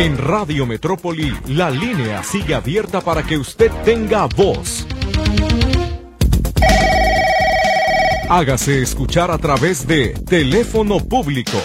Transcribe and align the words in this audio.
En 0.00 0.16
Radio 0.16 0.64
Metrópoli, 0.64 1.30
la 1.48 1.70
línea 1.70 2.24
sigue 2.24 2.54
abierta 2.54 3.02
para 3.02 3.22
que 3.22 3.36
usted 3.36 3.70
tenga 3.84 4.24
voz. 4.34 4.86
Hágase 8.30 8.80
escuchar 8.80 9.30
a 9.30 9.36
través 9.36 9.86
de 9.86 10.14
teléfono 10.26 11.00
público 11.00 11.58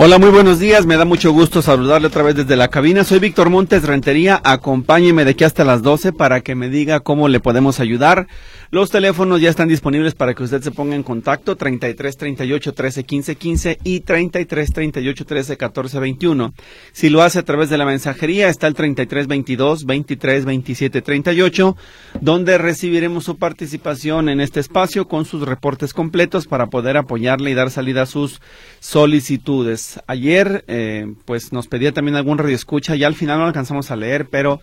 Hola, 0.00 0.20
muy 0.20 0.30
buenos 0.30 0.60
días. 0.60 0.86
Me 0.86 0.96
da 0.96 1.04
mucho 1.04 1.32
gusto 1.32 1.60
saludarle 1.60 2.06
otra 2.06 2.22
vez 2.22 2.36
desde 2.36 2.54
la 2.54 2.68
cabina. 2.68 3.02
Soy 3.02 3.18
Víctor 3.18 3.50
Montes 3.50 3.82
Rentería. 3.82 4.40
Acompáñeme 4.44 5.24
de 5.24 5.32
aquí 5.32 5.42
hasta 5.42 5.64
las 5.64 5.82
12 5.82 6.12
para 6.12 6.40
que 6.40 6.54
me 6.54 6.68
diga 6.68 7.00
cómo 7.00 7.26
le 7.26 7.40
podemos 7.40 7.80
ayudar. 7.80 8.28
Los 8.70 8.90
teléfonos 8.90 9.40
ya 9.40 9.48
están 9.48 9.68
disponibles 9.68 10.14
para 10.14 10.34
que 10.34 10.42
usted 10.42 10.60
se 10.60 10.70
ponga 10.70 10.94
en 10.94 11.02
contacto. 11.02 11.56
33 11.56 12.16
38 12.16 12.74
13 12.74 13.04
15 13.04 13.36
15 13.36 13.78
y 13.82 14.00
33 14.00 14.72
38 14.72 15.24
13 15.24 15.56
14 15.56 15.98
21. 16.00 16.52
Si 16.92 17.08
lo 17.08 17.22
hace 17.22 17.38
a 17.38 17.44
través 17.44 17.70
de 17.70 17.78
la 17.78 17.86
mensajería, 17.86 18.48
está 18.48 18.66
el 18.66 18.74
33 18.74 19.26
22 19.26 19.86
23 19.86 20.44
27 20.44 21.00
38, 21.00 21.76
donde 22.20 22.58
recibiremos 22.58 23.24
su 23.24 23.38
participación 23.38 24.28
en 24.28 24.40
este 24.40 24.60
espacio 24.60 25.08
con 25.08 25.24
sus 25.24 25.48
reportes 25.48 25.94
completos 25.94 26.46
para 26.46 26.66
poder 26.66 26.98
apoyarle 26.98 27.50
y 27.50 27.54
dar 27.54 27.70
salida 27.70 28.02
a 28.02 28.06
sus 28.06 28.42
solicitudes 28.80 29.98
ayer 30.06 30.64
eh, 30.68 31.06
pues 31.24 31.52
nos 31.52 31.68
pedía 31.68 31.92
también 31.92 32.16
algún 32.16 32.38
radio 32.38 32.54
escucha, 32.54 32.94
ya 32.94 33.06
al 33.06 33.14
final 33.14 33.38
no 33.38 33.46
alcanzamos 33.46 33.90
a 33.90 33.96
leer, 33.96 34.26
pero 34.30 34.60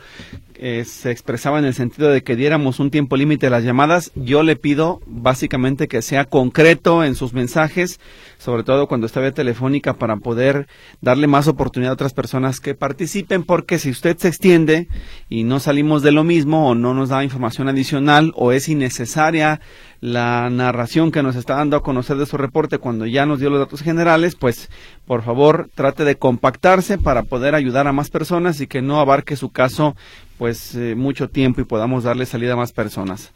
eh, 0.55 0.85
se 0.85 1.11
expresaba 1.11 1.59
en 1.59 1.65
el 1.65 1.73
sentido 1.73 2.09
de 2.09 2.23
que 2.23 2.35
diéramos 2.35 2.79
un 2.79 2.91
tiempo 2.91 3.17
límite 3.17 3.47
a 3.47 3.49
las 3.49 3.63
llamadas. 3.63 3.94
Yo 4.15 4.43
le 4.43 4.55
pido 4.55 5.01
básicamente 5.05 5.87
que 5.87 6.01
sea 6.01 6.25
concreto 6.25 7.03
en 7.03 7.15
sus 7.15 7.33
mensajes, 7.33 7.99
sobre 8.37 8.63
todo 8.63 8.87
cuando 8.87 9.07
está 9.07 9.21
vía 9.21 9.31
telefónica, 9.31 9.93
para 9.93 10.17
poder 10.17 10.67
darle 11.01 11.27
más 11.27 11.47
oportunidad 11.47 11.91
a 11.91 11.93
otras 11.93 12.13
personas 12.13 12.59
que 12.59 12.75
participen, 12.75 13.43
porque 13.43 13.79
si 13.79 13.89
usted 13.89 14.17
se 14.17 14.27
extiende 14.27 14.87
y 15.29 15.43
no 15.43 15.59
salimos 15.59 16.03
de 16.03 16.11
lo 16.11 16.23
mismo 16.23 16.69
o 16.69 16.75
no 16.75 16.93
nos 16.93 17.09
da 17.09 17.23
información 17.23 17.67
adicional 17.69 18.31
o 18.35 18.51
es 18.51 18.69
innecesaria 18.69 19.61
la 20.01 20.49
narración 20.49 21.11
que 21.11 21.23
nos 21.23 21.35
está 21.35 21.55
dando 21.55 21.77
a 21.77 21.81
conocer 21.81 22.17
de 22.17 22.25
su 22.25 22.37
reporte 22.37 22.77
cuando 22.77 23.05
ya 23.05 23.25
nos 23.25 23.39
dio 23.39 23.49
los 23.49 23.59
datos 23.59 23.81
generales, 23.81 24.35
pues 24.35 24.69
por 25.05 25.23
favor 25.23 25.69
trate 25.73 26.03
de 26.03 26.17
compactarse 26.17 26.97
para 26.97 27.23
poder 27.23 27.55
ayudar 27.55 27.87
a 27.87 27.93
más 27.93 28.09
personas 28.09 28.61
y 28.61 28.67
que 28.67 28.81
no 28.81 28.99
abarque 28.99 29.35
su 29.35 29.49
caso 29.49 29.95
pues 30.37 30.75
eh, 30.75 30.95
mucho 30.95 31.29
tiempo 31.29 31.61
y 31.61 31.65
podamos 31.65 32.03
darle 32.03 32.25
salida 32.25 32.53
a 32.53 32.57
más 32.57 32.71
personas. 32.71 33.31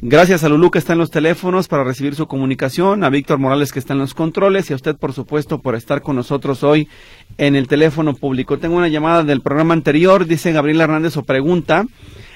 Gracias 0.00 0.44
a 0.44 0.48
Lulú 0.48 0.70
que 0.70 0.78
está 0.78 0.92
en 0.92 1.00
los 1.00 1.10
teléfonos 1.10 1.66
para 1.66 1.82
recibir 1.82 2.14
su 2.14 2.28
comunicación, 2.28 3.02
a 3.02 3.10
Víctor 3.10 3.38
Morales 3.38 3.72
que 3.72 3.80
está 3.80 3.94
en 3.94 3.98
los 3.98 4.14
controles 4.14 4.70
y 4.70 4.72
a 4.72 4.76
usted 4.76 4.96
por 4.96 5.12
supuesto 5.12 5.60
por 5.60 5.74
estar 5.74 6.02
con 6.02 6.14
nosotros 6.14 6.62
hoy 6.62 6.88
en 7.36 7.56
el 7.56 7.66
teléfono 7.66 8.14
público. 8.14 8.58
Tengo 8.58 8.76
una 8.76 8.88
llamada 8.88 9.24
del 9.24 9.40
programa 9.40 9.74
anterior, 9.74 10.26
dice 10.26 10.52
Gabriel 10.52 10.80
Hernández 10.80 11.16
o 11.16 11.24
pregunta. 11.24 11.84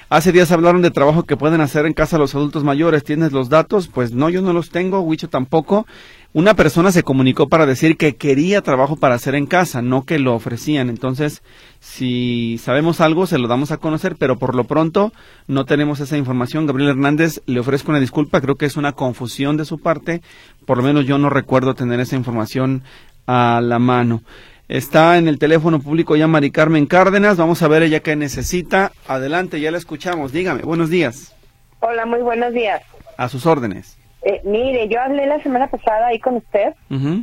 Hace 0.09 0.31
días 0.31 0.51
hablaron 0.51 0.81
de 0.81 0.91
trabajo 0.91 1.23
que 1.23 1.37
pueden 1.37 1.61
hacer 1.61 1.85
en 1.85 1.93
casa 1.93 2.17
los 2.19 2.35
adultos 2.35 2.63
mayores. 2.63 3.03
¿Tienes 3.03 3.31
los 3.31 3.49
datos? 3.49 3.87
Pues 3.87 4.11
no, 4.11 4.29
yo 4.29 4.41
no 4.41 4.53
los 4.53 4.69
tengo, 4.69 4.99
Huicho 4.99 5.29
tampoco. 5.29 5.87
Una 6.35 6.55
persona 6.55 6.91
se 6.91 7.03
comunicó 7.03 7.47
para 7.47 7.67
decir 7.67 7.95
que 7.95 8.15
quería 8.15 8.63
trabajo 8.63 8.95
para 8.95 9.13
hacer 9.13 9.35
en 9.35 9.45
casa, 9.45 9.83
no 9.83 10.03
que 10.03 10.17
lo 10.17 10.33
ofrecían. 10.33 10.89
Entonces, 10.89 11.43
si 11.79 12.57
sabemos 12.57 13.01
algo, 13.01 13.27
se 13.27 13.37
lo 13.37 13.47
damos 13.47 13.69
a 13.71 13.77
conocer, 13.77 14.15
pero 14.17 14.39
por 14.39 14.55
lo 14.55 14.63
pronto 14.63 15.13
no 15.45 15.65
tenemos 15.65 15.99
esa 15.99 16.17
información. 16.17 16.65
Gabriel 16.65 16.89
Hernández, 16.89 17.41
le 17.45 17.59
ofrezco 17.59 17.91
una 17.91 17.99
disculpa, 17.99 18.41
creo 18.41 18.55
que 18.55 18.65
es 18.65 18.77
una 18.77 18.93
confusión 18.93 19.57
de 19.57 19.65
su 19.65 19.77
parte. 19.77 20.23
Por 20.65 20.77
lo 20.77 20.83
menos 20.83 21.05
yo 21.05 21.19
no 21.19 21.29
recuerdo 21.29 21.75
tener 21.75 21.99
esa 21.99 22.15
información 22.15 22.81
a 23.27 23.61
la 23.61 23.77
mano. 23.77 24.23
Está 24.67 25.19
en 25.19 25.27
el 25.27 25.37
teléfono 25.37 25.81
público 25.81 26.15
ya 26.15 26.27
Mari 26.27 26.49
Carmen 26.49 26.87
Cárdenas. 26.87 27.37
Vamos 27.37 27.61
a 27.61 27.67
ver 27.67 27.83
ella 27.83 27.99
qué 27.99 28.15
necesita. 28.15 28.91
Adelante, 29.07 29.61
ya 29.61 29.69
la 29.69 29.77
escuchamos. 29.77 30.31
Dígame, 30.31 30.63
buenos 30.63 30.89
días. 30.89 31.35
Hola, 31.79 32.07
muy 32.07 32.21
buenos 32.21 32.53
días. 32.53 32.81
A 33.17 33.29
sus 33.29 33.45
órdenes. 33.45 33.97
Eh, 34.25 34.41
mire, 34.45 34.87
yo 34.87 35.01
hablé 35.01 35.27
la 35.27 35.41
semana 35.41 35.67
pasada 35.67 36.07
ahí 36.07 36.19
con 36.19 36.37
usted 36.37 36.73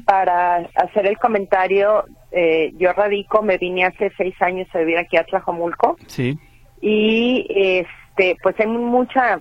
para 0.04 0.68
hacer 0.74 1.06
el 1.06 1.18
comentario. 1.18 2.04
Eh, 2.30 2.72
yo 2.76 2.92
radico, 2.92 3.42
me 3.42 3.58
vine 3.58 3.84
hace 3.86 4.12
seis 4.16 4.34
años 4.40 4.68
a 4.74 4.78
vivir 4.78 4.98
aquí 4.98 5.16
a 5.16 5.24
Tlajomulco. 5.24 5.96
Sí. 6.06 6.38
Y 6.80 7.46
este, 7.48 8.36
pues 8.42 8.54
hay 8.60 8.66
mucha. 8.66 9.40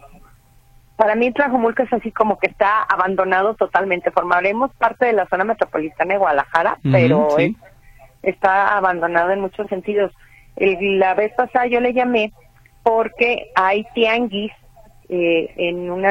Para 0.96 1.16
mí 1.16 1.32
Tlajomulco 1.32 1.84
es 1.84 1.92
así 1.94 2.12
como 2.12 2.38
que 2.40 2.48
está 2.48 2.84
abandonado 2.84 3.56
totalmente. 3.56 4.12
Formaremos 4.12 4.74
parte 4.76 5.06
de 5.08 5.14
la 5.14 5.28
zona 5.28 5.44
metropolitana 5.44 6.14
de 6.14 6.20
Guadalajara, 6.20 6.78
pero 6.84 7.38
es 7.38 7.54
está 8.24 8.78
abandonado 8.78 9.32
en 9.32 9.42
muchos 9.42 9.68
sentidos. 9.68 10.12
la 10.58 11.14
vez 11.14 11.34
pasada 11.34 11.68
yo 11.68 11.80
le 11.80 11.94
llamé 11.94 12.34
porque 12.84 13.52
hay 13.56 13.86
tianguis 13.94 14.52
eh, 15.10 15.54
en 15.58 15.90
un 15.90 16.06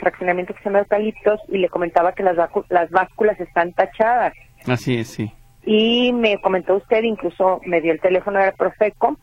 fraccionamiento 0.00 0.54
que 0.54 0.60
se 0.60 0.64
llama 0.68 0.80
Eucaliptos 0.80 1.40
y 1.48 1.58
le 1.58 1.68
comentaba 1.68 2.12
que 2.12 2.22
las, 2.22 2.36
las 2.68 2.90
básculas 2.90 3.38
están 3.38 3.72
tachadas. 3.72 4.32
Así 4.66 4.98
es, 4.98 5.08
sí. 5.08 5.32
Y 5.64 6.12
me 6.12 6.40
comentó 6.40 6.76
usted, 6.76 7.02
incluso 7.02 7.60
me 7.66 7.80
dio 7.80 7.92
el 7.92 8.00
teléfono 8.00 8.40
del 8.40 8.54
Profeco, 8.54 9.16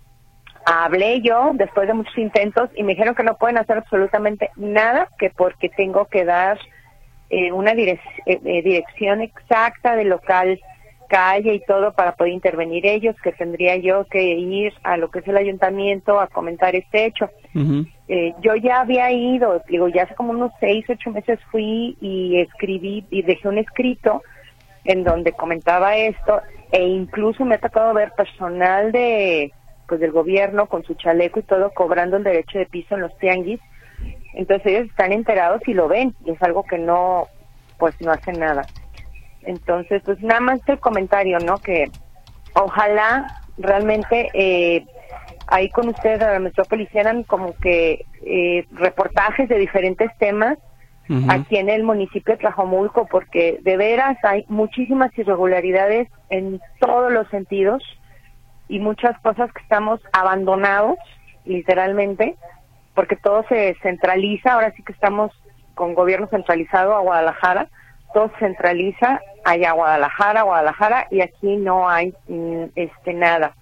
hablé 0.65 1.21
yo 1.21 1.51
después 1.53 1.87
de 1.87 1.93
muchos 1.93 2.17
intentos 2.17 2.69
y 2.75 2.83
me 2.83 2.91
dijeron 2.91 3.15
que 3.15 3.23
no 3.23 3.37
pueden 3.37 3.57
hacer 3.57 3.77
absolutamente 3.77 4.51
nada, 4.55 5.07
que 5.17 5.29
porque 5.29 5.69
tengo 5.69 6.05
que 6.05 6.25
dar 6.25 6.59
eh, 7.29 7.51
una 7.51 7.71
eh, 7.71 8.61
dirección 8.63 9.21
exacta 9.21 9.95
del 9.95 10.09
local 10.09 10.59
calle 11.07 11.55
y 11.55 11.59
todo 11.65 11.93
para 11.93 12.13
poder 12.13 12.33
intervenir 12.33 12.85
ellos, 12.85 13.15
que 13.23 13.31
tendría 13.31 13.77
yo 13.77 14.05
que 14.05 14.23
ir 14.23 14.73
a 14.83 14.97
lo 14.97 15.09
que 15.09 15.19
es 15.19 15.27
el 15.27 15.37
ayuntamiento 15.37 16.19
a 16.19 16.27
comentar 16.27 16.75
este 16.75 17.05
hecho. 17.05 17.29
eh, 18.07 18.33
yo 18.41 18.55
ya 18.55 18.81
había 18.81 19.11
ido, 19.11 19.61
digo, 19.67 19.87
ya 19.87 20.03
hace 20.03 20.15
como 20.15 20.31
unos 20.31 20.51
seis, 20.59 20.85
ocho 20.89 21.11
meses 21.11 21.39
fui 21.51 21.97
y 21.99 22.39
escribí 22.39 23.05
y 23.09 23.21
dejé 23.23 23.47
un 23.47 23.57
escrito 23.57 24.21
en 24.85 25.03
donde 25.03 25.33
comentaba 25.33 25.97
esto 25.97 26.41
e 26.71 26.83
incluso 26.83 27.43
me 27.45 27.55
ha 27.55 27.59
tocado 27.59 27.93
ver 27.93 28.11
personal 28.11 28.91
de 28.91 29.51
pues 29.87 30.01
del 30.01 30.11
gobierno 30.11 30.67
con 30.67 30.83
su 30.83 30.95
chaleco 30.95 31.39
y 31.39 31.43
todo 31.43 31.71
cobrando 31.71 32.17
el 32.17 32.23
derecho 32.23 32.59
de 32.59 32.65
piso 32.65 32.95
en 32.95 33.01
los 33.01 33.17
tianguis. 33.17 33.59
Entonces 34.33 34.67
ellos 34.67 34.89
están 34.89 35.13
enterados 35.13 35.61
y 35.65 35.73
lo 35.73 35.87
ven 35.87 36.13
y 36.25 36.31
es 36.31 36.41
algo 36.41 36.63
que 36.63 36.77
no 36.77 37.27
pues 37.77 37.95
no 38.01 38.11
hacen 38.11 38.39
nada. 38.39 38.67
Entonces, 39.47 40.01
pues 40.03 40.21
nada 40.21 40.41
más 40.41 40.59
el 40.67 40.79
comentario, 40.79 41.39
¿no? 41.39 41.57
Que 41.57 41.89
ojalá 42.53 43.41
realmente 43.57 44.29
eh, 44.33 44.85
ahí 45.47 45.69
con 45.69 45.87
ustedes 45.87 46.21
a 46.21 46.33
la 46.33 46.39
metrópoli 46.39 46.83
hicieran 46.83 47.23
como 47.23 47.55
que 47.55 48.05
eh, 48.25 48.65
reportajes 48.71 49.47
de 49.49 49.57
diferentes 49.57 50.11
temas 50.19 50.57
aquí 51.29 51.55
en 51.55 51.69
el 51.69 51.85
municipio 51.85 52.33
de 52.33 52.39
Tlajomulco, 52.39 53.07
porque 53.07 53.59
de 53.61 53.77
veras 53.77 54.17
hay 54.23 54.43
muchísimas 54.49 55.17
irregularidades 55.17 56.09
en 56.29 56.59
todos 56.81 57.13
los 57.13 57.29
sentidos 57.29 57.81
y 58.67 58.79
muchas 58.79 59.17
cosas 59.21 59.49
que 59.53 59.61
estamos 59.61 60.01
abandonados, 60.11 60.97
literalmente, 61.45 62.35
porque 62.93 63.15
todo 63.15 63.45
se 63.47 63.77
centraliza, 63.81 64.51
ahora 64.51 64.73
sí 64.75 64.83
que 64.83 64.91
estamos 64.91 65.31
con 65.75 65.93
gobierno 65.93 66.27
centralizado 66.27 66.93
a 66.93 66.99
Guadalajara, 66.99 67.69
todo 68.13 68.31
centraliza 68.39 69.21
allá 69.43 69.71
Guadalajara, 69.71 70.43
Guadalajara, 70.43 71.07
y 71.11 71.21
aquí 71.21 71.57
no 71.57 71.89
hay 71.89 72.13
mm, 72.27 72.65
este 72.75 73.13
nada. 73.13 73.55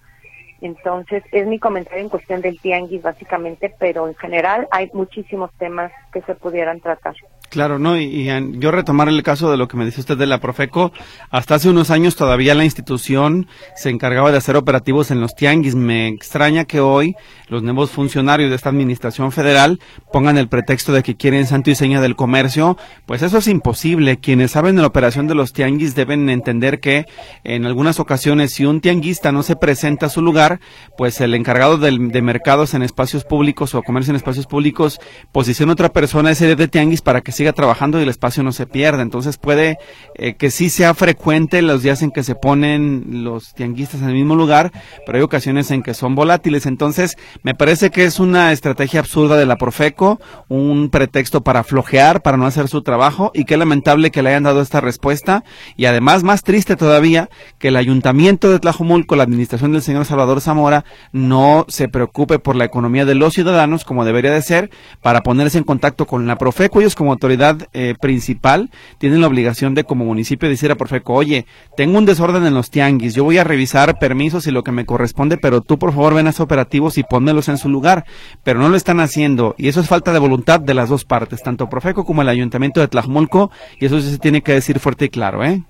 Entonces, 0.60 1.22
es 1.32 1.46
mi 1.46 1.58
comentario 1.58 2.02
en 2.02 2.08
cuestión 2.08 2.40
del 2.40 2.58
tianguis, 2.60 3.02
básicamente, 3.02 3.74
pero 3.78 4.08
en 4.08 4.14
general 4.14 4.66
hay 4.70 4.90
muchísimos 4.94 5.50
temas 5.58 5.92
que 6.12 6.22
se 6.22 6.34
pudieran 6.34 6.80
tratar. 6.80 7.14
Claro, 7.56 7.78
¿no? 7.78 7.98
Y, 7.98 8.28
yo 8.58 8.70
retomar 8.70 9.08
el 9.08 9.22
caso 9.22 9.50
de 9.50 9.56
lo 9.56 9.66
que 9.66 9.78
me 9.78 9.86
dice 9.86 10.00
usted 10.00 10.18
de 10.18 10.26
la 10.26 10.40
Profeco, 10.40 10.92
hasta 11.30 11.54
hace 11.54 11.70
unos 11.70 11.90
años 11.90 12.14
todavía 12.14 12.54
la 12.54 12.66
institución 12.66 13.46
se 13.74 13.88
encargaba 13.88 14.30
de 14.30 14.36
hacer 14.36 14.56
operativos 14.56 15.10
en 15.10 15.22
los 15.22 15.34
tianguis. 15.34 15.74
Me 15.74 16.06
extraña 16.08 16.66
que 16.66 16.80
hoy 16.80 17.14
los 17.48 17.62
nuevos 17.62 17.92
funcionarios 17.92 18.50
de 18.50 18.56
esta 18.56 18.68
administración 18.68 19.32
federal 19.32 19.80
pongan 20.12 20.36
el 20.36 20.48
pretexto 20.48 20.92
de 20.92 21.02
que 21.02 21.16
quieren 21.16 21.46
santo 21.46 21.70
y 21.70 21.74
seña 21.74 22.02
del 22.02 22.14
comercio. 22.14 22.76
Pues 23.06 23.22
eso 23.22 23.38
es 23.38 23.48
imposible. 23.48 24.18
Quienes 24.18 24.50
saben 24.50 24.76
de 24.76 24.82
la 24.82 24.88
operación 24.88 25.26
de 25.26 25.34
los 25.34 25.54
tianguis 25.54 25.94
deben 25.94 26.28
entender 26.28 26.78
que 26.78 27.06
en 27.42 27.64
algunas 27.64 27.98
ocasiones 28.00 28.52
si 28.52 28.66
un 28.66 28.82
tianguista 28.82 29.32
no 29.32 29.42
se 29.42 29.56
presenta 29.56 30.06
a 30.06 30.10
su 30.10 30.20
lugar, 30.20 30.60
pues 30.98 31.22
el 31.22 31.32
encargado 31.32 31.78
de 31.78 32.20
mercados 32.20 32.74
en 32.74 32.82
espacios 32.82 33.24
públicos 33.24 33.74
o 33.74 33.82
comercio 33.82 34.10
en 34.10 34.16
espacios 34.16 34.46
públicos 34.46 35.00
posiciona 35.32 35.72
a 35.72 35.74
otra 35.74 35.88
persona 35.90 36.32
ese 36.32 36.54
de 36.54 36.68
tianguis 36.68 37.00
para 37.00 37.22
que 37.22 37.32
siga 37.32 37.45
trabajando 37.52 37.98
y 37.98 38.02
el 38.02 38.08
espacio 38.08 38.42
no 38.42 38.52
se 38.52 38.66
pierda. 38.66 39.02
Entonces 39.02 39.38
puede 39.38 39.78
eh, 40.14 40.34
que 40.34 40.50
sí 40.50 40.70
sea 40.70 40.94
frecuente 40.94 41.62
los 41.62 41.82
días 41.82 42.02
en 42.02 42.10
que 42.10 42.22
se 42.22 42.34
ponen 42.34 43.24
los 43.24 43.54
tianguistas 43.54 44.02
en 44.02 44.08
el 44.08 44.14
mismo 44.14 44.34
lugar, 44.34 44.72
pero 45.04 45.18
hay 45.18 45.22
ocasiones 45.22 45.70
en 45.70 45.82
que 45.82 45.94
son 45.94 46.14
volátiles. 46.14 46.66
Entonces 46.66 47.16
me 47.42 47.54
parece 47.54 47.90
que 47.90 48.04
es 48.04 48.20
una 48.20 48.52
estrategia 48.52 49.00
absurda 49.00 49.36
de 49.36 49.46
la 49.46 49.56
Profeco, 49.56 50.20
un 50.48 50.90
pretexto 50.90 51.42
para 51.42 51.64
flojear, 51.64 52.22
para 52.22 52.36
no 52.36 52.46
hacer 52.46 52.68
su 52.68 52.82
trabajo 52.82 53.30
y 53.34 53.44
qué 53.44 53.56
lamentable 53.56 54.10
que 54.10 54.22
le 54.22 54.30
hayan 54.30 54.44
dado 54.44 54.60
esta 54.60 54.80
respuesta 54.80 55.44
y 55.76 55.86
además 55.86 56.22
más 56.22 56.42
triste 56.42 56.76
todavía 56.76 57.28
que 57.58 57.68
el 57.68 57.76
ayuntamiento 57.76 58.50
de 58.50 58.58
Tlajomulco, 58.58 59.16
la 59.16 59.24
administración 59.24 59.72
del 59.72 59.82
señor 59.82 60.04
Salvador 60.04 60.40
Zamora, 60.40 60.84
no 61.12 61.64
se 61.68 61.88
preocupe 61.88 62.38
por 62.38 62.56
la 62.56 62.64
economía 62.64 63.04
de 63.04 63.14
los 63.14 63.34
ciudadanos 63.34 63.84
como 63.84 64.04
debería 64.04 64.32
de 64.32 64.42
ser 64.42 64.70
para 65.02 65.22
ponerse 65.22 65.58
en 65.58 65.64
contacto 65.64 66.06
con 66.06 66.26
la 66.26 66.36
Profeco. 66.38 66.80
Ellos 66.80 66.94
como 66.94 67.12
autoridad 67.12 67.35
eh, 67.72 67.94
principal 68.00 68.70
tienen 68.98 69.20
la 69.20 69.26
obligación 69.26 69.74
de 69.74 69.84
como 69.84 70.04
municipio 70.04 70.48
decir 70.48 70.70
a 70.70 70.76
Profeco, 70.76 71.14
oye, 71.14 71.46
tengo 71.76 71.98
un 71.98 72.06
desorden 72.06 72.46
en 72.46 72.54
los 72.54 72.70
tianguis, 72.70 73.14
yo 73.14 73.24
voy 73.24 73.38
a 73.38 73.44
revisar 73.44 73.98
permisos 73.98 74.46
y 74.46 74.50
lo 74.50 74.62
que 74.62 74.72
me 74.72 74.86
corresponde, 74.86 75.36
pero 75.36 75.60
tú 75.60 75.78
por 75.78 75.92
favor 75.92 76.14
ven 76.14 76.26
a 76.26 76.30
esos 76.30 76.40
operativos 76.40 76.98
y 76.98 77.02
pónmelos 77.02 77.48
en 77.48 77.58
su 77.58 77.68
lugar. 77.68 78.04
Pero 78.42 78.60
no 78.60 78.68
lo 78.68 78.76
están 78.76 79.00
haciendo 79.00 79.54
y 79.58 79.68
eso 79.68 79.80
es 79.80 79.88
falta 79.88 80.12
de 80.12 80.18
voluntad 80.18 80.60
de 80.60 80.74
las 80.74 80.88
dos 80.88 81.04
partes, 81.04 81.42
tanto 81.42 81.68
Profeco 81.68 82.04
como 82.04 82.22
el 82.22 82.28
ayuntamiento 82.28 82.80
de 82.80 82.88
Tlajomulco 82.88 83.50
y 83.78 83.86
eso 83.86 84.00
sí 84.00 84.10
se 84.10 84.18
tiene 84.18 84.42
que 84.42 84.52
decir 84.52 84.78
fuerte 84.78 85.06
y 85.06 85.08
claro, 85.08 85.44
¿eh? 85.44 85.62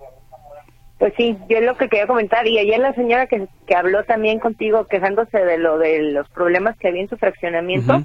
Pues 0.98 1.12
sí, 1.16 1.36
yo 1.48 1.58
es 1.58 1.64
lo 1.64 1.76
que 1.76 1.88
quería 1.88 2.06
comentar. 2.06 2.46
Y 2.46 2.58
ayer 2.58 2.78
la 2.78 2.94
señora 2.94 3.26
que, 3.26 3.46
que 3.66 3.74
habló 3.74 4.04
también 4.04 4.38
contigo 4.38 4.86
quejándose 4.86 5.38
de 5.38 5.58
lo 5.58 5.78
de 5.78 6.02
los 6.12 6.28
problemas 6.30 6.76
que 6.78 6.88
había 6.88 7.02
en 7.02 7.08
su 7.08 7.18
fraccionamiento, 7.18 8.02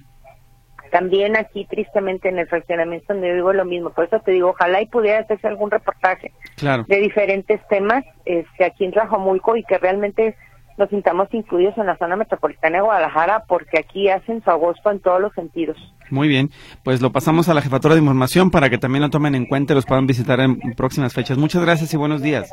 también 0.91 1.35
aquí 1.37 1.65
tristemente 1.65 2.29
en 2.29 2.37
el 2.37 2.47
fraccionamiento 2.47 3.13
donde 3.13 3.33
vivo 3.33 3.53
lo 3.53 3.65
mismo. 3.65 3.89
Por 3.91 4.05
eso 4.05 4.19
te 4.19 4.31
digo, 4.31 4.49
ojalá 4.49 4.81
y 4.81 4.85
pudiera 4.85 5.19
hacerse 5.19 5.47
algún 5.47 5.71
reportaje 5.71 6.31
de 6.61 6.97
diferentes 6.99 7.59
temas 7.69 8.03
este, 8.25 8.65
aquí 8.65 8.85
en 8.85 8.91
Tlajomulco 8.91 9.55
y 9.55 9.63
que 9.63 9.77
realmente 9.77 10.35
nos 10.77 10.89
sintamos 10.89 11.27
incluidos 11.31 11.77
en 11.77 11.85
la 11.85 11.97
zona 11.97 12.15
metropolitana 12.15 12.77
de 12.77 12.83
Guadalajara 12.83 13.43
porque 13.47 13.79
aquí 13.79 14.09
hacen 14.09 14.43
su 14.43 14.49
agosto 14.49 14.91
en 14.91 14.99
todos 14.99 15.21
los 15.21 15.33
sentidos. 15.33 15.77
Muy 16.09 16.27
bien, 16.27 16.49
pues 16.83 17.01
lo 17.01 17.11
pasamos 17.11 17.47
a 17.47 17.53
la 17.53 17.61
jefatura 17.61 17.95
de 17.95 18.01
información 18.01 18.51
para 18.51 18.69
que 18.69 18.77
también 18.77 19.01
lo 19.01 19.09
tomen 19.09 19.35
en 19.35 19.45
cuenta 19.45 19.73
y 19.73 19.75
los 19.75 19.85
puedan 19.85 20.07
visitar 20.07 20.39
en 20.41 20.59
próximas 20.75 21.13
fechas. 21.13 21.37
Muchas 21.37 21.61
gracias 21.61 21.93
y 21.93 21.97
buenos 21.97 22.21
días. 22.21 22.51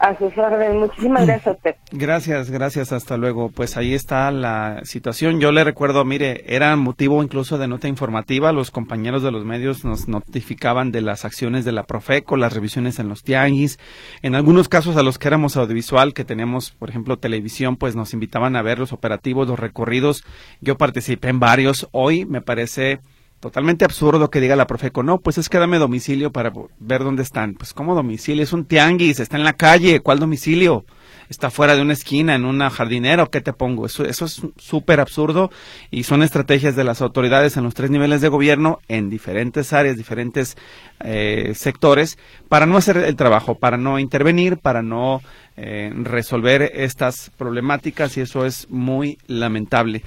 A 0.00 0.16
sus 0.18 0.36
órdenes. 0.36 0.74
Muchísimas 0.74 1.26
gracias 1.26 1.46
a 1.46 1.50
usted. 1.52 1.76
Gracias, 1.92 2.50
gracias. 2.50 2.92
Hasta 2.92 3.16
luego. 3.16 3.50
Pues 3.50 3.76
ahí 3.76 3.94
está 3.94 4.30
la 4.30 4.80
situación. 4.84 5.40
Yo 5.40 5.52
le 5.52 5.64
recuerdo, 5.64 6.04
mire, 6.04 6.44
era 6.54 6.74
motivo 6.76 7.22
incluso 7.22 7.58
de 7.58 7.68
nota 7.68 7.88
informativa. 7.88 8.52
Los 8.52 8.70
compañeros 8.70 9.22
de 9.22 9.30
los 9.30 9.44
medios 9.44 9.84
nos 9.84 10.08
notificaban 10.08 10.92
de 10.92 11.00
las 11.00 11.24
acciones 11.24 11.64
de 11.64 11.72
la 11.72 11.84
Profeco, 11.84 12.36
las 12.36 12.52
revisiones 12.52 12.98
en 12.98 13.08
los 13.08 13.22
tianguis. 13.22 13.78
En 14.22 14.34
algunos 14.34 14.68
casos 14.68 14.96
a 14.96 15.02
los 15.02 15.18
que 15.18 15.28
éramos 15.28 15.56
audiovisual, 15.56 16.14
que 16.14 16.24
teníamos, 16.24 16.70
por 16.70 16.90
ejemplo, 16.90 17.18
televisión, 17.18 17.76
pues 17.76 17.96
nos 17.96 18.12
invitaban 18.12 18.56
a 18.56 18.62
ver 18.62 18.78
los 18.78 18.92
operativos, 18.92 19.48
los 19.48 19.58
recorridos. 19.58 20.24
Yo 20.60 20.76
participé 20.76 21.28
en 21.28 21.40
varios. 21.40 21.88
Hoy 21.92 22.26
me 22.26 22.40
parece 22.40 23.00
totalmente 23.40 23.84
absurdo 23.84 24.30
que 24.30 24.40
diga 24.40 24.56
la 24.56 24.66
Profeco, 24.66 25.02
no, 25.02 25.18
pues 25.18 25.38
es 25.38 25.48
que 25.48 25.58
dame 25.58 25.78
domicilio 25.78 26.32
para 26.32 26.52
ver 26.78 27.04
dónde 27.04 27.22
están. 27.22 27.54
Pues 27.54 27.74
¿cómo 27.74 27.94
domicilio? 27.94 28.42
Es 28.42 28.52
un 28.52 28.64
tianguis, 28.64 29.20
está 29.20 29.36
en 29.36 29.44
la 29.44 29.52
calle, 29.52 30.00
¿cuál 30.00 30.18
domicilio? 30.18 30.84
Está 31.28 31.50
fuera 31.50 31.74
de 31.74 31.82
una 31.82 31.92
esquina, 31.92 32.36
en 32.36 32.44
una 32.44 32.70
jardinera, 32.70 33.26
qué 33.26 33.40
te 33.40 33.52
pongo? 33.52 33.86
Eso, 33.86 34.04
eso 34.04 34.26
es 34.26 34.42
súper 34.56 35.00
absurdo 35.00 35.50
y 35.90 36.04
son 36.04 36.22
estrategias 36.22 36.76
de 36.76 36.84
las 36.84 37.02
autoridades 37.02 37.56
en 37.56 37.64
los 37.64 37.74
tres 37.74 37.90
niveles 37.90 38.20
de 38.20 38.28
gobierno, 38.28 38.78
en 38.86 39.10
diferentes 39.10 39.72
áreas, 39.72 39.96
diferentes 39.96 40.56
eh, 41.00 41.52
sectores, 41.54 42.16
para 42.48 42.66
no 42.66 42.76
hacer 42.76 42.98
el 42.98 43.16
trabajo, 43.16 43.56
para 43.56 43.76
no 43.76 43.98
intervenir, 43.98 44.58
para 44.58 44.82
no 44.82 45.20
eh, 45.56 45.92
resolver 45.94 46.70
estas 46.74 47.30
problemáticas 47.36 48.16
y 48.16 48.20
eso 48.20 48.46
es 48.46 48.68
muy 48.70 49.18
lamentable. 49.26 50.02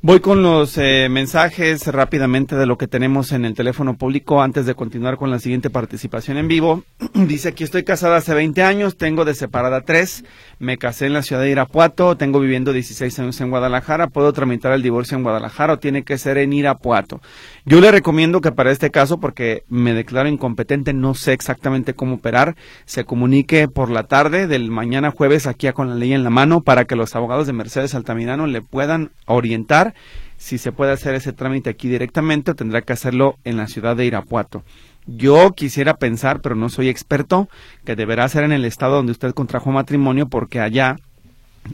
Voy 0.00 0.20
con 0.20 0.44
los 0.44 0.78
eh, 0.78 1.08
mensajes 1.10 1.84
rápidamente 1.88 2.54
de 2.54 2.66
lo 2.66 2.78
que 2.78 2.86
tenemos 2.86 3.32
en 3.32 3.44
el 3.44 3.54
teléfono 3.54 3.96
público 3.96 4.40
antes 4.40 4.64
de 4.64 4.76
continuar 4.76 5.16
con 5.16 5.32
la 5.32 5.40
siguiente 5.40 5.70
participación 5.70 6.36
en 6.36 6.46
vivo. 6.46 6.84
Dice 7.14 7.48
aquí 7.48 7.64
estoy 7.64 7.82
casada 7.82 8.18
hace 8.18 8.32
20 8.32 8.62
años, 8.62 8.96
tengo 8.96 9.24
de 9.24 9.34
separada 9.34 9.80
3, 9.80 10.24
me 10.60 10.78
casé 10.78 11.06
en 11.06 11.14
la 11.14 11.22
ciudad 11.22 11.42
de 11.42 11.50
Irapuato, 11.50 12.16
tengo 12.16 12.38
viviendo 12.38 12.72
16 12.72 13.18
años 13.18 13.40
en 13.40 13.50
Guadalajara, 13.50 14.06
puedo 14.06 14.32
tramitar 14.32 14.72
el 14.72 14.82
divorcio 14.82 15.16
en 15.16 15.24
Guadalajara 15.24 15.72
o 15.72 15.78
tiene 15.80 16.04
que 16.04 16.16
ser 16.16 16.38
en 16.38 16.52
Irapuato. 16.52 17.20
Yo 17.68 17.82
le 17.82 17.90
recomiendo 17.90 18.40
que 18.40 18.50
para 18.50 18.70
este 18.70 18.90
caso, 18.90 19.20
porque 19.20 19.62
me 19.68 19.92
declaro 19.92 20.26
incompetente, 20.26 20.94
no 20.94 21.12
sé 21.12 21.34
exactamente 21.34 21.92
cómo 21.92 22.14
operar, 22.14 22.56
se 22.86 23.04
comunique 23.04 23.68
por 23.68 23.90
la 23.90 24.04
tarde 24.04 24.46
del 24.46 24.70
mañana 24.70 25.10
jueves 25.10 25.46
aquí 25.46 25.66
a 25.66 25.74
con 25.74 25.90
la 25.90 25.94
ley 25.94 26.14
en 26.14 26.24
la 26.24 26.30
mano 26.30 26.62
para 26.62 26.86
que 26.86 26.96
los 26.96 27.14
abogados 27.14 27.46
de 27.46 27.52
Mercedes 27.52 27.94
Altamirano 27.94 28.46
le 28.46 28.62
puedan 28.62 29.10
orientar 29.26 29.92
si 30.38 30.56
se 30.56 30.72
puede 30.72 30.92
hacer 30.92 31.14
ese 31.14 31.34
trámite 31.34 31.68
aquí 31.68 31.90
directamente 31.90 32.52
o 32.52 32.54
tendrá 32.54 32.80
que 32.80 32.94
hacerlo 32.94 33.36
en 33.44 33.58
la 33.58 33.66
ciudad 33.66 33.96
de 33.96 34.06
Irapuato. 34.06 34.62
Yo 35.06 35.52
quisiera 35.52 35.98
pensar, 35.98 36.40
pero 36.40 36.54
no 36.54 36.70
soy 36.70 36.88
experto, 36.88 37.50
que 37.84 37.96
deberá 37.96 38.26
ser 38.30 38.44
en 38.44 38.52
el 38.52 38.64
estado 38.64 38.96
donde 38.96 39.12
usted 39.12 39.34
contrajo 39.34 39.72
matrimonio 39.72 40.26
porque 40.28 40.60
allá 40.60 40.96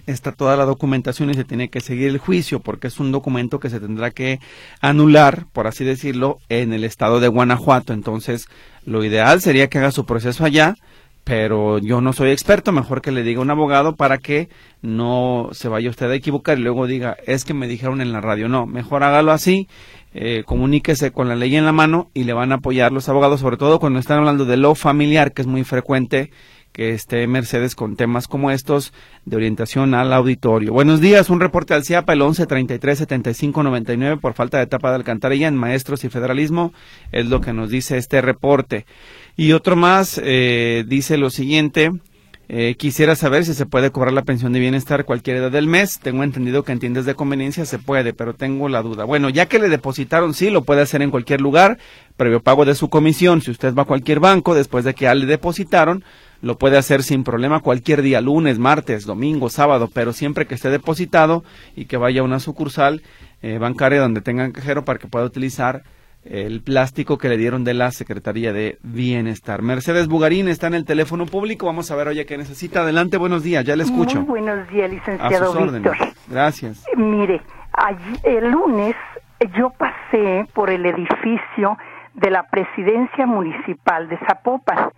está 0.07 0.33
toda 0.33 0.57
la 0.57 0.65
documentación 0.65 1.31
y 1.31 1.35
se 1.35 1.45
tiene 1.45 1.69
que 1.69 1.81
seguir 1.81 2.09
el 2.09 2.19
juicio 2.19 2.61
porque 2.61 2.89
es 2.89 3.01
un 3.01 3.13
documento 3.13 3.61
que 3.61 3.71
se 3.71 3.81
tendrá 3.81 4.11
que 4.11 4.41
anular, 4.81 5.47
por 5.53 5.67
así 5.67 5.85
decirlo, 5.85 6.39
en 6.49 6.73
el 6.73 6.85
estado 6.85 7.21
de 7.21 7.29
Guanajuato. 7.29 7.93
Entonces, 7.93 8.47
lo 8.85 9.05
ideal 9.05 9.41
sería 9.41 9.69
que 9.69 9.79
haga 9.79 9.91
su 9.91 10.05
proceso 10.07 10.45
allá 10.45 10.77
pero 11.25 11.79
yo 11.79 12.03
no 12.03 12.13
soy 12.13 12.31
experto, 12.31 12.71
mejor 12.71 13.01
que 13.01 13.11
le 13.11 13.23
diga 13.23 13.41
a 13.41 13.43
un 13.43 13.51
abogado 13.51 13.97
para 13.97 14.19
que 14.19 14.51
no 14.83 15.49
se 15.53 15.69
vaya 15.69 15.89
usted 15.89 16.11
a 16.11 16.15
equivocar 16.15 16.59
y 16.59 16.63
luego 16.63 16.87
diga, 16.87 17.17
es 17.27 17.47
que 17.47 17.55
me 17.55 17.67
dijeron 17.67 18.03
en 18.03 18.13
la 18.13 18.21
radio, 18.21 18.47
no, 18.47 18.67
mejor 18.67 19.03
hágalo 19.03 19.33
así, 19.33 19.67
eh, 20.13 20.43
comuníquese 20.45 21.13
con 21.13 21.29
la 21.29 21.35
ley 21.35 21.57
en 21.57 21.65
la 21.65 21.73
mano 21.73 22.11
y 22.13 22.25
le 22.25 22.35
van 22.35 22.53
a 22.53 22.57
apoyar 22.57 22.93
los 22.93 23.09
abogados, 23.09 23.41
sobre 23.41 23.57
todo 23.57 23.81
cuando 23.81 23.99
están 23.99 24.19
hablando 24.19 24.45
de 24.45 24.59
lo 24.59 24.75
familiar, 24.75 25.33
que 25.33 25.41
es 25.41 25.49
muy 25.49 25.65
frecuente 25.65 26.31
que 26.75 26.93
esté 26.93 27.25
Mercedes 27.29 27.77
con 27.77 27.95
temas 27.95 28.27
como 28.27 28.51
estos 28.51 28.93
de 29.25 29.37
orientación 29.37 29.95
al 29.95 30.13
auditorio. 30.13 30.73
Buenos 30.73 31.01
días, 31.01 31.31
un 31.31 31.39
reporte 31.39 31.73
al 31.73 31.85
CIAPA, 31.85 32.15
el 32.15 32.23
11 32.23 32.47
33 32.47 32.99
75 32.99 33.63
99 33.63 34.17
por 34.21 34.35
falta 34.35 34.59
de 34.59 34.65
etapa 34.65 34.91
de 34.91 34.97
alcantarilla 34.97 35.47
en 35.47 35.57
maestros 35.57 36.03
y 36.03 36.09
federalismo, 36.09 36.75
es 37.13 37.27
lo 37.27 37.41
que 37.41 37.53
nos 37.53 37.71
dice 37.71 37.97
este 37.97 38.21
reporte. 38.21 38.87
Y 39.37 39.53
otro 39.53 39.77
más 39.77 40.21
eh, 40.23 40.85
dice 40.87 41.17
lo 41.17 41.31
siguiente. 41.31 41.93
Eh, 42.47 42.75
quisiera 42.77 43.17
saber 43.17 43.47
si 43.47 43.55
se 43.55 43.65
puede 43.65 43.91
cobrar 43.91 44.13
la 44.13 44.23
pensión 44.23 44.53
de 44.53 44.61
bienestar 44.61 45.05
cualquier 45.05 45.37
edad 45.37 45.51
del 45.51 45.67
mes. 45.67 46.01
Tengo 46.01 46.25
entendido 46.25 46.63
que 46.63 46.73
en 46.73 46.79
tiendas 46.79 47.07
de 47.07 47.15
conveniencia 47.15 47.65
se 47.65 47.79
puede, 47.79 48.13
pero 48.13 48.35
tengo 48.35 48.69
la 48.69 48.83
duda. 48.83 49.05
Bueno, 49.05 49.31
ya 49.31 49.47
que 49.47 49.59
le 49.59 49.69
depositaron, 49.69 50.35
sí, 50.35 50.51
lo 50.51 50.63
puede 50.65 50.83
hacer 50.83 51.01
en 51.03 51.11
cualquier 51.11 51.41
lugar, 51.41 51.79
previo 52.17 52.43
pago 52.43 52.65
de 52.65 52.75
su 52.75 52.91
comisión. 52.91 53.41
Si 53.41 53.51
usted 53.51 53.75
va 53.75 53.83
a 53.83 53.87
cualquier 53.87 54.21
banco, 54.21 54.55
después 54.55 54.85
de 54.85 54.93
que 54.93 55.05
ya 55.05 55.15
le 55.15 55.25
depositaron, 55.25 56.05
lo 56.45 56.59
puede 56.59 56.77
hacer 56.77 57.03
sin 57.03 57.25
problema 57.25 57.61
cualquier 57.61 58.03
día, 58.03 58.21
lunes, 58.21 58.59
martes, 58.59 59.07
domingo, 59.07 59.49
sábado, 59.49 59.89
pero 59.93 60.13
siempre 60.13 60.47
que 60.47 60.55
esté 60.55 60.69
depositado 60.69 61.43
y 61.75 61.87
que 61.87 61.97
vaya 61.97 62.21
a 62.21 62.25
una 62.25 62.39
sucursal 62.39 63.03
eh, 63.41 63.59
bancaria 63.59 64.01
donde 64.01 64.21
tenga 64.21 64.53
cajero 64.53 64.85
para 64.85 64.99
que 64.99 65.09
pueda 65.09 65.25
utilizar 65.25 65.83
el 66.25 66.63
plástico 66.63 67.19
que 67.19 67.29
le 67.29 67.37
dieron 67.37 67.65
de 67.65 67.75
la 67.75 67.91
Secretaría 67.91 68.53
de 68.53 68.79
Bienestar. 68.83 69.63
Mercedes 69.63 70.07
Bugarín 70.07 70.49
está 70.49 70.67
en 70.67 70.75
el 70.75 70.85
teléfono 70.85 71.27
público. 71.27 71.67
Vamos 71.67 71.91
a 71.91 71.97
ver, 71.97 72.09
oye, 72.09 72.25
qué 72.25 72.39
necesita. 72.39 72.81
Adelante, 72.81 73.17
buenos 73.17 73.43
días, 73.43 73.65
ya 73.65 73.77
le 73.77 73.85
escucho. 73.85 74.21
Muy 74.21 74.41
buenos 74.41 74.69
días, 74.69 74.91
licenciado 74.91 75.53
Víctor. 75.53 75.97
Gracias. 76.29 76.87
Eh, 76.87 76.97
mire, 76.97 77.43
allí, 77.73 78.19
el 78.23 78.51
lunes 78.51 78.95
yo 79.59 79.71
pasé 79.71 80.47
por 80.55 80.71
el 80.71 80.85
edificio 80.87 81.77
de 82.15 82.31
la 82.31 82.45
Presidencia 82.45 83.27
Municipal 83.27 84.09
de 84.09 84.19
Zapopan. 84.27 84.91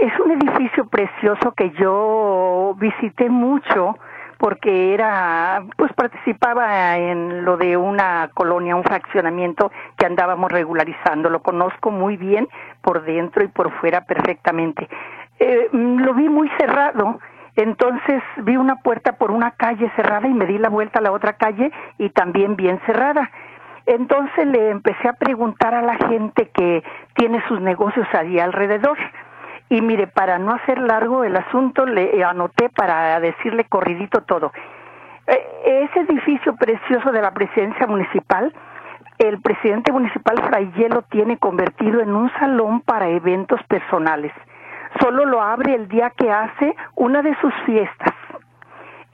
Es 0.00 0.18
un 0.20 0.32
edificio 0.32 0.86
precioso 0.88 1.52
que 1.52 1.70
yo 1.70 2.74
visité 2.78 3.30
mucho 3.30 3.96
porque 4.36 4.92
era, 4.92 5.64
pues 5.76 5.92
participaba 5.94 6.98
en 6.98 7.44
lo 7.44 7.56
de 7.56 7.78
una 7.78 8.28
colonia, 8.34 8.76
un 8.76 8.84
fraccionamiento 8.84 9.70
que 9.96 10.04
andábamos 10.04 10.52
regularizando. 10.52 11.30
Lo 11.30 11.40
conozco 11.40 11.90
muy 11.90 12.18
bien 12.18 12.46
por 12.82 13.04
dentro 13.04 13.42
y 13.42 13.48
por 13.48 13.70
fuera 13.80 14.02
perfectamente. 14.02 14.86
Eh, 15.38 15.68
lo 15.72 16.12
vi 16.12 16.28
muy 16.28 16.50
cerrado, 16.58 17.18
entonces 17.54 18.22
vi 18.38 18.56
una 18.56 18.76
puerta 18.76 19.12
por 19.12 19.30
una 19.30 19.52
calle 19.52 19.90
cerrada 19.96 20.28
y 20.28 20.34
me 20.34 20.44
di 20.44 20.58
la 20.58 20.68
vuelta 20.68 20.98
a 20.98 21.02
la 21.02 21.12
otra 21.12 21.34
calle 21.34 21.70
y 21.96 22.10
también 22.10 22.56
bien 22.56 22.78
cerrada. 22.84 23.30
Entonces 23.86 24.46
le 24.46 24.70
empecé 24.70 25.08
a 25.08 25.14
preguntar 25.14 25.74
a 25.74 25.80
la 25.80 25.94
gente 25.94 26.50
que 26.52 26.82
tiene 27.14 27.42
sus 27.48 27.60
negocios 27.60 28.06
allí 28.12 28.38
alrededor 28.38 28.98
y 29.68 29.80
mire, 29.80 30.06
para 30.06 30.38
no 30.38 30.52
hacer 30.52 30.78
largo 30.78 31.24
el 31.24 31.36
asunto, 31.36 31.86
le 31.86 32.22
anoté 32.24 32.68
para 32.68 33.18
decirle 33.20 33.64
corridito 33.64 34.22
todo. 34.22 34.52
E, 35.26 35.82
ese 35.84 36.00
edificio 36.00 36.54
precioso 36.56 37.10
de 37.10 37.20
la 37.20 37.32
presidencia 37.32 37.86
municipal 37.86 38.52
el 39.18 39.40
presidente 39.40 39.92
municipal 39.92 40.42
Frayé 40.42 40.90
lo 40.90 41.02
tiene 41.02 41.38
convertido 41.38 42.00
en 42.00 42.14
un 42.14 42.30
salón 42.38 42.82
para 42.82 43.08
eventos 43.08 43.62
personales. 43.64 44.32
Solo 45.00 45.24
lo 45.24 45.40
abre 45.40 45.74
el 45.74 45.88
día 45.88 46.10
que 46.10 46.30
hace 46.30 46.74
una 46.96 47.22
de 47.22 47.34
sus 47.40 47.52
fiestas. 47.64 48.14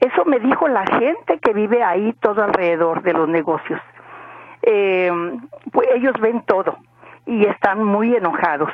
Eso 0.01 0.25
me 0.25 0.41
dijo 0.41 0.67
la 0.67 0.85
gente 0.87 1.39
que 1.39 1.53
vive 1.53 1.85
ahí 1.85 2.13
todo 2.15 2.43
alrededor 2.43 3.03
de 3.03 3.13
los 3.13 3.29
negocios. 3.29 3.81
Eh, 4.63 5.13
pues 5.73 5.89
ellos 5.95 6.15
ven 6.21 6.43
todo 6.43 6.79
y 7.27 7.47
están 7.47 7.85
muy 7.85 8.15
enojados. 8.17 8.71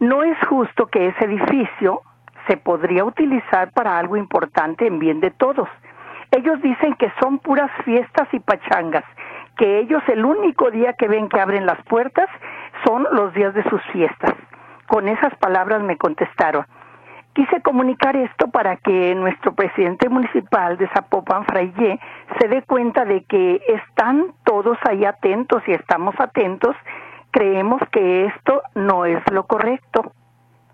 No 0.00 0.22
es 0.22 0.36
justo 0.46 0.86
que 0.86 1.08
ese 1.08 1.24
edificio 1.24 2.02
se 2.46 2.58
podría 2.58 3.04
utilizar 3.04 3.72
para 3.72 3.98
algo 3.98 4.16
importante 4.16 4.86
en 4.86 4.98
bien 4.98 5.20
de 5.20 5.30
todos. 5.30 5.68
Ellos 6.30 6.60
dicen 6.60 6.94
que 6.94 7.10
son 7.20 7.38
puras 7.38 7.70
fiestas 7.84 8.28
y 8.32 8.40
pachangas, 8.40 9.04
que 9.56 9.78
ellos 9.78 10.02
el 10.08 10.24
único 10.24 10.70
día 10.70 10.92
que 10.92 11.08
ven 11.08 11.28
que 11.30 11.40
abren 11.40 11.64
las 11.64 11.82
puertas 11.84 12.28
son 12.84 13.06
los 13.12 13.32
días 13.32 13.54
de 13.54 13.62
sus 13.70 13.80
fiestas. 13.92 14.34
Con 14.86 15.08
esas 15.08 15.34
palabras 15.36 15.82
me 15.82 15.96
contestaron. 15.96 16.66
Quise 17.32 17.60
comunicar 17.62 18.16
esto 18.16 18.48
para 18.48 18.76
que 18.76 19.14
nuestro 19.14 19.54
presidente 19.54 20.08
municipal 20.08 20.76
de 20.78 20.88
Zapopan, 20.88 21.44
Frayé, 21.44 22.00
se 22.38 22.48
dé 22.48 22.62
cuenta 22.62 23.04
de 23.04 23.24
que 23.24 23.60
están 23.68 24.32
todos 24.44 24.78
ahí 24.88 25.04
atentos 25.04 25.62
y 25.66 25.72
estamos 25.72 26.14
atentos. 26.18 26.76
Creemos 27.30 27.80
que 27.92 28.26
esto 28.26 28.62
no 28.74 29.04
es 29.04 29.22
lo 29.30 29.46
correcto. 29.46 30.12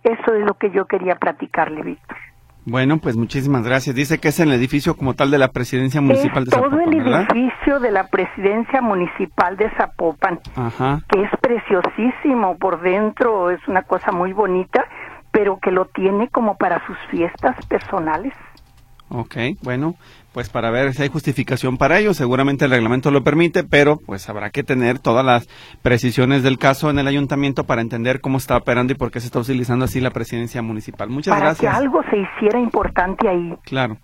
Eso 0.05 0.35
es 0.35 0.45
lo 0.45 0.55
que 0.55 0.71
yo 0.71 0.87
quería 0.87 1.17
platicarle, 1.17 1.83
Víctor. 1.83 2.17
Bueno, 2.65 2.99
pues 2.99 3.17
muchísimas 3.17 3.65
gracias. 3.65 3.97
Dice 3.97 4.19
que 4.19 4.29
es 4.29 4.39
en 4.39 4.49
el 4.49 4.55
edificio 4.55 4.97
como 4.97 5.15
tal 5.15 5.33
de 5.33 5.39
la 5.39 5.49
Presidencia 5.49 6.01
Municipal 6.01 6.45
es 6.45 6.51
de 6.51 6.57
Zapopan. 6.57 6.71
Todo 6.71 6.91
el 6.91 6.97
edificio 6.97 7.81
de 7.81 7.91
la 7.91 8.07
Presidencia 8.07 8.81
Municipal 8.81 9.57
de 9.57 9.69
Zapopan, 9.71 10.39
Ajá. 10.55 11.01
que 11.09 11.23
es 11.23 11.31
preciosísimo 11.41 12.57
por 12.59 12.81
dentro, 12.81 13.51
es 13.51 13.61
una 13.67 13.83
cosa 13.83 14.13
muy 14.13 14.33
bonita, 14.33 14.85
pero 15.33 15.59
que 15.59 15.73
lo 15.73 15.87
tiene 15.87 16.29
como 16.29 16.57
para 16.57 16.87
sus 16.87 16.97
fiestas 17.11 17.57
personales. 17.67 18.33
Ok, 19.09 19.37
bueno, 19.63 19.97
pues 20.33 20.49
para 20.49 20.71
ver 20.71 20.95
si 20.95 21.03
hay 21.03 21.09
justificación 21.09 21.77
para 21.77 21.99
ello, 21.99 22.15
seguramente 22.15 22.65
el 22.65 22.71
reglamento 22.71 23.11
lo 23.11 23.23
permite, 23.23 23.65
pero 23.65 23.99
pues 24.05 24.29
habrá 24.29 24.51
que 24.51 24.63
tener 24.63 24.99
todas 24.99 25.25
las 25.25 25.49
precisiones 25.83 26.43
del 26.43 26.59
caso 26.59 26.91
en 26.91 26.99
el 26.99 27.07
ayuntamiento 27.07 27.65
para 27.65 27.83
entender 27.83 28.21
cómo 28.21 28.39
está 28.39 28.57
operando 28.57 28.93
y 28.93 28.97
por 28.97 29.11
qué 29.11 29.21
se 29.21 29.27
está 29.27 29.41
utilizando 29.41 29.85
así 29.85 30.01
la 30.01 30.11
presidencia 30.11 30.63
municipal. 30.63 31.09
Muchas 31.11 31.35
para 31.35 31.47
gracias. 31.47 31.73
que 31.73 31.79
algo 31.79 32.03
se 32.11 32.17
hiciera 32.19 32.59
importante 32.59 33.29
ahí. 33.29 33.55
Claro. 33.65 33.99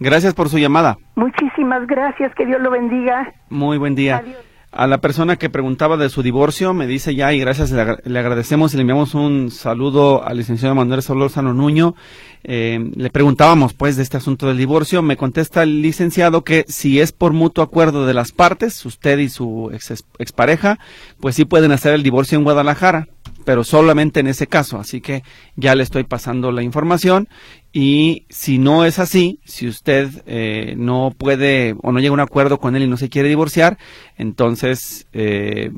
Gracias 0.00 0.34
por 0.34 0.48
su 0.48 0.58
llamada. 0.58 0.96
Muchísimas 1.14 1.86
gracias, 1.86 2.34
que 2.34 2.46
Dios 2.46 2.60
lo 2.60 2.70
bendiga. 2.70 3.32
Muy 3.50 3.78
buen 3.78 3.94
día. 3.94 4.16
Adiós. 4.18 4.53
A 4.76 4.88
la 4.88 4.98
persona 4.98 5.36
que 5.36 5.50
preguntaba 5.50 5.96
de 5.96 6.08
su 6.08 6.20
divorcio, 6.24 6.74
me 6.74 6.88
dice 6.88 7.14
ya 7.14 7.32
y 7.32 7.38
gracias, 7.38 7.70
le, 7.70 7.96
le 8.04 8.18
agradecemos 8.18 8.74
y 8.74 8.76
le 8.76 8.80
enviamos 8.80 9.14
un 9.14 9.52
saludo 9.52 10.24
al 10.24 10.36
licenciado 10.36 10.74
Manuel 10.74 11.00
Solórzano 11.00 11.54
Nuño. 11.54 11.94
Eh, 12.42 12.80
le 12.96 13.08
preguntábamos 13.10 13.72
pues 13.72 13.94
de 13.94 14.02
este 14.02 14.16
asunto 14.16 14.48
del 14.48 14.58
divorcio, 14.58 15.00
me 15.00 15.16
contesta 15.16 15.62
el 15.62 15.80
licenciado 15.80 16.42
que 16.42 16.64
si 16.66 16.98
es 16.98 17.12
por 17.12 17.32
mutuo 17.32 17.62
acuerdo 17.62 18.04
de 18.04 18.14
las 18.14 18.32
partes, 18.32 18.84
usted 18.84 19.18
y 19.18 19.28
su 19.28 19.70
ex- 19.72 20.04
expareja, 20.18 20.80
pues 21.20 21.36
sí 21.36 21.44
pueden 21.44 21.70
hacer 21.70 21.94
el 21.94 22.02
divorcio 22.02 22.36
en 22.36 22.42
Guadalajara, 22.42 23.06
pero 23.44 23.64
solamente 23.64 24.20
en 24.20 24.26
ese 24.26 24.46
caso, 24.46 24.78
así 24.78 25.00
que 25.00 25.22
ya 25.56 25.74
le 25.74 25.82
estoy 25.82 26.04
pasando 26.04 26.52
la 26.52 26.62
información 26.62 27.28
y 27.72 28.26
si 28.30 28.58
no 28.58 28.84
es 28.84 28.98
así, 28.98 29.40
si 29.44 29.68
usted 29.68 30.22
eh, 30.26 30.74
no 30.76 31.12
puede 31.16 31.74
o 31.82 31.92
no 31.92 31.98
llega 31.98 32.10
a 32.10 32.14
un 32.14 32.20
acuerdo 32.20 32.58
con 32.58 32.76
él 32.76 32.82
y 32.84 32.88
no 32.88 32.96
se 32.96 33.08
quiere 33.08 33.28
divorciar, 33.28 33.78
entonces 34.16 35.06
eh, 35.12 35.70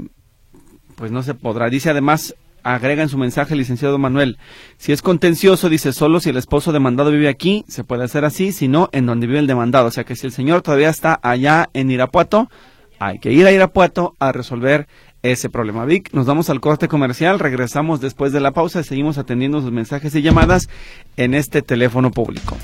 pues 0.95 1.11
no 1.11 1.23
se 1.23 1.35
podrá. 1.35 1.69
Dice 1.69 1.91
además, 1.91 2.35
agrega 2.63 3.03
en 3.03 3.09
su 3.09 3.19
mensaje 3.19 3.55
el 3.55 3.59
licenciado 3.59 3.99
Manuel, 3.99 4.39
si 4.77 4.93
es 4.93 5.03
contencioso, 5.03 5.69
dice 5.69 5.93
solo 5.93 6.21
si 6.21 6.31
el 6.31 6.37
esposo 6.37 6.73
demandado 6.73 7.11
vive 7.11 7.29
aquí, 7.29 7.65
se 7.69 7.85
puede 7.85 8.05
hacer 8.05 8.25
así, 8.25 8.53
si 8.53 8.69
no, 8.69 8.89
en 8.93 9.07
donde 9.07 9.27
vive 9.27 9.39
el 9.39 9.47
demandado. 9.47 9.87
O 9.87 9.91
sea 9.91 10.05
que 10.05 10.17
si 10.17 10.27
el 10.27 10.33
señor 10.33 10.63
todavía 10.63 10.91
está 10.91 11.19
allá 11.23 11.71
en 11.75 11.91
Irapuato, 11.91 12.51
hay 12.99 13.19
que 13.19 13.33
ir 13.33 13.47
a 13.47 13.53
Irapuato 13.53 14.15
a 14.19 14.33
resolver 14.33 14.89
ese 15.33 15.51
problema. 15.51 15.85
Vic, 15.85 16.13
nos 16.13 16.27
vamos 16.27 16.51
al 16.51 16.61
corte 16.61 16.89
comercial, 16.89 17.39
regresamos 17.39 18.01
después 18.01 18.33
de 18.33 18.41
la 18.41 18.53
pausa 18.53 18.81
y 18.81 18.85
seguimos 18.85 19.19
atendiendo 19.19 19.61
sus 19.61 19.73
mensajes 19.73 20.15
y 20.15 20.23
llamadas 20.23 20.69
en 21.17 21.35
este 21.35 21.63
teléfono 21.63 22.11
público. 22.11 22.57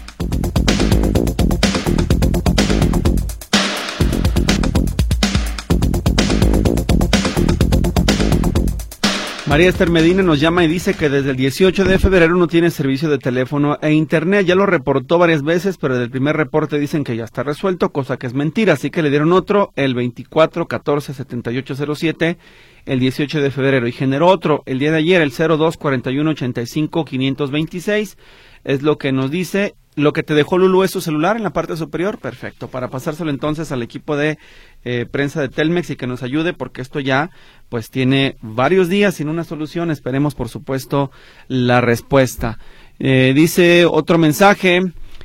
María 9.53 9.69
Esther 9.69 9.91
Medina 9.91 10.23
nos 10.23 10.41
llama 10.41 10.65
y 10.65 10.67
dice 10.67 10.95
que 10.95 11.11
desde 11.11 11.29
el 11.29 11.37
18 11.37 11.85
de 11.85 11.99
febrero 11.99 12.37
no 12.37 12.47
tiene 12.47 12.71
servicio 12.71 13.11
de 13.11 13.19
teléfono 13.19 13.77
e 13.83 13.93
internet. 13.93 14.47
Ya 14.47 14.55
lo 14.55 14.65
reportó 14.65 15.19
varias 15.19 15.43
veces, 15.43 15.77
pero 15.77 15.99
del 15.99 16.09
primer 16.09 16.39
reporte 16.39 16.79
dicen 16.79 17.05
que 17.05 17.17
ya 17.17 17.25
está 17.25 17.43
resuelto, 17.43 17.93
cosa 17.93 18.17
que 18.17 18.27
es 18.27 18.33
mentira. 18.33 18.73
Así 18.73 18.89
que 18.89 19.03
le 19.03 19.11
dieron 19.11 19.31
otro 19.35 19.75
el 19.77 19.95
24 19.95 20.69
14 20.69 21.13
78 21.13 21.95
07 21.95 22.39
el 22.87 22.99
18 22.99 23.43
de 23.43 23.51
febrero 23.51 23.87
y 23.87 23.93
generó 23.93 24.29
otro 24.29 24.63
el 24.65 24.79
día 24.79 24.91
de 24.91 24.97
ayer, 24.97 25.21
el 25.21 25.33
02 25.33 25.77
41 25.77 26.31
85 26.31 27.05
526. 27.05 28.17
Es 28.65 28.81
lo 28.81 28.97
que 28.97 29.13
nos 29.13 29.31
dice. 29.31 29.75
Lo 29.95 30.15
que 30.15 30.23
te 30.23 30.33
dejó 30.35 30.57
Lulu 30.57 30.85
es 30.85 30.91
su 30.91 31.03
celular 31.03 31.37
en 31.37 31.43
la 31.43 31.51
parte 31.51 31.77
superior. 31.77 32.19
Perfecto. 32.19 32.69
Para 32.69 32.89
pasárselo 32.89 33.31
entonces 33.31 33.73
al 33.73 33.83
equipo 33.83 34.17
de 34.17 34.39
eh, 34.85 35.07
prensa 35.11 35.41
de 35.41 35.49
Telmex 35.49 35.91
y 35.91 35.97
que 35.97 36.07
nos 36.07 36.23
ayude 36.23 36.55
porque 36.55 36.81
esto 36.81 36.99
ya 36.99 37.31
pues 37.69 37.91
tiene 37.91 38.37
varios 38.41 38.89
días 38.89 39.15
sin 39.15 39.29
una 39.29 39.45
solución. 39.45 39.91
Esperemos 39.91 40.35
por 40.35 40.49
supuesto 40.49 41.11
la 41.49 41.83
respuesta. 41.83 42.59
Eh, 42.99 43.33
dice 43.35 43.85
otro 43.85 44.17
mensaje. 44.17 44.81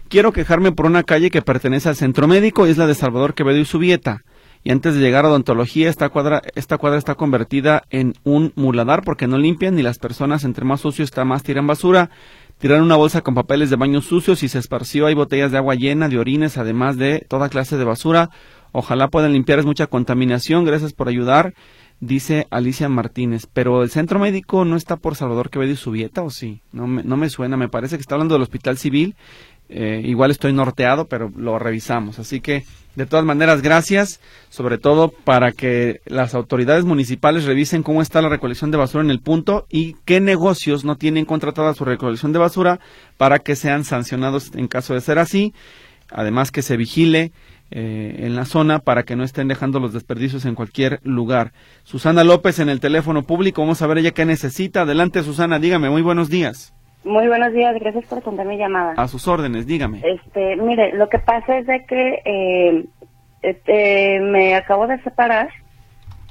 Quiero 0.09 0.31
quejarme 0.31 0.71
por 0.71 0.86
una 0.86 1.03
calle 1.03 1.29
que 1.29 1.41
pertenece 1.41 1.89
al 1.89 1.95
centro 1.95 2.27
médico 2.27 2.65
es 2.65 2.77
la 2.77 2.88
de 2.88 2.95
Salvador 2.95 3.33
Quevedo 3.33 3.57
y 3.57 3.65
Subieta. 3.65 4.24
Y 4.63 4.71
antes 4.71 4.95
de 4.95 5.01
llegar 5.01 5.24
a 5.24 5.29
odontología, 5.29 5.89
esta 5.89 6.09
cuadra, 6.09 6.41
esta 6.55 6.77
cuadra 6.77 6.97
está 6.97 7.15
convertida 7.15 7.83
en 7.89 8.15
un 8.24 8.51
muladar 8.55 9.03
porque 9.03 9.27
no 9.27 9.38
limpian 9.38 9.75
ni 9.75 9.81
las 9.81 9.97
personas 9.97 10.43
entre 10.43 10.65
más 10.65 10.81
sucio 10.81 11.05
está 11.05 11.24
más 11.24 11.43
tiran 11.43 11.67
basura. 11.67 12.09
Tiraron 12.60 12.86
una 12.86 12.96
bolsa 12.96 13.22
con 13.22 13.36
papeles 13.36 13.70
de 13.70 13.76
baños 13.76 14.06
sucios 14.06 14.42
y 14.42 14.50
se 14.50 14.58
esparció. 14.58 15.06
Hay 15.06 15.14
botellas 15.14 15.52
de 15.52 15.58
agua 15.58 15.76
llena, 15.76 16.10
de 16.10 16.18
orines, 16.18 16.58
además 16.58 16.98
de 16.98 17.24
toda 17.30 17.50
clase 17.50 17.78
de 17.78 17.84
basura. 17.84 18.32
Ojalá 18.72 19.10
puedan 19.10 19.34
limpiar, 19.34 19.60
es 19.60 19.66
mucha 19.66 19.86
contaminación. 19.86 20.66
Gracias 20.66 20.94
por 20.94 21.08
ayudar, 21.08 21.54
dice 22.00 22.48
Alicia 22.50 22.89
Martínez. 22.89 23.48
Pero 23.51 23.84
el 23.84 23.89
centro 23.89 24.20
médico 24.20 24.66
no 24.66 24.75
está 24.75 24.98
por 24.98 25.16
Salvador 25.16 25.50
Quevedo 25.50 25.72
y 25.72 25.75
Subieta, 25.75 26.22
¿o 26.24 26.30
sí? 26.30 26.62
No 26.72 26.88
me, 26.88 27.04
no 27.04 27.18
me 27.18 27.30
suena, 27.30 27.58
me 27.58 27.70
parece 27.70 27.98
que 27.98 28.01
está 28.01 28.16
hablando 28.16 28.36
del 28.36 28.44
hospital 28.44 28.77
civil. 28.77 29.16
Eh, 29.70 30.01
igual 30.06 30.32
estoy 30.32 30.54
norteado, 30.54 31.08
pero 31.08 31.32
lo 31.36 31.60
revisamos. 31.60 32.20
Así 32.20 32.39
que, 32.39 32.63
de 32.96 33.06
todas 33.06 33.25
maneras, 33.25 33.62
gracias, 33.62 34.22
sobre 34.50 34.77
todo 34.77 35.10
para 35.10 35.51
que 35.51 36.00
las 36.06 36.34
autoridades 36.36 36.86
municipales 36.86 37.44
revisen 37.44 37.84
cómo 37.84 38.01
está 38.01 38.22
la 38.22 38.30
recolección 38.30 38.72
de 38.72 38.77
basura 38.77 39.04
en 39.04 39.12
el 39.12 39.20
punto 39.20 39.66
y 39.70 39.96
qué 40.06 40.22
negocios 40.22 40.86
no 40.86 40.96
tienen 40.96 41.25
contratada 41.25 41.74
su 41.74 41.84
recolección 41.84 42.32
de 42.32 42.39
basura 42.39 42.80
para 43.18 43.39
que 43.39 43.56
sean 43.56 43.84
sancionados 43.84 44.51
en 44.56 44.68
caso 44.68 44.94
de 44.94 45.01
ser 45.01 45.20
así. 45.20 45.54
Además, 46.10 46.51
que 46.51 46.62
se 46.62 46.77
vigile 46.77 47.34
eh, 47.71 48.15
en 48.19 48.36
la 48.36 48.45
zona 48.45 48.79
para 48.79 49.03
que 49.03 49.15
no 49.15 49.24
estén 49.24 49.47
dejando 49.47 49.79
los 49.79 49.93
desperdicios 49.93 50.45
en 50.45 50.55
cualquier 50.55 51.00
lugar. 51.03 51.51
Susana 51.83 52.24
López 52.24 52.59
en 52.59 52.69
el 52.69 52.79
teléfono 52.79 53.24
público, 53.24 53.62
vamos 53.62 53.81
a 53.81 53.88
ver 53.88 54.00
ella 54.00 54.12
qué 54.12 54.25
necesita. 54.25 54.81
Adelante, 54.81 55.24
Susana, 55.24 55.59
dígame, 55.59 55.89
muy 55.89 56.01
buenos 56.01 56.29
días. 56.29 56.74
Muy 57.03 57.27
buenos 57.27 57.53
días, 57.53 57.74
gracias 57.79 58.05
por 58.05 58.21
contar 58.21 58.45
mi 58.45 58.57
llamada. 58.57 58.93
A 58.97 59.07
sus 59.07 59.27
órdenes, 59.27 59.65
dígame. 59.65 60.01
Este, 60.03 60.55
mire, 60.57 60.93
lo 60.93 61.07
que 61.09 61.19
pasa 61.19 61.57
es 61.57 61.67
de 61.67 61.86
que 61.86 62.21
eh, 62.25 62.86
este, 63.41 64.19
me 64.19 64.55
acabo 64.55 64.88
de 64.88 65.01
separar. 65.03 65.50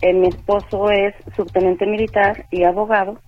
Eh, 0.02 0.12
mi 0.12 0.28
esposo 0.28 0.90
es 0.90 1.14
subteniente 1.34 1.86
militar 1.86 2.44
y 2.50 2.64
abogado 2.64 3.18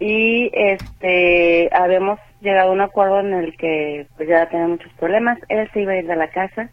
y 0.00 0.50
este 0.54 1.68
habíamos 1.72 2.18
llegado 2.40 2.70
a 2.70 2.72
un 2.72 2.80
acuerdo 2.80 3.20
en 3.20 3.34
el 3.34 3.56
que 3.56 4.06
pues 4.16 4.28
ya 4.28 4.48
tenía 4.48 4.66
muchos 4.66 4.92
problemas. 4.94 5.38
Él 5.48 5.68
se 5.72 5.82
iba 5.82 5.92
a 5.92 5.98
ir 5.98 6.06
de 6.06 6.16
la 6.16 6.30
casa, 6.30 6.70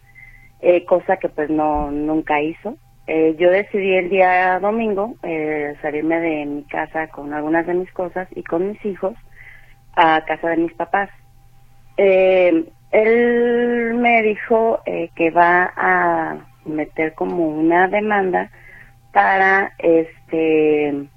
eh, 0.60 0.84
cosa 0.84 1.16
que 1.18 1.28
pues 1.28 1.50
no 1.50 1.90
nunca 1.90 2.40
hizo. 2.40 2.76
Eh, 3.06 3.36
yo 3.38 3.50
decidí 3.50 3.94
el 3.94 4.10
día 4.10 4.58
domingo 4.60 5.14
eh, 5.22 5.74
salirme 5.82 6.20
de 6.20 6.46
mi 6.46 6.64
casa 6.64 7.08
con 7.08 7.32
algunas 7.32 7.66
de 7.66 7.74
mis 7.74 7.90
cosas 7.92 8.28
y 8.32 8.42
con 8.44 8.68
mis 8.68 8.84
hijos 8.84 9.14
a 9.96 10.24
casa 10.26 10.50
de 10.50 10.56
mis 10.58 10.74
papás. 10.74 11.10
Eh, 11.96 12.64
él 12.90 13.94
me 13.94 14.22
dijo 14.22 14.80
eh, 14.86 15.10
que 15.14 15.30
va 15.30 15.72
a 15.76 16.36
meter 16.64 17.14
como 17.14 17.48
una 17.48 17.88
demanda 17.88 18.50
para 19.12 19.72
este 19.78 21.08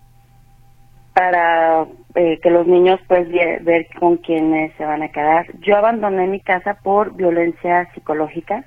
para 1.14 1.86
eh, 2.16 2.40
que 2.42 2.50
los 2.50 2.66
niños 2.68 3.00
pues 3.08 3.28
vie- 3.28 3.64
ver 3.64 3.88
con 4.00 4.18
quiénes 4.18 4.74
se 4.78 4.86
van 4.86 5.04
a 5.04 5.10
quedar. 5.10 5.46
Yo 5.60 5.76
abandoné 5.78 6.28
mi 6.28 6.40
casa 6.42 6.76
por 6.84 7.14
violencia 7.16 7.90
psicológica. 7.94 8.64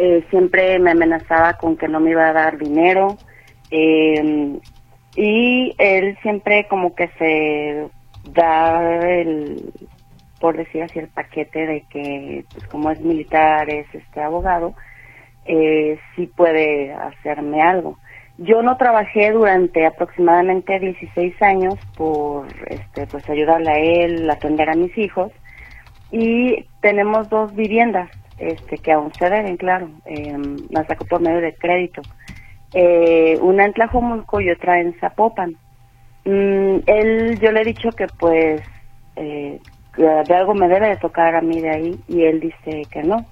Eh, 0.00 0.24
siempre 0.30 0.78
me 0.78 0.92
amenazaba 0.92 1.54
con 1.54 1.76
que 1.76 1.88
no 1.88 1.98
me 1.98 2.12
iba 2.12 2.28
a 2.28 2.32
dar 2.32 2.56
dinero, 2.56 3.18
Eh, 3.70 4.58
y 5.16 5.74
él 5.78 6.16
siempre 6.22 6.66
como 6.68 6.94
que 6.94 7.08
se 7.18 7.88
da 8.32 9.04
el, 9.06 9.72
por 10.40 10.56
decir 10.56 10.84
así, 10.84 11.00
el 11.00 11.08
paquete 11.08 11.66
de 11.66 11.80
que, 11.90 12.44
pues 12.54 12.66
como 12.68 12.90
es 12.90 13.00
militar, 13.00 13.68
es 13.68 13.86
este 13.92 14.20
abogado, 14.22 14.74
eh, 15.46 15.98
sí 16.14 16.26
puede 16.28 16.92
hacerme 16.94 17.60
algo. 17.60 17.98
Yo 18.38 18.62
no 18.62 18.76
trabajé 18.76 19.32
durante 19.32 19.84
aproximadamente 19.84 20.78
16 20.78 21.42
años 21.42 21.74
por 21.96 22.46
este, 22.68 23.06
pues 23.08 23.28
ayudarle 23.28 23.70
a 23.70 23.78
él, 23.78 24.30
atender 24.30 24.70
a 24.70 24.74
mis 24.76 24.96
hijos 24.96 25.32
y 26.12 26.64
tenemos 26.80 27.28
dos 27.28 27.54
viviendas 27.54 28.08
este, 28.38 28.78
que 28.78 28.92
aún 28.92 29.12
se 29.18 29.28
deben, 29.28 29.56
claro, 29.56 29.88
eh, 30.06 30.36
las 30.70 30.86
sacó 30.86 31.04
por 31.04 31.20
medio 31.20 31.40
de 31.40 31.54
crédito. 31.54 32.02
Eh, 32.72 33.38
una 33.40 33.64
en 33.64 33.72
Tlajomulco 33.72 34.40
y 34.40 34.50
otra 34.50 34.80
en 34.80 34.94
Zapopan. 35.00 35.56
Mm, 36.24 36.78
él, 36.86 37.38
yo 37.40 37.52
le 37.52 37.62
he 37.62 37.64
dicho 37.64 37.92
que 37.92 38.08
pues 38.08 38.62
eh, 39.16 39.60
de 39.96 40.34
algo 40.34 40.54
me 40.54 40.68
debe 40.68 40.88
de 40.88 40.96
tocar 40.96 41.34
a 41.34 41.40
mí 41.40 41.60
de 41.60 41.70
ahí 41.70 42.00
y 42.08 42.22
él 42.22 42.40
dice 42.40 42.86
que 42.90 43.02
no. 43.02 43.26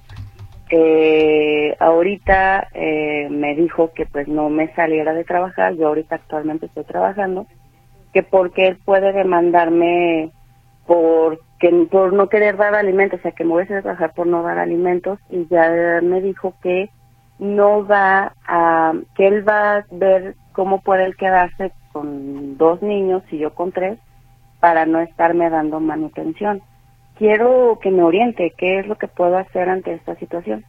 Eh, 0.69 1.75
ahorita 1.79 2.67
eh, 2.73 3.29
me 3.29 3.55
dijo 3.55 3.91
que 3.93 4.05
pues 4.05 4.27
no 4.27 4.49
me 4.49 4.73
saliera 4.75 5.13
de 5.13 5.23
trabajar, 5.23 5.75
yo 5.75 5.87
ahorita 5.87 6.15
actualmente 6.15 6.65
estoy 6.65 6.83
trabajando, 6.83 7.47
que 8.13 8.21
porque 8.21 8.67
él 8.67 8.77
puede 8.83 9.13
demandarme 9.13 10.31
por, 10.85 11.39
que, 11.59 11.69
por 11.89 12.13
no 12.13 12.29
querer 12.29 12.57
dar 12.57 12.75
alimentos, 12.75 13.19
o 13.19 13.23
sea 13.23 13.31
que 13.31 13.43
me 13.43 13.51
voy 13.51 13.63
a 13.63 13.81
trabajar 13.81 14.13
por 14.13 14.27
no 14.27 14.43
dar 14.43 14.59
alimentos 14.59 15.19
y 15.29 15.47
ya 15.47 16.01
me 16.01 16.21
dijo 16.21 16.53
que 16.61 16.89
no 17.39 17.85
va 17.85 18.33
a, 18.47 18.93
que 19.15 19.27
él 19.27 19.47
va 19.47 19.77
a 19.77 19.85
ver 19.91 20.35
cómo 20.53 20.81
puede 20.81 21.05
él 21.05 21.15
quedarse 21.15 21.71
con 21.91 22.57
dos 22.57 22.81
niños 22.81 23.23
y 23.31 23.37
yo 23.37 23.53
con 23.53 23.71
tres 23.71 23.99
para 24.59 24.85
no 24.85 24.99
estarme 24.99 25.49
dando 25.49 25.79
manutención 25.79 26.61
quiero 27.17 27.79
que 27.81 27.91
me 27.91 28.03
oriente 28.03 28.53
qué 28.57 28.79
es 28.79 28.87
lo 28.87 28.95
que 28.95 29.07
puedo 29.07 29.37
hacer 29.37 29.69
ante 29.69 29.93
esta 29.93 30.15
situación. 30.15 30.63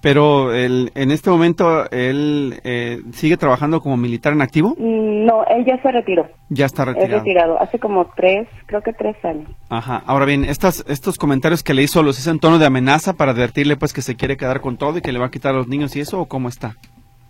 Pero 0.00 0.52
el, 0.52 0.90
en 0.94 1.10
este 1.10 1.30
momento, 1.30 1.90
¿él 1.90 2.60
eh, 2.64 2.98
sigue 3.12 3.36
trabajando 3.36 3.80
como 3.80 3.96
militar 3.96 4.32
en 4.32 4.42
activo? 4.42 4.74
Mm, 4.78 5.24
no, 5.24 5.44
él 5.46 5.64
ya 5.64 5.80
se 5.82 5.90
retiró. 5.90 6.26
Ya 6.48 6.66
está 6.66 6.84
retirado. 6.84 7.12
Es 7.12 7.18
retirado, 7.18 7.60
hace 7.60 7.78
como 7.78 8.06
tres, 8.16 8.48
creo 8.66 8.82
que 8.82 8.92
tres 8.92 9.16
años. 9.24 9.48
Ajá. 9.68 10.02
Ahora 10.06 10.24
bien, 10.24 10.44
estas, 10.44 10.84
estos 10.88 11.18
comentarios 11.18 11.62
que 11.62 11.74
le 11.74 11.82
hizo, 11.82 12.02
¿los 12.02 12.18
hizo 12.18 12.30
en 12.30 12.38
tono 12.38 12.58
de 12.58 12.66
amenaza 12.66 13.14
para 13.14 13.32
advertirle 13.32 13.76
pues 13.76 13.92
que 13.92 14.02
se 14.02 14.16
quiere 14.16 14.36
quedar 14.36 14.60
con 14.60 14.76
todo 14.76 14.98
y 14.98 15.02
que 15.02 15.12
le 15.12 15.18
va 15.18 15.26
a 15.26 15.30
quitar 15.30 15.54
a 15.54 15.58
los 15.58 15.68
niños 15.68 15.96
y 15.96 16.00
eso 16.00 16.20
o 16.20 16.26
cómo 16.26 16.48
está? 16.48 16.76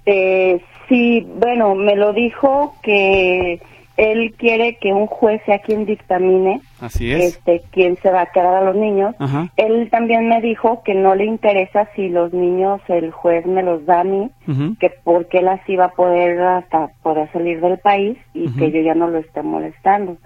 Eh, 0.07 0.61
sí, 0.89 1.27
bueno, 1.37 1.75
me 1.75 1.97
lo 1.97 2.13
dijo 2.13 2.75
que 2.83 3.61
él 3.97 4.35
quiere 4.37 4.77
que 4.79 4.93
un 4.93 5.07
juez 5.07 5.41
sea 5.47 5.61
quien 5.61 5.87
dictamine 5.87 6.61
Así 6.81 7.13
es. 7.13 7.37
este 7.37 7.63
quién 7.71 7.97
se 7.97 8.11
va 8.11 8.23
a 8.23 8.27
quedar 8.27 8.55
a 8.55 8.65
los 8.65 8.75
niños. 8.75 9.15
Él 9.57 9.89
también 9.91 10.29
me 10.29 10.41
dijo 10.41 10.83
que 10.83 10.95
no 10.95 11.15
le 11.15 11.27
interesa 11.27 11.89
si 11.95 12.09
los 12.09 12.33
niños 12.33 12.81
el 12.89 13.13
juez 13.13 13.47
me 13.47 13.63
los 13.63 13.87
da 13.87 14.01
a 14.01 14.05
mí, 14.05 14.31
que 14.81 14.91
porque 15.05 15.39
él 15.39 15.49
así 15.49 15.77
va 15.77 15.87
a 15.87 15.93
poder 15.93 16.41
hasta 16.41 16.89
poder 17.03 17.31
salir 17.33 17.61
del 17.61 17.79
país 17.79 18.19
y 18.33 18.51
que 18.57 18.73
yo 18.73 18.81
ya 18.81 18.95
no 18.95 19.09
lo 19.09 19.19
esté 19.19 19.43
molestando. 19.43 20.17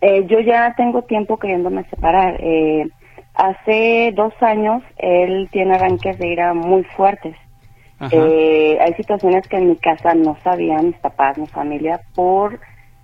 Eh, 0.00 0.24
yo 0.28 0.40
ya 0.40 0.74
tengo 0.76 1.02
tiempo 1.02 1.38
queriéndome 1.38 1.84
separar. 1.90 2.36
Eh, 2.40 2.86
hace 3.34 4.12
dos 4.14 4.32
años 4.40 4.82
él 4.98 5.48
tiene 5.50 5.74
arranques 5.74 6.18
de 6.18 6.28
ira 6.28 6.54
muy 6.54 6.84
fuertes. 6.84 7.34
Eh, 8.12 8.78
hay 8.80 8.94
situaciones 8.94 9.46
que 9.46 9.56
en 9.58 9.68
mi 9.68 9.76
casa 9.76 10.14
no 10.14 10.36
sabían 10.42 10.86
mis 10.86 10.96
papás, 10.96 11.36
mi 11.36 11.46
familia, 11.48 12.00
por 12.14 12.58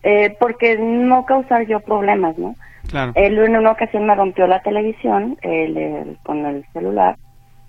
eh, 0.09 0.37
porque 0.39 0.79
no 0.79 1.27
causar 1.27 1.67
yo 1.67 1.81
problemas, 1.81 2.39
¿no? 2.39 2.55
Claro. 2.89 3.11
Él 3.17 3.37
en 3.41 3.57
una 3.57 3.73
ocasión 3.73 4.07
me 4.07 4.15
rompió 4.15 4.47
la 4.47 4.63
televisión 4.63 5.37
con 6.23 6.47
el 6.47 6.65
celular. 6.73 7.17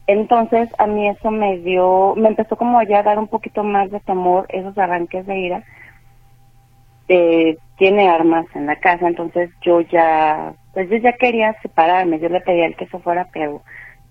Entonces 0.06 0.70
a 0.78 0.86
mí 0.86 1.10
eso 1.10 1.32
me 1.32 1.58
dio, 1.58 2.14
me 2.16 2.28
empezó 2.30 2.56
como 2.56 2.80
ya 2.84 3.00
a 3.00 3.04
dar 3.04 3.18
un 3.18 3.28
poquito 3.28 3.64
más 3.64 3.90
de 3.90 4.00
temor, 4.02 4.46
esos 4.50 4.78
arranques 4.78 5.26
de 5.26 5.36
ira. 5.36 5.64
Eh, 7.10 7.58
tiene 7.80 8.08
armas 8.08 8.46
en 8.54 8.68
la 8.68 8.76
casa, 8.76 9.08
entonces 9.08 9.50
yo 9.64 9.82
ya, 9.82 10.54
pues 10.76 10.92
yo 10.92 10.98
ya 10.98 11.14
quería 11.14 11.60
separarme, 11.64 12.20
yo 12.20 12.30
le 12.30 12.42
pedí 12.42 12.62
a 12.62 12.68
él 12.68 12.76
que 12.76 12.86
se 12.86 13.00
fuera, 13.00 13.28
pero 13.34 13.64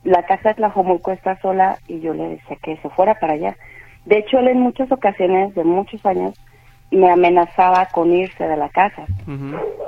la 0.03 0.25
casa 0.25 0.49
de 0.49 0.55
Tlajomulco 0.57 1.13
está 1.13 1.41
sola 1.41 1.79
y 1.87 2.01
yo 2.01 2.13
le 2.13 2.31
decía 2.31 2.57
que 2.61 2.77
se 2.79 2.89
fuera 2.91 3.15
para 3.21 3.35
allá. 3.35 3.57
De 4.05 4.19
hecho, 4.19 4.41
él 4.41 4.49
en 4.49 4.61
muchas 4.61 4.91
ocasiones, 4.91 5.55
de 5.55 5.63
muchos 5.63 6.05
años, 6.05 6.35
me 6.91 7.11
amenazaba 7.11 7.87
con 7.87 8.13
irse 8.13 8.47
de 8.47 8.57
la 8.57 8.69
casa. 8.69 9.05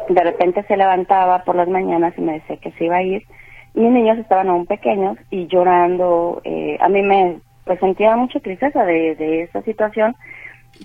De 0.08 0.22
repente 0.22 0.62
se 0.64 0.76
levantaba 0.76 1.44
por 1.44 1.56
las 1.56 1.68
mañanas 1.68 2.14
y 2.16 2.20
me 2.20 2.34
decía 2.34 2.56
que 2.56 2.72
se 2.72 2.84
iba 2.84 2.96
a 2.96 3.02
ir. 3.02 3.22
Mis 3.74 3.90
niños 3.90 4.18
estaban 4.18 4.48
aún 4.48 4.66
pequeños 4.66 5.16
y 5.30 5.46
llorando. 5.46 6.40
Eh, 6.44 6.76
a 6.80 6.88
mí 6.88 7.02
me 7.02 7.38
pues 7.64 7.78
sentía 7.80 8.16
mucha 8.16 8.40
tristeza 8.40 8.84
de, 8.84 9.14
de 9.14 9.42
esa 9.42 9.60
situación, 9.62 10.16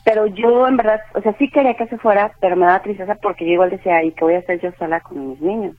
pero 0.04 0.28
yo 0.28 0.68
en 0.68 0.76
verdad, 0.76 1.00
o 1.16 1.22
sea, 1.22 1.34
sí 1.40 1.50
quería 1.50 1.76
que 1.76 1.88
se 1.88 1.98
fuera, 1.98 2.34
pero 2.42 2.58
me 2.58 2.66
daba 2.66 2.82
tristeza 2.82 3.16
porque 3.16 3.46
yo 3.46 3.54
igual 3.54 3.70
decía, 3.70 4.04
¿y 4.04 4.12
qué 4.12 4.26
voy 4.26 4.34
a 4.36 4.40
hacer 4.40 4.60
yo 4.60 4.72
sola 4.78 5.00
con 5.00 5.30
mis 5.30 5.42
niños? 5.42 5.76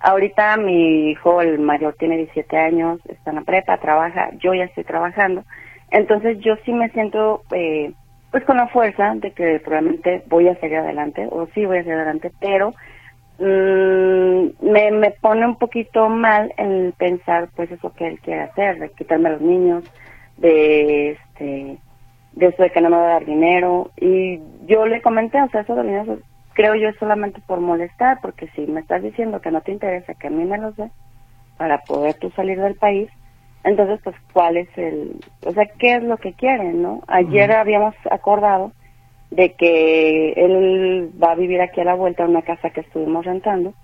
Ahorita 0.00 0.56
mi 0.56 1.10
hijo, 1.10 1.40
el 1.40 1.58
mayor, 1.58 1.94
tiene 1.98 2.16
17 2.16 2.56
años, 2.56 3.00
está 3.06 3.30
en 3.30 3.36
la 3.36 3.42
prepa, 3.42 3.76
trabaja, 3.78 4.30
yo 4.38 4.54
ya 4.54 4.64
estoy 4.64 4.84
trabajando. 4.84 5.44
Entonces 5.90 6.38
yo 6.40 6.54
sí 6.64 6.72
me 6.72 6.88
siento 6.90 7.42
eh, 7.52 7.92
pues 8.30 8.44
con 8.44 8.56
la 8.56 8.68
fuerza 8.68 9.14
de 9.16 9.32
que 9.32 9.60
probablemente 9.60 10.22
voy 10.28 10.48
a 10.48 10.56
seguir 10.56 10.78
adelante, 10.78 11.26
o 11.30 11.46
sí 11.54 11.64
voy 11.64 11.78
a 11.78 11.82
seguir 11.82 11.96
adelante, 11.96 12.30
pero 12.40 12.72
mm, 13.38 14.70
me, 14.70 14.90
me 14.92 15.10
pone 15.20 15.46
un 15.46 15.56
poquito 15.56 16.08
mal 16.08 16.52
el 16.56 16.92
pensar 16.96 17.48
pues 17.56 17.70
eso 17.70 17.92
que 17.94 18.06
él 18.06 18.20
quiere 18.20 18.42
hacer, 18.42 18.78
de 18.78 18.90
quitarme 18.90 19.28
a 19.28 19.32
los 19.32 19.40
niños, 19.40 19.84
de 20.36 21.12
este 21.12 21.78
de 22.32 22.46
eso 22.46 22.62
de 22.62 22.70
que 22.70 22.80
no 22.80 22.90
me 22.90 22.96
va 22.96 23.02
a 23.02 23.12
dar 23.14 23.24
dinero. 23.24 23.90
Y 23.96 24.40
yo 24.66 24.86
le 24.86 25.02
comenté, 25.02 25.42
o 25.42 25.48
sea, 25.48 25.62
eso 25.62 25.74
de 25.74 25.82
dinero 25.82 26.18
creo 26.54 26.74
yo 26.74 26.92
solamente 26.98 27.40
por 27.46 27.60
molestar, 27.60 28.18
porque 28.20 28.48
si 28.54 28.66
me 28.66 28.80
estás 28.80 29.02
diciendo 29.02 29.40
que 29.40 29.50
no 29.50 29.60
te 29.62 29.72
interesa 29.72 30.14
que 30.14 30.26
a 30.26 30.30
mí 30.30 30.44
me 30.44 30.58
los 30.58 30.76
dé 30.76 30.90
para 31.56 31.78
poder 31.78 32.14
tú 32.14 32.30
salir 32.30 32.60
del 32.60 32.74
país, 32.74 33.10
entonces, 33.64 34.00
pues, 34.02 34.16
¿cuál 34.32 34.56
es 34.56 34.68
el, 34.78 35.16
o 35.44 35.52
sea, 35.52 35.66
qué 35.78 35.96
es 35.96 36.02
lo 36.02 36.16
que 36.16 36.32
quieren, 36.32 36.82
no? 36.82 37.02
Ayer 37.08 37.52
habíamos 37.52 37.94
acordado 38.10 38.72
de 39.30 39.52
que 39.54 40.32
él 40.32 41.10
va 41.22 41.32
a 41.32 41.36
vivir 41.36 41.60
aquí 41.60 41.80
a 41.80 41.84
la 41.84 41.94
vuelta 41.94 42.24
en 42.24 42.30
una 42.30 42.42
casa 42.42 42.70
que 42.70 42.80
estuvimos 42.80 43.24
rentando. 43.24 43.74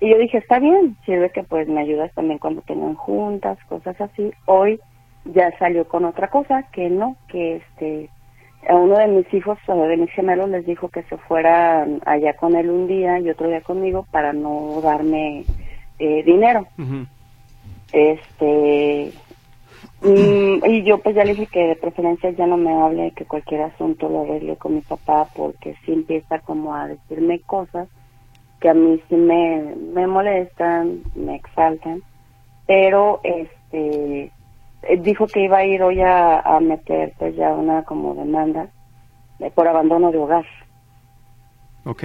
Y 0.00 0.10
yo 0.10 0.18
dije, 0.18 0.38
está 0.38 0.58
bien, 0.58 0.96
sirve 1.06 1.30
que 1.30 1.44
pues 1.44 1.68
me 1.68 1.80
ayudas 1.80 2.12
también 2.14 2.38
cuando 2.38 2.62
tengan 2.62 2.94
juntas, 2.94 3.56
cosas 3.68 3.98
así. 4.00 4.32
Hoy 4.46 4.80
ya 5.24 5.56
salió 5.58 5.86
con 5.86 6.04
otra 6.04 6.28
cosa, 6.28 6.64
que 6.72 6.90
no, 6.90 7.16
que 7.28 7.56
este, 7.56 8.10
a 8.68 8.74
uno 8.74 8.98
de 8.98 9.06
mis 9.06 9.32
hijos, 9.32 9.58
de 9.66 9.96
mis 9.96 10.10
gemelos, 10.10 10.50
les 10.50 10.66
dijo 10.66 10.88
que 10.88 11.04
se 11.04 11.16
fuera 11.16 11.86
allá 12.04 12.34
con 12.34 12.56
él 12.56 12.68
un 12.68 12.86
día 12.86 13.18
y 13.20 13.30
otro 13.30 13.48
día 13.48 13.60
conmigo 13.60 14.06
para 14.10 14.32
no 14.32 14.80
darme 14.82 15.44
eh, 15.98 16.22
dinero. 16.24 16.66
Este, 17.94 19.14
mm, 20.00 20.66
y 20.66 20.84
yo 20.84 20.98
pues 21.00 21.14
ya 21.14 21.24
le 21.24 21.34
dije 21.34 21.48
que 21.48 21.60
de 21.60 21.76
preferencia 21.76 22.30
ya 22.32 22.46
no 22.46 22.56
me 22.56 22.74
hable, 22.74 23.12
que 23.12 23.24
cualquier 23.24 23.62
asunto 23.62 24.08
lo 24.08 24.22
arregle 24.22 24.56
con 24.56 24.74
mi 24.74 24.80
papá, 24.82 25.30
porque 25.34 25.76
sí 25.84 25.92
empieza 25.92 26.40
como 26.40 26.74
a 26.74 26.88
decirme 26.88 27.40
cosas 27.42 27.88
que 28.60 28.68
a 28.68 28.74
mí 28.74 29.00
sí 29.08 29.14
me, 29.14 29.76
me 29.76 30.08
molestan, 30.08 31.02
me 31.14 31.36
exaltan, 31.36 32.02
pero 32.66 33.20
este 33.22 34.32
eh, 34.82 34.96
dijo 35.02 35.28
que 35.28 35.44
iba 35.44 35.58
a 35.58 35.66
ir 35.66 35.82
hoy 35.82 36.00
a, 36.00 36.40
a 36.40 36.60
meter 36.60 37.14
pues 37.18 37.36
ya 37.36 37.52
una 37.54 37.84
como 37.84 38.14
demanda 38.16 38.70
de, 39.38 39.50
por 39.52 39.68
abandono 39.68 40.10
de 40.10 40.18
hogar. 40.18 40.46
Ok, 41.86 42.04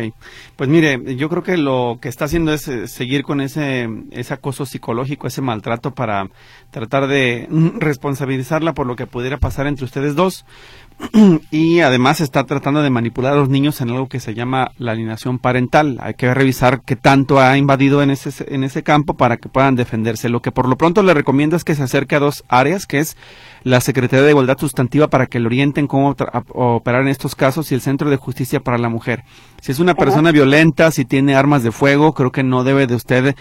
pues 0.57 0.69
mire, 0.69 1.15
yo 1.15 1.29
creo 1.29 1.41
que 1.41 1.55
lo 1.55 1.99
que 2.01 2.09
está 2.09 2.25
haciendo 2.25 2.53
es 2.53 2.67
eh, 2.67 2.89
seguir 2.89 3.23
con 3.23 3.39
ese, 3.39 3.87
acoso 4.29 4.65
psicológico, 4.65 5.25
ese 5.25 5.41
maltrato 5.41 5.91
para 5.91 6.29
tratar 6.69 7.07
de 7.07 7.47
responsabilizarla 7.77 8.73
por 8.73 8.87
lo 8.87 8.97
que 8.97 9.07
pudiera 9.07 9.37
pasar 9.37 9.67
entre 9.67 9.85
ustedes 9.85 10.15
dos. 10.15 10.45
y 11.51 11.79
además 11.79 12.19
está 12.19 12.43
tratando 12.43 12.81
de 12.81 12.89
manipular 12.89 13.31
a 13.31 13.37
los 13.37 13.47
niños 13.47 13.79
en 13.79 13.89
algo 13.89 14.09
que 14.09 14.19
se 14.19 14.33
llama 14.33 14.71
la 14.77 14.91
alienación 14.91 15.39
parental. 15.39 15.97
Hay 16.01 16.15
que 16.15 16.33
revisar 16.33 16.81
qué 16.81 16.97
tanto 16.97 17.39
ha 17.39 17.57
invadido 17.57 18.03
en 18.03 18.11
ese, 18.11 18.53
en 18.53 18.65
ese 18.65 18.83
campo 18.83 19.13
para 19.13 19.37
que 19.37 19.47
puedan 19.47 19.75
defenderse. 19.75 20.27
Lo 20.27 20.41
que 20.41 20.51
por 20.51 20.67
lo 20.67 20.77
pronto 20.77 21.01
le 21.03 21.13
recomiendo 21.13 21.55
es 21.55 21.63
que 21.63 21.75
se 21.75 21.83
acerque 21.83 22.15
a 22.15 22.19
dos 22.19 22.43
áreas, 22.49 22.85
que 22.85 22.99
es 22.99 23.15
la 23.63 23.79
Secretaría 23.79 24.25
de 24.25 24.31
Igualdad 24.31 24.57
Sustantiva 24.57 25.07
para 25.07 25.27
que 25.27 25.39
le 25.39 25.45
orienten 25.45 25.87
cómo 25.87 26.15
operar 26.49 27.01
en 27.03 27.07
estos 27.07 27.35
casos 27.35 27.71
y 27.71 27.75
el 27.75 27.81
Centro 27.81 28.09
de 28.09 28.17
Justicia 28.17 28.59
para 28.59 28.77
la 28.77 28.89
Mujer. 28.89 29.23
Si 29.61 29.71
es 29.71 29.79
una 29.79 29.93
persona 29.93 30.31
violenta, 30.31 30.91
si 30.91 31.05
tiene 31.05 31.35
armas 31.35 31.63
de 31.63 31.71
fuego, 31.71 32.13
creo 32.13 32.31
que 32.31 32.43
no 32.43 32.63
debe 32.63 32.87
de 32.87 32.95
usted 32.95 33.35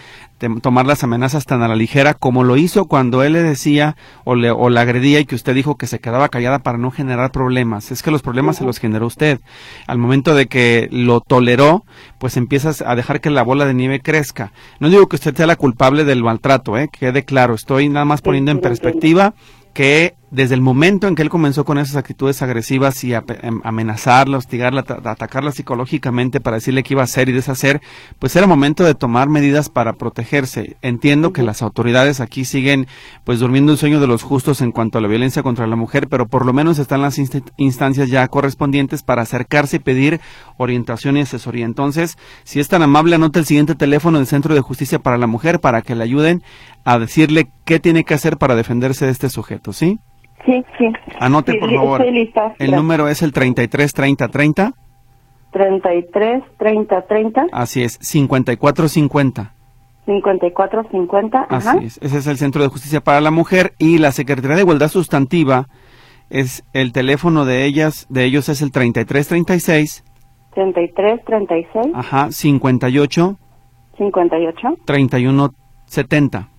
tomar 0.61 0.85
las 0.85 1.03
amenazas 1.03 1.45
tan 1.45 1.61
a 1.61 1.67
la 1.67 1.75
ligera 1.75 2.13
como 2.13 2.43
lo 2.43 2.55
hizo 2.55 2.85
cuando 2.85 3.23
él 3.23 3.33
le 3.33 3.43
decía 3.43 3.95
o 4.23 4.35
le, 4.35 4.51
o 4.51 4.69
la 4.69 4.81
agredía 4.81 5.19
y 5.19 5.25
que 5.25 5.35
usted 5.35 5.53
dijo 5.53 5.75
que 5.75 5.87
se 5.87 5.99
quedaba 5.99 6.29
callada 6.29 6.59
para 6.59 6.77
no 6.77 6.91
generar 6.91 7.31
problemas. 7.31 7.91
Es 7.91 8.03
que 8.03 8.11
los 8.11 8.21
problemas 8.21 8.57
se 8.57 8.63
los 8.63 8.79
generó 8.79 9.07
usted. 9.07 9.39
Al 9.87 9.97
momento 9.97 10.35
de 10.35 10.47
que 10.47 10.87
lo 10.91 11.21
toleró, 11.21 11.83
pues 12.19 12.37
empiezas 12.37 12.81
a 12.81 12.95
dejar 12.95 13.21
que 13.21 13.29
la 13.29 13.43
bola 13.43 13.65
de 13.65 13.73
nieve 13.73 13.99
crezca. 13.99 14.51
No 14.79 14.89
digo 14.89 15.07
que 15.07 15.15
usted 15.15 15.35
sea 15.35 15.47
la 15.47 15.55
culpable 15.55 16.03
del 16.03 16.23
maltrato, 16.23 16.77
¿eh? 16.77 16.89
quede 16.91 17.23
claro, 17.23 17.55
estoy 17.55 17.89
nada 17.89 18.05
más 18.05 18.21
poniendo 18.21 18.51
en 18.51 18.59
perspectiva 18.59 19.33
que 19.73 20.15
desde 20.31 20.55
el 20.55 20.61
momento 20.61 21.07
en 21.07 21.15
que 21.15 21.21
él 21.21 21.29
comenzó 21.29 21.65
con 21.65 21.77
esas 21.77 21.95
actitudes 21.95 22.41
agresivas 22.41 23.03
y 23.03 23.13
a, 23.13 23.23
em, 23.41 23.61
amenazarla, 23.63 24.37
hostigarla, 24.37 24.81
atacarla 24.81 25.51
psicológicamente 25.51 26.39
para 26.39 26.57
decirle 26.57 26.83
qué 26.83 26.93
iba 26.93 27.01
a 27.01 27.05
hacer 27.05 27.29
y 27.29 27.31
deshacer, 27.31 27.81
pues 28.19 28.35
era 28.35 28.47
momento 28.47 28.83
de 28.83 28.95
tomar 28.95 29.29
medidas 29.29 29.69
para 29.69 29.93
protegerse. 29.93 30.77
Entiendo 30.81 31.33
que 31.33 31.43
las 31.43 31.61
autoridades 31.61 32.19
aquí 32.19 32.45
siguen 32.45 32.87
pues 33.23 33.39
durmiendo 33.39 33.71
el 33.71 33.77
sueño 33.77 33.99
de 33.99 34.07
los 34.07 34.23
justos 34.23 34.61
en 34.61 34.71
cuanto 34.71 34.97
a 34.97 35.01
la 35.01 35.07
violencia 35.07 35.43
contra 35.43 35.67
la 35.67 35.75
mujer, 35.75 36.07
pero 36.07 36.27
por 36.27 36.45
lo 36.45 36.53
menos 36.53 36.79
están 36.79 37.01
las 37.01 37.19
instancias 37.57 38.09
ya 38.09 38.27
correspondientes 38.27 39.03
para 39.03 39.23
acercarse 39.23 39.77
y 39.77 39.79
pedir 39.79 40.21
orientación 40.57 41.17
y 41.17 41.21
asesoría. 41.21 41.65
Entonces, 41.65 42.17
si 42.43 42.59
es 42.59 42.67
tan 42.67 42.83
amable, 42.83 43.15
anota 43.15 43.39
el 43.39 43.45
siguiente 43.45 43.75
teléfono 43.75 44.17
del 44.17 44.27
Centro 44.27 44.53
de 44.53 44.61
Justicia 44.61 44.99
para 44.99 45.17
la 45.17 45.27
Mujer 45.27 45.59
para 45.59 45.81
que 45.81 45.95
le 45.95 46.03
ayuden 46.03 46.43
a 46.85 46.99
decirle 46.99 47.49
qué 47.65 47.79
tiene 47.79 48.03
que 48.03 48.13
hacer 48.13 48.37
para 48.37 48.55
defenderse 48.55 49.05
de 49.05 49.11
este 49.11 49.29
sujeto, 49.29 49.73
¿sí? 49.73 49.99
Sí, 50.49 50.65
sí. 50.79 50.85
Anote, 51.19 51.53
por 51.59 51.71
favor. 51.71 52.03
El 52.57 52.71
número 52.71 53.07
es 53.07 53.21
el 53.21 53.31
33 53.31 53.93
30 53.93 54.27
30. 54.29 54.73
33 55.51 56.43
30 56.57 57.01
30. 57.07 57.45
Así 57.51 57.83
es, 57.83 57.99
54 58.01 58.87
50. 58.87 59.53
54 60.05 60.83
50. 60.89 61.41
Así 61.49 61.77
es. 61.85 61.99
Ese 62.01 62.17
es 62.17 62.27
el 62.27 62.37
Centro 62.37 62.63
de 62.63 62.69
Justicia 62.69 63.01
para 63.01 63.21
la 63.21 63.29
Mujer 63.29 63.73
y 63.77 63.99
la 63.99 64.11
Secretaría 64.11 64.55
de 64.55 64.63
Igualdad 64.63 64.89
Sustantiva 64.89 65.67
es 66.31 66.63
el 66.73 66.93
teléfono 66.93 67.45
de 67.45 67.65
ellas, 67.65 68.07
de 68.09 68.23
ellos 68.23 68.49
es 68.49 68.63
el 68.63 68.71
33 68.71 69.27
36. 69.27 70.03
33 70.55 71.25
36. 71.25 71.87
Ajá, 71.93 72.31
58. 72.31 73.37
58. 73.97 74.67
31 74.85 75.49
70. 75.85 76.49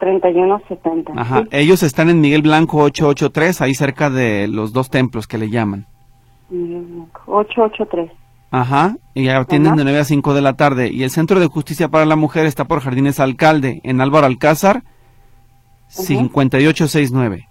3170. 0.00 1.12
Ajá, 1.14 1.44
ellos 1.52 1.82
están 1.84 2.10
en 2.10 2.20
Miguel 2.20 2.42
Blanco 2.42 2.78
883, 2.78 3.60
ahí 3.60 3.74
cerca 3.74 4.10
de 4.10 4.48
los 4.48 4.72
dos 4.72 4.90
templos 4.90 5.28
que 5.28 5.38
le 5.38 5.50
llaman. 5.50 5.86
883. 7.26 8.10
Ajá, 8.50 8.96
y 9.14 9.28
atienden 9.28 9.76
de 9.76 9.84
9 9.84 10.00
a 10.00 10.04
5 10.04 10.34
de 10.34 10.40
la 10.40 10.54
tarde. 10.54 10.90
Y 10.92 11.04
el 11.04 11.10
Centro 11.10 11.38
de 11.38 11.46
Justicia 11.46 11.88
para 11.88 12.04
la 12.04 12.16
Mujer 12.16 12.46
está 12.46 12.64
por 12.64 12.80
Jardines 12.80 13.20
Alcalde, 13.20 13.80
en 13.84 14.00
Álvaro 14.00 14.26
Alcázar, 14.26 14.82
5869. 15.88 17.46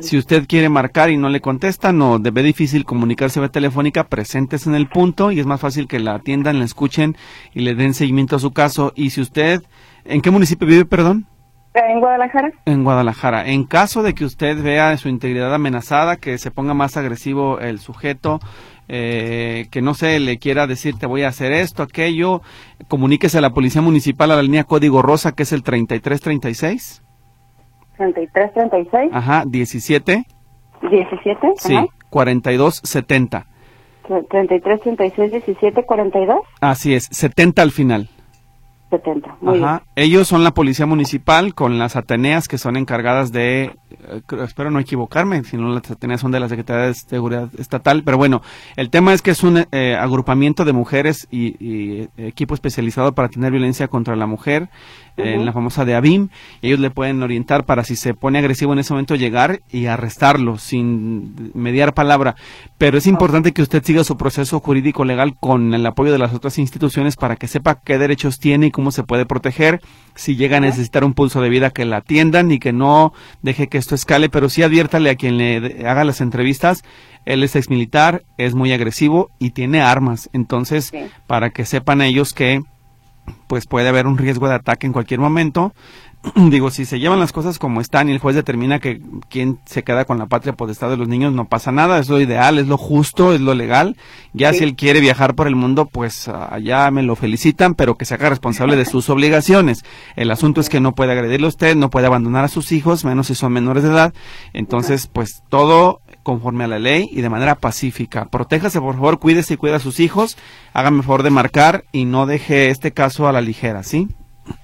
Si 0.00 0.16
usted 0.16 0.46
quiere 0.46 0.68
marcar 0.68 1.10
y 1.10 1.16
no 1.16 1.28
le 1.28 1.40
contestan 1.40 2.00
o 2.00 2.20
debe 2.20 2.44
difícil 2.44 2.84
comunicarse 2.84 3.40
vía 3.40 3.48
telefónica, 3.48 4.08
presentes 4.08 4.68
en 4.68 4.74
el 4.74 4.88
punto 4.88 5.32
y 5.32 5.40
es 5.40 5.46
más 5.46 5.60
fácil 5.60 5.88
que 5.88 5.98
la 5.98 6.14
atiendan, 6.14 6.60
la 6.60 6.64
escuchen 6.64 7.16
y 7.54 7.60
le 7.60 7.74
den 7.74 7.92
seguimiento 7.92 8.36
a 8.36 8.40
su 8.40 8.52
caso. 8.52 8.92
Y 8.94 9.10
si 9.10 9.20
usted 9.20 9.64
¿En 10.08 10.22
qué 10.22 10.30
municipio 10.30 10.66
vive, 10.66 10.86
perdón? 10.86 11.26
En 11.74 12.00
Guadalajara. 12.00 12.50
En 12.64 12.82
Guadalajara. 12.82 13.46
En 13.46 13.64
caso 13.64 14.02
de 14.02 14.14
que 14.14 14.24
usted 14.24 14.60
vea 14.62 14.96
su 14.96 15.10
integridad 15.10 15.54
amenazada, 15.54 16.16
que 16.16 16.38
se 16.38 16.50
ponga 16.50 16.72
más 16.72 16.96
agresivo 16.96 17.60
el 17.60 17.78
sujeto, 17.78 18.40
eh, 18.88 19.66
que 19.70 19.82
no 19.82 19.92
sé, 19.92 20.18
le 20.18 20.38
quiera 20.38 20.66
decir 20.66 20.98
te 20.98 21.06
voy 21.06 21.22
a 21.22 21.28
hacer 21.28 21.52
esto, 21.52 21.82
aquello, 21.82 22.40
comuníquese 22.88 23.36
a 23.36 23.42
la 23.42 23.50
Policía 23.50 23.82
Municipal 23.82 24.30
a 24.30 24.36
la 24.36 24.42
línea 24.42 24.64
Código 24.64 25.02
Rosa, 25.02 25.32
que 25.32 25.42
es 25.42 25.52
el 25.52 25.62
3336. 25.62 27.02
3336. 27.98 29.10
Ajá, 29.12 29.44
17. 29.46 30.24
17. 30.90 31.48
Sí, 31.56 31.76
4270. 32.08 33.46
3336 34.30 35.32
17 35.32 35.84
42. 35.84 36.38
Así 36.62 36.94
es, 36.94 37.08
70 37.10 37.60
al 37.60 37.72
final. 37.72 38.08
70. 38.90 39.36
Ajá. 39.46 39.82
Ellos 39.96 40.28
son 40.28 40.44
la 40.44 40.52
policía 40.52 40.86
municipal 40.86 41.54
con 41.54 41.78
las 41.78 41.96
Ateneas 41.96 42.48
que 42.48 42.58
son 42.58 42.76
encargadas 42.76 43.32
de, 43.32 43.64
eh, 43.90 44.22
espero 44.44 44.70
no 44.70 44.80
equivocarme, 44.80 45.44
si 45.44 45.56
no 45.56 45.68
las 45.68 45.90
Ateneas 45.90 46.20
son 46.20 46.32
de 46.32 46.40
la 46.40 46.48
Secretaría 46.48 46.86
de 46.86 46.94
Seguridad 46.94 47.48
Estatal, 47.58 48.02
pero 48.04 48.16
bueno, 48.16 48.42
el 48.76 48.90
tema 48.90 49.12
es 49.12 49.22
que 49.22 49.30
es 49.30 49.42
un 49.42 49.66
eh, 49.70 49.96
agrupamiento 49.98 50.64
de 50.64 50.72
mujeres 50.72 51.28
y, 51.30 51.56
y, 51.64 52.08
equipo 52.16 52.54
especializado 52.54 53.12
para 53.12 53.28
tener 53.28 53.52
violencia 53.52 53.88
contra 53.88 54.16
la 54.16 54.26
mujer 54.26 54.68
en 55.18 55.44
la 55.44 55.52
famosa 55.52 55.84
de 55.84 55.94
ABIM, 55.94 56.28
ellos 56.62 56.80
le 56.80 56.90
pueden 56.90 57.22
orientar 57.22 57.64
para 57.64 57.84
si 57.84 57.96
se 57.96 58.14
pone 58.14 58.38
agresivo 58.38 58.72
en 58.72 58.78
ese 58.78 58.92
momento 58.92 59.16
llegar 59.16 59.60
y 59.70 59.86
arrestarlo 59.86 60.58
sin 60.58 61.52
mediar 61.54 61.94
palabra. 61.94 62.36
Pero 62.78 62.98
es 62.98 63.06
importante 63.06 63.52
que 63.52 63.62
usted 63.62 63.82
siga 63.82 64.04
su 64.04 64.16
proceso 64.16 64.60
jurídico 64.60 65.04
legal 65.04 65.36
con 65.38 65.74
el 65.74 65.84
apoyo 65.84 66.12
de 66.12 66.18
las 66.18 66.34
otras 66.34 66.58
instituciones 66.58 67.16
para 67.16 67.36
que 67.36 67.48
sepa 67.48 67.80
qué 67.80 67.98
derechos 67.98 68.38
tiene 68.38 68.66
y 68.66 68.70
cómo 68.70 68.90
se 68.90 69.02
puede 69.02 69.26
proteger. 69.26 69.80
Si 70.14 70.36
llega 70.36 70.56
a 70.56 70.60
necesitar 70.60 71.04
un 71.04 71.14
pulso 71.14 71.40
de 71.40 71.48
vida, 71.48 71.70
que 71.70 71.84
la 71.84 71.98
atiendan 71.98 72.50
y 72.50 72.58
que 72.58 72.72
no 72.72 73.12
deje 73.42 73.68
que 73.68 73.78
esto 73.78 73.94
escale, 73.94 74.28
pero 74.28 74.48
sí 74.48 74.62
adviértale 74.62 75.10
a 75.10 75.16
quien 75.16 75.38
le 75.38 75.86
haga 75.86 76.04
las 76.04 76.20
entrevistas 76.20 76.82
él 77.28 77.42
es 77.42 77.54
ex 77.56 77.68
militar, 77.68 78.24
es 78.38 78.54
muy 78.54 78.72
agresivo 78.72 79.30
y 79.38 79.50
tiene 79.50 79.82
armas. 79.82 80.30
Entonces, 80.32 80.92
para 81.26 81.50
que 81.50 81.66
sepan 81.66 82.00
ellos 82.00 82.32
que 82.32 82.62
pues 83.46 83.66
puede 83.66 83.88
haber 83.88 84.06
un 84.06 84.18
riesgo 84.18 84.48
de 84.48 84.54
ataque 84.54 84.86
en 84.86 84.92
cualquier 84.92 85.20
momento. 85.20 85.72
Digo, 86.34 86.70
si 86.70 86.84
se 86.84 86.98
llevan 86.98 87.20
las 87.20 87.32
cosas 87.32 87.58
como 87.58 87.80
están 87.80 88.08
y 88.08 88.12
el 88.12 88.18
juez 88.18 88.34
determina 88.34 88.80
que 88.80 89.00
quien 89.28 89.58
se 89.66 89.84
queda 89.84 90.04
con 90.04 90.18
la 90.18 90.26
patria 90.26 90.54
potestad 90.54 90.90
de 90.90 90.96
los 90.96 91.08
niños, 91.08 91.32
no 91.32 91.46
pasa 91.46 91.70
nada, 91.70 91.98
es 91.98 92.08
lo 92.08 92.20
ideal, 92.20 92.58
es 92.58 92.66
lo 92.66 92.76
justo, 92.76 93.32
es 93.32 93.40
lo 93.40 93.54
legal. 93.54 93.96
Ya 94.32 94.52
si 94.52 94.64
él 94.64 94.74
quiere 94.74 95.00
viajar 95.00 95.34
por 95.34 95.46
el 95.46 95.56
mundo, 95.56 95.86
pues 95.86 96.28
allá 96.28 96.90
me 96.90 97.02
lo 97.02 97.16
felicitan, 97.16 97.74
pero 97.74 97.96
que 97.96 98.04
se 98.04 98.14
haga 98.14 98.30
responsable 98.30 98.76
de 98.76 98.84
sus 98.84 99.08
obligaciones. 99.10 99.84
El 100.16 100.30
asunto 100.30 100.60
es 100.60 100.68
que 100.68 100.80
no 100.80 100.94
puede 100.94 101.12
agredirle 101.12 101.46
a 101.46 101.50
usted, 101.50 101.76
no 101.76 101.90
puede 101.90 102.06
abandonar 102.06 102.44
a 102.44 102.48
sus 102.48 102.72
hijos, 102.72 103.04
menos 103.04 103.28
si 103.28 103.34
son 103.34 103.52
menores 103.52 103.82
de 103.84 103.90
edad. 103.90 104.14
Entonces, 104.52 105.06
pues 105.06 105.42
todo 105.48 106.00
conforme 106.22 106.64
a 106.64 106.68
la 106.68 106.78
ley 106.78 107.08
y 107.10 107.22
de 107.22 107.30
manera 107.30 107.56
pacífica. 107.56 108.26
Protéjase, 108.26 108.80
por 108.80 108.94
favor, 108.94 109.18
cuídese 109.18 109.54
y 109.54 109.56
cuida 109.56 109.76
a 109.76 109.80
sus 109.80 110.00
hijos. 110.00 110.36
Hágame 110.72 111.02
favor 111.02 111.22
de 111.22 111.30
marcar 111.30 111.84
y 111.92 112.04
no 112.04 112.26
deje 112.26 112.70
este 112.70 112.92
caso 112.92 113.28
a 113.28 113.32
la 113.32 113.40
ligera, 113.40 113.82
¿sí? 113.82 114.08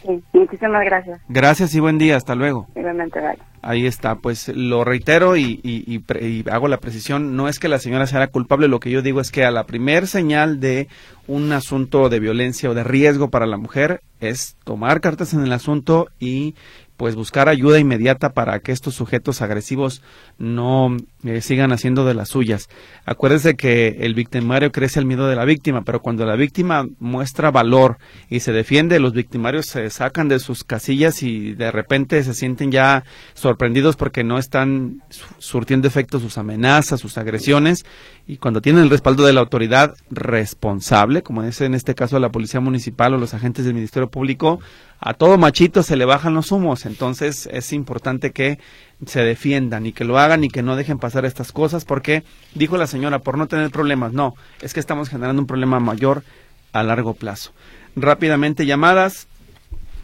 Sí, 0.03 0.23
muchísimas 0.33 0.85
gracias. 0.85 1.21
Gracias 1.29 1.75
y 1.75 1.81
buen 1.81 1.99
día, 1.99 2.17
hasta 2.17 2.35
luego. 2.35 2.67
Igualmente. 2.75 3.21
Ahí 3.63 3.87
está, 3.87 4.17
pues 4.17 4.49
lo 4.49 4.85
reitero 4.85 5.37
y, 5.37 5.61
y, 5.63 5.95
y, 5.97 6.45
hago 6.51 6.69
la 6.69 6.79
precisión, 6.79 7.35
no 7.35 7.49
es 7.49 7.59
que 7.59 7.69
la 7.69 7.79
señora 7.79 8.07
sea 8.07 8.27
culpable, 8.27 8.69
lo 8.69 8.79
que 8.79 8.91
yo 8.91 9.01
digo 9.01 9.21
es 9.21 9.31
que 9.31 9.45
a 9.45 9.51
la 9.51 9.65
primer 9.65 10.07
señal 10.07 10.61
de 10.61 10.89
un 11.27 11.51
asunto 11.53 12.11
de 12.11 12.21
violencia 12.21 12.69
o 12.69 12.75
de 12.75 12.85
riesgo 12.85 13.31
para 13.31 13.47
la 13.47 13.57
mujer 13.57 14.03
es 14.21 14.57
tomar 14.65 15.01
cartas 15.01 15.33
en 15.33 15.43
el 15.43 15.53
asunto 15.53 16.09
y 16.19 16.55
pues 16.99 17.17
buscar 17.17 17.49
ayuda 17.49 17.79
inmediata 17.79 18.35
para 18.35 18.61
que 18.61 18.73
estos 18.73 18.95
sujetos 18.95 19.43
agresivos 19.43 20.03
no 20.39 20.97
sigan 21.41 21.73
haciendo 21.73 22.05
de 22.05 22.15
las 22.15 22.29
suyas. 22.29 22.69
Acuérdese 23.05 23.55
que 23.57 23.97
el 24.01 24.15
victimario 24.15 24.73
crece 24.73 25.01
el 25.01 25.07
miedo 25.07 25.27
de 25.27 25.37
la 25.37 25.45
víctima, 25.45 25.83
pero 25.83 26.01
cuando 26.01 26.25
la 26.27 26.37
víctima 26.37 26.87
muestra 26.99 27.51
valor 27.51 27.99
y 28.29 28.41
se 28.41 28.53
defiende, 28.53 29.01
los 29.01 29.13
victimarios 29.13 29.67
se 29.67 29.89
sacan 29.91 30.29
de 30.29 30.39
sus 30.39 30.65
casillas 30.65 31.23
y 31.23 31.55
de 31.55 31.71
repente 31.71 32.23
se 32.23 32.35
sienten 32.35 32.71
ya 32.71 33.05
sorprendidos 33.35 33.97
porque 33.97 34.25
no 34.25 34.39
están 34.39 35.03
surtiendo 35.39 35.89
efecto 35.89 36.21
sus 36.21 36.39
amenazas, 36.39 37.01
sus 37.01 37.19
agresiones 37.19 37.85
y 38.27 38.39
cuando 38.39 38.61
tienen 38.61 38.83
el 38.83 38.91
respaldo 38.91 39.25
de 39.25 39.33
la 39.33 39.41
autoridad 39.41 39.95
responsable, 40.11 41.23
como 41.23 41.43
es 41.43 41.61
en 41.61 41.75
este 41.75 41.95
caso 41.95 42.19
la 42.19 42.31
policía 42.31 42.61
municipal 42.61 43.15
o 43.15 43.19
los 43.19 43.35
agentes 43.35 43.65
del 43.65 43.75
Ministerio 43.75 44.11
Público, 44.11 44.61
a 44.99 45.13
todo 45.13 45.37
machito 45.37 45.83
se 45.83 45.97
le 45.97 46.07
bajan 46.07 46.35
los 46.35 46.51
humos. 46.51 46.87
Entonces 46.87 47.49
es 47.53 47.73
importante 47.73 48.33
que 48.33 48.59
se 49.07 49.21
defiendan 49.21 49.87
y 49.87 49.93
que 49.93 50.05
lo 50.05 50.19
hagan 50.19 50.45
y 50.45 50.49
que 50.49 50.63
no 50.63 50.77
dejen 50.77 50.99
pasar 50.99 51.25
estas 51.25 51.53
cosas 51.53 51.85
porque 51.85 52.25
dijo 52.55 52.77
la 52.77 52.87
señora 52.87 53.19
por 53.21 53.39
no 53.39 53.47
tener 53.47 53.71
problemas. 53.71 54.13
No, 54.13 54.35
es 54.61 54.75
que 54.75 54.81
estamos 54.81 55.09
generando 55.09 55.41
un 55.41 55.47
problema 55.47 55.81
mayor 55.81 56.23
a 56.73 56.83
largo 56.83 57.15
plazo. 57.15 57.53
Rápidamente 57.97 58.67
llamadas 58.67 59.29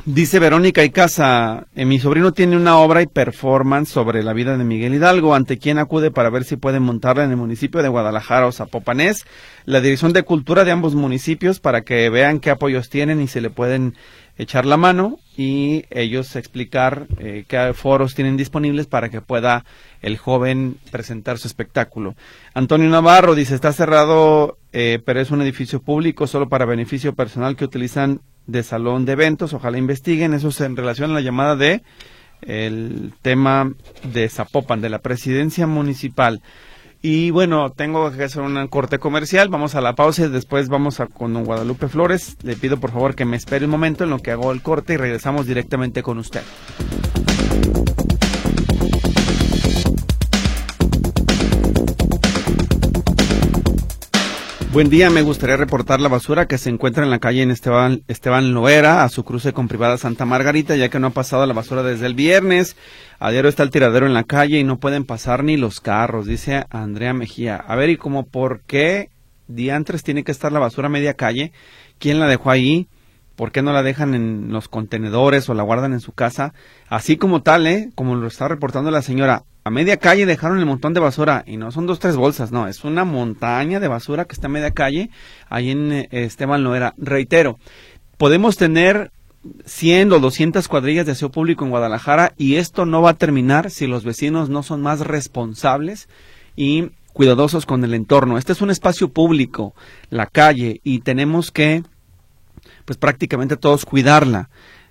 Dice 0.06 0.38
Verónica 0.38 0.82
Icaza, 0.82 1.66
eh, 1.76 1.84
mi 1.84 1.98
sobrino 1.98 2.32
tiene 2.32 2.56
una 2.56 2.78
obra 2.78 3.02
y 3.02 3.06
performance 3.06 3.90
sobre 3.90 4.22
la 4.22 4.32
vida 4.32 4.56
de 4.56 4.64
Miguel 4.64 4.94
Hidalgo, 4.94 5.34
ante 5.34 5.58
quien 5.58 5.78
acude 5.78 6.10
para 6.10 6.30
ver 6.30 6.44
si 6.44 6.56
puede 6.56 6.80
montarla 6.80 7.24
en 7.24 7.30
el 7.32 7.36
municipio 7.36 7.82
de 7.82 7.90
Guadalajara 7.90 8.46
o 8.46 8.52
Zapopanés, 8.52 9.26
la 9.66 9.82
Dirección 9.82 10.14
de 10.14 10.22
Cultura 10.22 10.64
de 10.64 10.70
ambos 10.70 10.94
municipios 10.94 11.60
para 11.60 11.82
que 11.82 12.08
vean 12.08 12.40
qué 12.40 12.48
apoyos 12.48 12.88
tienen 12.88 13.20
y 13.20 13.28
se 13.28 13.42
le 13.42 13.50
pueden 13.50 13.94
echar 14.40 14.64
la 14.64 14.78
mano 14.78 15.18
y 15.36 15.84
ellos 15.90 16.34
explicar 16.34 17.06
eh, 17.18 17.44
qué 17.46 17.72
foros 17.74 18.14
tienen 18.14 18.38
disponibles 18.38 18.86
para 18.86 19.10
que 19.10 19.20
pueda 19.20 19.64
el 20.00 20.16
joven 20.16 20.78
presentar 20.90 21.38
su 21.38 21.46
espectáculo. 21.46 22.14
Antonio 22.54 22.88
Navarro 22.88 23.34
dice, 23.34 23.54
está 23.54 23.72
cerrado, 23.72 24.56
eh, 24.72 24.98
pero 25.04 25.20
es 25.20 25.30
un 25.30 25.42
edificio 25.42 25.82
público 25.82 26.26
solo 26.26 26.48
para 26.48 26.64
beneficio 26.64 27.14
personal 27.14 27.54
que 27.54 27.66
utilizan 27.66 28.22
de 28.46 28.62
salón 28.62 29.04
de 29.04 29.12
eventos. 29.12 29.52
Ojalá 29.52 29.76
investiguen. 29.76 30.32
Eso 30.32 30.48
es 30.48 30.60
en 30.62 30.76
relación 30.76 31.10
a 31.10 31.14
la 31.14 31.20
llamada 31.20 31.54
de 31.54 31.82
el 32.40 33.12
tema 33.20 33.70
de 34.02 34.28
Zapopan, 34.30 34.80
de 34.80 34.88
la 34.88 35.00
presidencia 35.00 35.66
municipal. 35.66 36.40
Y 37.02 37.30
bueno, 37.30 37.70
tengo 37.70 38.10
que 38.12 38.24
hacer 38.24 38.42
un 38.42 38.66
corte 38.68 38.98
comercial. 38.98 39.48
Vamos 39.48 39.74
a 39.74 39.80
la 39.80 39.94
pausa 39.94 40.26
y 40.26 40.28
después 40.28 40.68
vamos 40.68 41.00
a 41.00 41.06
con 41.06 41.44
Guadalupe 41.44 41.88
Flores. 41.88 42.36
Le 42.42 42.56
pido 42.56 42.78
por 42.78 42.90
favor 42.90 43.14
que 43.14 43.24
me 43.24 43.36
espere 43.36 43.64
un 43.64 43.70
momento 43.70 44.04
en 44.04 44.10
lo 44.10 44.18
que 44.18 44.32
hago 44.32 44.52
el 44.52 44.60
corte 44.60 44.94
y 44.94 44.96
regresamos 44.98 45.46
directamente 45.46 46.02
con 46.02 46.18
usted. 46.18 46.42
Buen 54.72 54.88
día, 54.88 55.10
me 55.10 55.22
gustaría 55.22 55.56
reportar 55.56 56.00
la 56.00 56.08
basura 56.08 56.46
que 56.46 56.56
se 56.56 56.70
encuentra 56.70 57.02
en 57.02 57.10
la 57.10 57.18
calle 57.18 57.42
en 57.42 57.50
Esteban, 57.50 58.04
Esteban 58.06 58.54
Loera, 58.54 59.02
a 59.02 59.08
su 59.08 59.24
cruce 59.24 59.52
con 59.52 59.66
privada 59.66 59.98
Santa 59.98 60.26
Margarita, 60.26 60.76
ya 60.76 60.88
que 60.88 61.00
no 61.00 61.08
ha 61.08 61.10
pasado 61.10 61.44
la 61.44 61.54
basura 61.54 61.82
desde 61.82 62.06
el 62.06 62.14
viernes. 62.14 62.76
A 63.18 63.32
está 63.32 63.64
el 63.64 63.70
tiradero 63.70 64.06
en 64.06 64.14
la 64.14 64.22
calle 64.22 64.60
y 64.60 64.64
no 64.64 64.78
pueden 64.78 65.04
pasar 65.04 65.42
ni 65.42 65.56
los 65.56 65.80
carros, 65.80 66.24
dice 66.24 66.66
Andrea 66.70 67.12
Mejía. 67.12 67.56
A 67.56 67.74
ver, 67.74 67.90
¿y 67.90 67.96
como 67.96 68.26
por 68.26 68.60
qué 68.60 69.10
diantres 69.48 70.04
tiene 70.04 70.22
que 70.22 70.30
estar 70.30 70.52
la 70.52 70.60
basura 70.60 70.86
a 70.86 70.90
media 70.90 71.14
calle? 71.14 71.50
¿Quién 71.98 72.20
la 72.20 72.28
dejó 72.28 72.52
ahí? 72.52 72.86
¿Por 73.34 73.50
qué 73.50 73.62
no 73.62 73.72
la 73.72 73.82
dejan 73.82 74.14
en 74.14 74.52
los 74.52 74.68
contenedores 74.68 75.48
o 75.48 75.54
la 75.54 75.64
guardan 75.64 75.94
en 75.94 76.00
su 76.00 76.12
casa? 76.12 76.54
Así 76.88 77.16
como 77.16 77.42
tal, 77.42 77.66
¿eh? 77.66 77.90
Como 77.96 78.14
lo 78.14 78.28
está 78.28 78.46
reportando 78.46 78.92
la 78.92 79.02
señora, 79.02 79.42
a 79.62 79.70
media 79.70 79.98
calle 79.98 80.26
dejaron 80.26 80.58
el 80.58 80.66
montón 80.66 80.94
de 80.94 81.00
basura 81.00 81.44
y 81.46 81.56
no 81.56 81.70
son 81.70 81.86
dos, 81.86 81.98
tres 81.98 82.16
bolsas, 82.16 82.50
no, 82.52 82.66
es 82.66 82.84
una 82.84 83.04
montaña 83.04 83.80
de 83.80 83.88
basura 83.88 84.24
que 84.24 84.34
está 84.34 84.46
a 84.46 84.50
media 84.50 84.70
calle 84.70 85.10
ahí 85.48 85.70
en 85.70 85.92
eh, 85.92 86.08
Esteban 86.10 86.64
Loera. 86.64 86.94
Reitero, 86.96 87.58
podemos 88.16 88.56
tener 88.56 89.12
100 89.64 90.12
o 90.12 90.20
200 90.20 90.66
cuadrillas 90.68 91.06
de 91.06 91.12
aseo 91.12 91.30
público 91.30 91.64
en 91.64 91.70
Guadalajara 91.70 92.32
y 92.36 92.56
esto 92.56 92.86
no 92.86 93.02
va 93.02 93.10
a 93.10 93.14
terminar 93.14 93.70
si 93.70 93.86
los 93.86 94.04
vecinos 94.04 94.48
no 94.48 94.62
son 94.62 94.82
más 94.82 95.00
responsables 95.00 96.08
y 96.56 96.90
cuidadosos 97.12 97.66
con 97.66 97.84
el 97.84 97.94
entorno. 97.94 98.38
Este 98.38 98.52
es 98.52 98.60
un 98.60 98.70
espacio 98.70 99.08
público, 99.08 99.74
la 100.10 100.26
calle, 100.26 100.80
y 100.84 101.00
tenemos 101.00 101.50
que, 101.50 101.82
pues 102.84 102.98
prácticamente 102.98 103.56
todos 103.56 103.84
cuidarla 103.84 104.48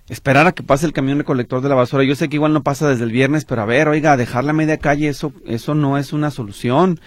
esperar 0.09 0.47
a 0.47 0.51
que 0.51 0.63
pase 0.63 0.85
el 0.85 0.93
camión 0.93 1.17
recolector 1.17 1.61
de 1.61 1.69
la 1.69 1.75
basura. 1.75 2.03
Yo 2.03 2.15
sé 2.15 2.29
que 2.29 2.35
igual 2.35 2.53
no 2.53 2.63
pasa 2.63 2.89
desde 2.89 3.03
el 3.03 3.11
viernes, 3.11 3.45
pero 3.45 3.61
a 3.61 3.65
ver, 3.65 3.87
oiga, 3.87 4.17
dejar 4.17 4.43
la 4.43 4.53
media 4.53 4.77
calle, 4.77 5.07
eso, 5.07 5.33
eso 5.45 5.75
no 5.75 5.97
es 5.97 6.13
una 6.13 6.31
solución 6.31 6.99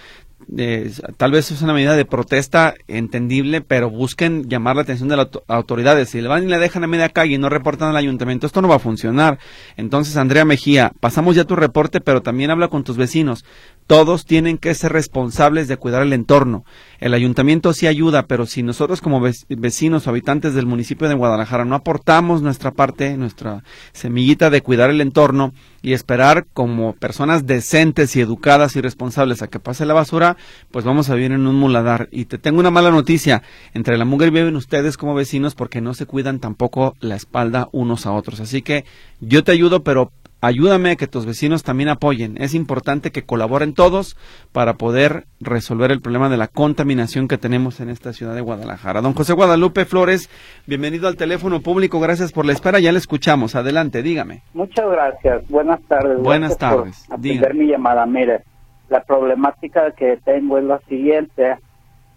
tal 1.16 1.32
vez 1.32 1.50
es 1.50 1.62
una 1.62 1.72
medida 1.72 1.96
de 1.96 2.04
protesta 2.04 2.74
entendible, 2.88 3.60
pero 3.60 3.90
busquen 3.90 4.48
llamar 4.48 4.76
la 4.76 4.82
atención 4.82 5.08
de 5.08 5.16
las 5.16 5.28
autoridades. 5.48 6.10
Si 6.10 6.20
le 6.20 6.28
van 6.28 6.44
y 6.44 6.46
le 6.46 6.58
dejan 6.58 6.84
a 6.84 6.86
media 6.86 7.08
calle 7.08 7.34
y 7.34 7.38
no 7.38 7.48
reportan 7.48 7.88
al 7.88 7.96
ayuntamiento, 7.96 8.46
esto 8.46 8.62
no 8.62 8.68
va 8.68 8.76
a 8.76 8.80
funcionar. 8.80 9.38
Entonces, 9.76 10.16
Andrea 10.16 10.44
Mejía, 10.44 10.92
pasamos 11.00 11.36
ya 11.36 11.44
tu 11.44 11.56
reporte, 11.56 12.00
pero 12.00 12.22
también 12.22 12.50
habla 12.50 12.68
con 12.68 12.84
tus 12.84 12.96
vecinos. 12.96 13.44
Todos 13.92 14.24
tienen 14.24 14.56
que 14.56 14.74
ser 14.74 14.90
responsables 14.90 15.68
de 15.68 15.76
cuidar 15.76 16.00
el 16.00 16.14
entorno. 16.14 16.64
El 16.98 17.12
ayuntamiento 17.12 17.74
sí 17.74 17.86
ayuda, 17.86 18.26
pero 18.26 18.46
si 18.46 18.62
nosotros 18.62 19.02
como 19.02 19.20
vecinos 19.20 20.06
o 20.06 20.10
habitantes 20.10 20.54
del 20.54 20.64
municipio 20.64 21.10
de 21.10 21.14
Guadalajara 21.14 21.66
no 21.66 21.74
aportamos 21.74 22.40
nuestra 22.40 22.70
parte, 22.70 23.18
nuestra 23.18 23.64
semillita 23.92 24.48
de 24.48 24.62
cuidar 24.62 24.88
el 24.88 25.02
entorno 25.02 25.52
y 25.82 25.92
esperar 25.92 26.46
como 26.54 26.94
personas 26.94 27.46
decentes 27.46 28.16
y 28.16 28.22
educadas 28.22 28.76
y 28.76 28.80
responsables 28.80 29.42
a 29.42 29.48
que 29.48 29.60
pase 29.60 29.84
la 29.84 29.92
basura, 29.92 30.38
pues 30.70 30.86
vamos 30.86 31.10
a 31.10 31.14
vivir 31.14 31.32
en 31.32 31.46
un 31.46 31.56
muladar. 31.56 32.08
Y 32.12 32.24
te 32.24 32.38
tengo 32.38 32.60
una 32.60 32.70
mala 32.70 32.90
noticia, 32.90 33.42
entre 33.74 33.98
la 33.98 34.06
mujer 34.06 34.30
viven 34.30 34.56
ustedes 34.56 34.96
como 34.96 35.14
vecinos 35.14 35.54
porque 35.54 35.82
no 35.82 35.92
se 35.92 36.06
cuidan 36.06 36.38
tampoco 36.38 36.94
la 37.00 37.16
espalda 37.16 37.68
unos 37.72 38.06
a 38.06 38.12
otros. 38.12 38.40
Así 38.40 38.62
que 38.62 38.86
yo 39.20 39.44
te 39.44 39.52
ayudo, 39.52 39.82
pero 39.82 40.12
ayúdame 40.42 40.90
a 40.90 40.96
que 40.96 41.06
tus 41.06 41.24
vecinos 41.24 41.62
también 41.62 41.88
apoyen. 41.88 42.34
Es 42.36 42.54
importante 42.54 43.12
que 43.12 43.22
colaboren 43.22 43.72
todos 43.72 44.16
para 44.52 44.74
poder 44.74 45.24
resolver 45.40 45.90
el 45.90 46.02
problema 46.02 46.28
de 46.28 46.36
la 46.36 46.48
contaminación 46.48 47.28
que 47.28 47.38
tenemos 47.38 47.80
en 47.80 47.88
esta 47.88 48.12
ciudad 48.12 48.34
de 48.34 48.42
Guadalajara. 48.42 49.00
Don 49.00 49.14
José 49.14 49.32
Guadalupe 49.32 49.86
Flores, 49.86 50.28
bienvenido 50.66 51.08
al 51.08 51.16
teléfono 51.16 51.62
público. 51.62 52.00
Gracias 52.00 52.32
por 52.32 52.44
la 52.44 52.52
espera. 52.52 52.80
Ya 52.80 52.92
le 52.92 52.98
escuchamos. 52.98 53.54
Adelante, 53.54 54.02
dígame. 54.02 54.42
Muchas 54.52 54.90
gracias. 54.90 55.48
Buenas 55.48 55.80
tardes. 55.82 56.18
Buenas 56.20 56.58
tardes. 56.58 57.04
Por 57.06 57.18
atender 57.18 57.54
mi 57.54 57.68
llamada. 57.68 58.04
Mire, 58.04 58.42
la 58.88 59.02
problemática 59.04 59.92
que 59.92 60.18
tengo 60.24 60.58
es 60.58 60.64
la 60.64 60.80
siguiente. 60.88 61.56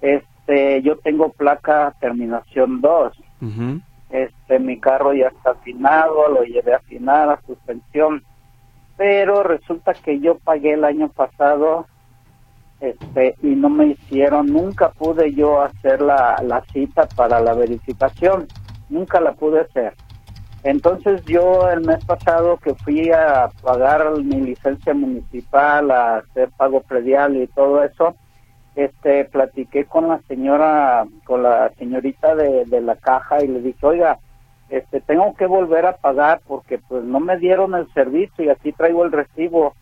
Este, 0.02 0.82
yo 0.82 0.98
tengo 0.98 1.30
placa 1.30 1.94
terminación 2.02 2.82
2. 2.82 3.14
Este, 4.10 4.60
mi 4.60 4.80
carro 4.80 5.14
ya 5.14 5.28
está 5.28 5.52
afinado, 5.52 6.28
lo 6.30 6.44
llevé 6.44 6.74
a 6.74 6.78
afinar 6.78 7.30
a 7.30 7.42
suspensión, 7.46 8.24
pero 8.98 9.44
resulta 9.44 9.94
que 9.94 10.20
yo 10.20 10.38
pagué 10.40 10.74
el 10.74 10.84
año 10.84 11.10
pasado 11.10 11.88
este 12.80 13.36
y 13.42 13.56
no 13.56 13.70
me 13.70 13.88
hicieron, 13.88 14.48
nunca 14.48 14.90
pude 14.90 15.34
yo 15.34 15.62
hacer 15.62 16.02
la, 16.02 16.42
la 16.44 16.62
cita 16.72 17.08
para 17.16 17.40
la 17.40 17.54
verificación, 17.54 18.48
nunca 18.90 19.20
la 19.20 19.34
pude 19.34 19.62
hacer. 19.62 19.94
Entonces 20.64 21.24
yo 21.26 21.70
el 21.70 21.82
mes 21.82 22.04
pasado 22.06 22.58
que 22.58 22.74
fui 22.74 23.12
a 23.12 23.50
pagar 23.62 24.18
mi 24.18 24.42
licencia 24.42 24.94
municipal, 24.94 25.92
a 25.92 26.18
hacer 26.18 26.50
pago 26.58 26.82
predial 26.82 27.38
y 27.38 27.48
todo 27.48 27.84
eso, 27.84 28.16
este 28.76 29.26
platiqué 29.26 29.86
con 29.86 30.08
la 30.08 30.20
señora, 30.28 31.06
con 31.26 31.44
la 31.44 31.72
señorita 31.78 32.36
de, 32.36 32.66
de 32.66 32.82
la 32.82 32.96
caja 32.96 33.44
y 33.44 33.48
le 33.48 33.62
dije, 33.62 33.86
oiga, 33.86 34.20
este 34.70 35.00
tengo 35.02 35.34
que 35.36 35.46
volver 35.46 35.86
a 35.86 35.98
pagar 35.98 36.42
porque 36.48 36.80
pues 36.80 37.04
no 37.04 37.20
me 37.20 37.38
dieron 37.38 37.76
el 37.76 37.92
servicio 37.94 38.44
y 38.44 38.50
aquí 38.50 38.72
traigo 38.72 39.06
el 39.06 39.12
recibo. 39.12 39.74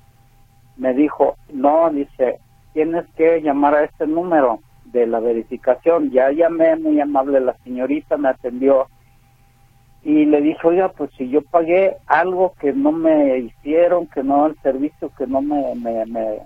Me 0.78 0.94
dijo, 0.94 1.36
no, 1.52 1.90
dice, 1.90 2.40
tienes 2.74 3.06
que 3.16 3.42
llamar 3.42 3.76
a 3.76 3.84
este 3.84 4.08
número 4.08 4.60
de 4.86 5.08
la 5.08 5.20
verificación. 5.20 6.12
Ya 6.12 6.32
llamé, 6.32 6.76
muy 6.76 7.00
amable 7.00 7.40
la 7.40 7.56
señorita, 7.64 8.18
me 8.18 8.30
atendió 8.30 8.88
y 10.04 10.26
le 10.26 10.42
dije, 10.42 10.68
oiga, 10.68 10.90
pues 10.90 11.12
si 11.18 11.30
yo 11.30 11.42
pagué 11.42 11.96
algo 12.08 12.54
que 12.60 12.74
no 12.74 12.92
me 12.92 13.38
hicieron, 13.38 14.08
que 14.08 14.22
no 14.22 14.48
el 14.48 14.56
servicio 14.62 15.10
que 15.18 15.26
no 15.26 15.42
me, 15.42 15.74
me, 15.76 16.40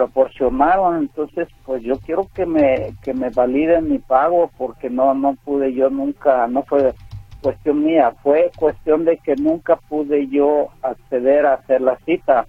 proporcionaron, 0.00 0.96
entonces 0.96 1.46
pues 1.66 1.82
yo 1.82 1.98
quiero 1.98 2.26
que 2.34 2.46
me 2.46 2.94
que 3.02 3.12
me 3.12 3.28
validen 3.28 3.90
mi 3.90 3.98
pago 3.98 4.50
porque 4.56 4.88
no 4.88 5.12
no 5.12 5.34
pude 5.44 5.74
yo 5.74 5.90
nunca, 5.90 6.46
no 6.46 6.62
fue 6.62 6.94
cuestión 7.42 7.84
mía, 7.84 8.14
fue 8.22 8.50
cuestión 8.56 9.04
de 9.04 9.18
que 9.18 9.36
nunca 9.36 9.76
pude 9.76 10.26
yo 10.28 10.68
acceder 10.80 11.44
a 11.44 11.54
hacer 11.54 11.82
la 11.82 11.98
cita. 12.06 12.46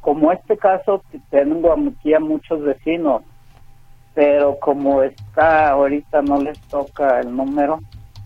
Como 0.00 0.30
este 0.30 0.56
caso 0.56 1.02
tengo 1.30 1.72
aquí 1.72 2.14
a 2.14 2.20
muchos 2.20 2.62
vecinos, 2.62 3.22
pero 4.14 4.56
como 4.60 5.02
está 5.02 5.70
ahorita 5.70 6.22
no 6.22 6.40
les 6.40 6.60
toca 6.70 7.20
el 7.20 7.34
número, 7.34 7.80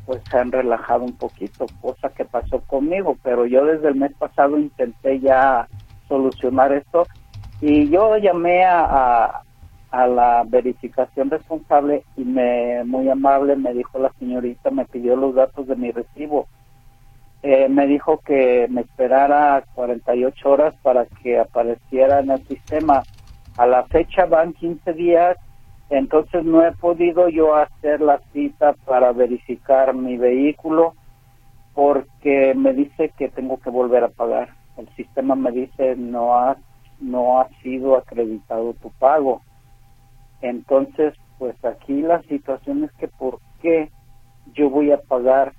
pues 0.05 0.21
se 0.31 0.37
han 0.37 0.53
relajado 0.53 1.05
un 1.05 1.17
poquito, 1.17 1.71
cosa 1.81 2.11
que 2.11 2.27
pasó 2.27 2.61
conmigo, 2.67 3.17
pero 3.23 3.47
yo 3.47 3.65
desde 3.65 3.89
el 3.89 3.95
mes 3.95 4.13
pasado 4.19 4.59
intenté 4.59 5.21
ya 5.21 5.67
solucionar 6.07 6.73
esto 6.73 7.07
y 7.61 7.89
yo 7.91 8.17
llamé 8.19 8.65
a, 8.65 9.43
a, 9.91 10.07
la 10.07 10.45
verificación 10.47 11.31
responsable 11.31 12.05
y 12.17 12.25
me 12.25 12.85
muy 12.85 13.09
amable 13.09 13.57
me 13.57 13.73
dijo 13.73 13.99
la 13.99 14.13
señorita, 14.19 14.71
me 14.71 14.85
pidió 14.85 15.17
los 15.17 15.35
datos 15.35 15.67
de 15.67 15.77
mi 15.77 15.91
recibo. 15.91 16.47
Eh, 17.43 17.69
me 17.69 17.87
dijo 17.87 18.19
que 18.19 18.67
me 18.69 18.83
esperara 18.83 19.65
48 19.75 20.51
horas 20.51 20.75
para 20.83 21.07
que 21.23 21.39
apareciera 21.39 22.21
en 22.21 22.31
el 22.31 22.47
sistema. 22.47 23.05
A 23.57 23.67
la 23.67 23.85
fecha 23.87 24.27
van 24.27 24.53
15 24.53 24.93
días 24.93 25.37
entonces 25.89 26.45
no 26.45 26.67
he 26.67 26.73
podido 26.73 27.29
yo 27.29 27.55
hacer 27.55 28.01
la 28.01 28.21
cita 28.33 28.75
para 28.85 29.13
verificar 29.13 29.95
mi 29.95 30.17
vehículo 30.17 30.95
porque 31.75 32.55
me 32.57 32.73
dice 32.73 33.13
que 33.17 33.29
tengo 33.29 33.59
que 33.59 33.71
volver 33.71 34.03
a 34.05 34.09
pagar. 34.09 34.49
El 34.77 34.89
sistema 34.97 35.37
me 35.37 35.53
dice 35.53 35.95
no 35.97 36.35
ha 36.35 36.57
no 37.01 37.41
ha 37.41 37.49
sido 37.63 37.97
acreditado 37.97 38.75
tu 38.75 38.91
pago. 38.91 39.43
Entonces, 40.43 41.15
pues 41.39 41.57
aquí 41.65 42.03
la 42.03 42.23
situación 42.23 42.85
es 42.85 42.93
que 42.93 43.09
por 43.09 43.39
qué 43.61 43.91
yo 44.55 44.71
voy 44.71 44.93
a 44.93 45.01
pagar 45.01 45.53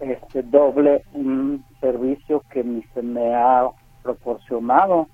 este 0.00 0.42
doble 0.42 1.02
un 1.12 1.64
servicio 1.80 2.42
que 2.50 2.64
ni 2.64 2.82
se 2.94 3.02
me 3.02 3.34
ha 3.34 3.68
proporcionado. 4.02 5.06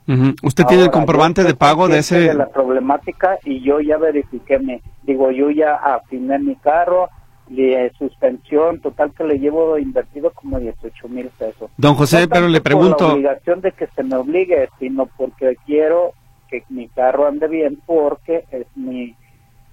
¿Usted 0.42 0.64
tiene 0.64 0.84
el 0.84 0.90
comprobante 0.90 1.44
de 1.44 1.54
pago 1.54 1.88
de 1.88 1.98
ese? 1.98 2.20
De 2.20 2.34
la 2.34 2.48
problemática 2.48 3.38
y 3.44 3.60
yo 3.60 3.80
ya 3.80 3.98
verifiqué 3.98 4.58
mi, 4.58 4.80
digo, 5.02 5.30
yo 5.30 5.50
ya 5.50 5.74
afiné 5.74 6.38
mi 6.38 6.56
carro, 6.56 7.08
de 7.48 7.92
suspensión 7.98 8.80
total 8.80 9.12
que 9.12 9.24
le 9.24 9.38
llevo 9.38 9.78
invertido 9.78 10.30
como 10.32 10.58
18 10.58 11.08
mil 11.08 11.28
pesos. 11.38 11.70
Don 11.76 11.94
José, 11.94 12.28
pero 12.28 12.48
le 12.48 12.60
pregunto. 12.60 12.96
Por 12.96 13.08
la 13.08 13.14
obligación 13.14 13.60
de 13.60 13.72
que 13.72 13.86
se 13.88 14.02
me 14.02 14.16
obligue, 14.16 14.68
sino 14.78 15.06
porque 15.16 15.56
quiero 15.66 16.12
que 16.48 16.62
mi 16.68 16.88
carro 16.88 17.26
ande 17.26 17.48
bien 17.48 17.80
porque 17.86 18.44
es 18.50 18.66
mi 18.74 19.14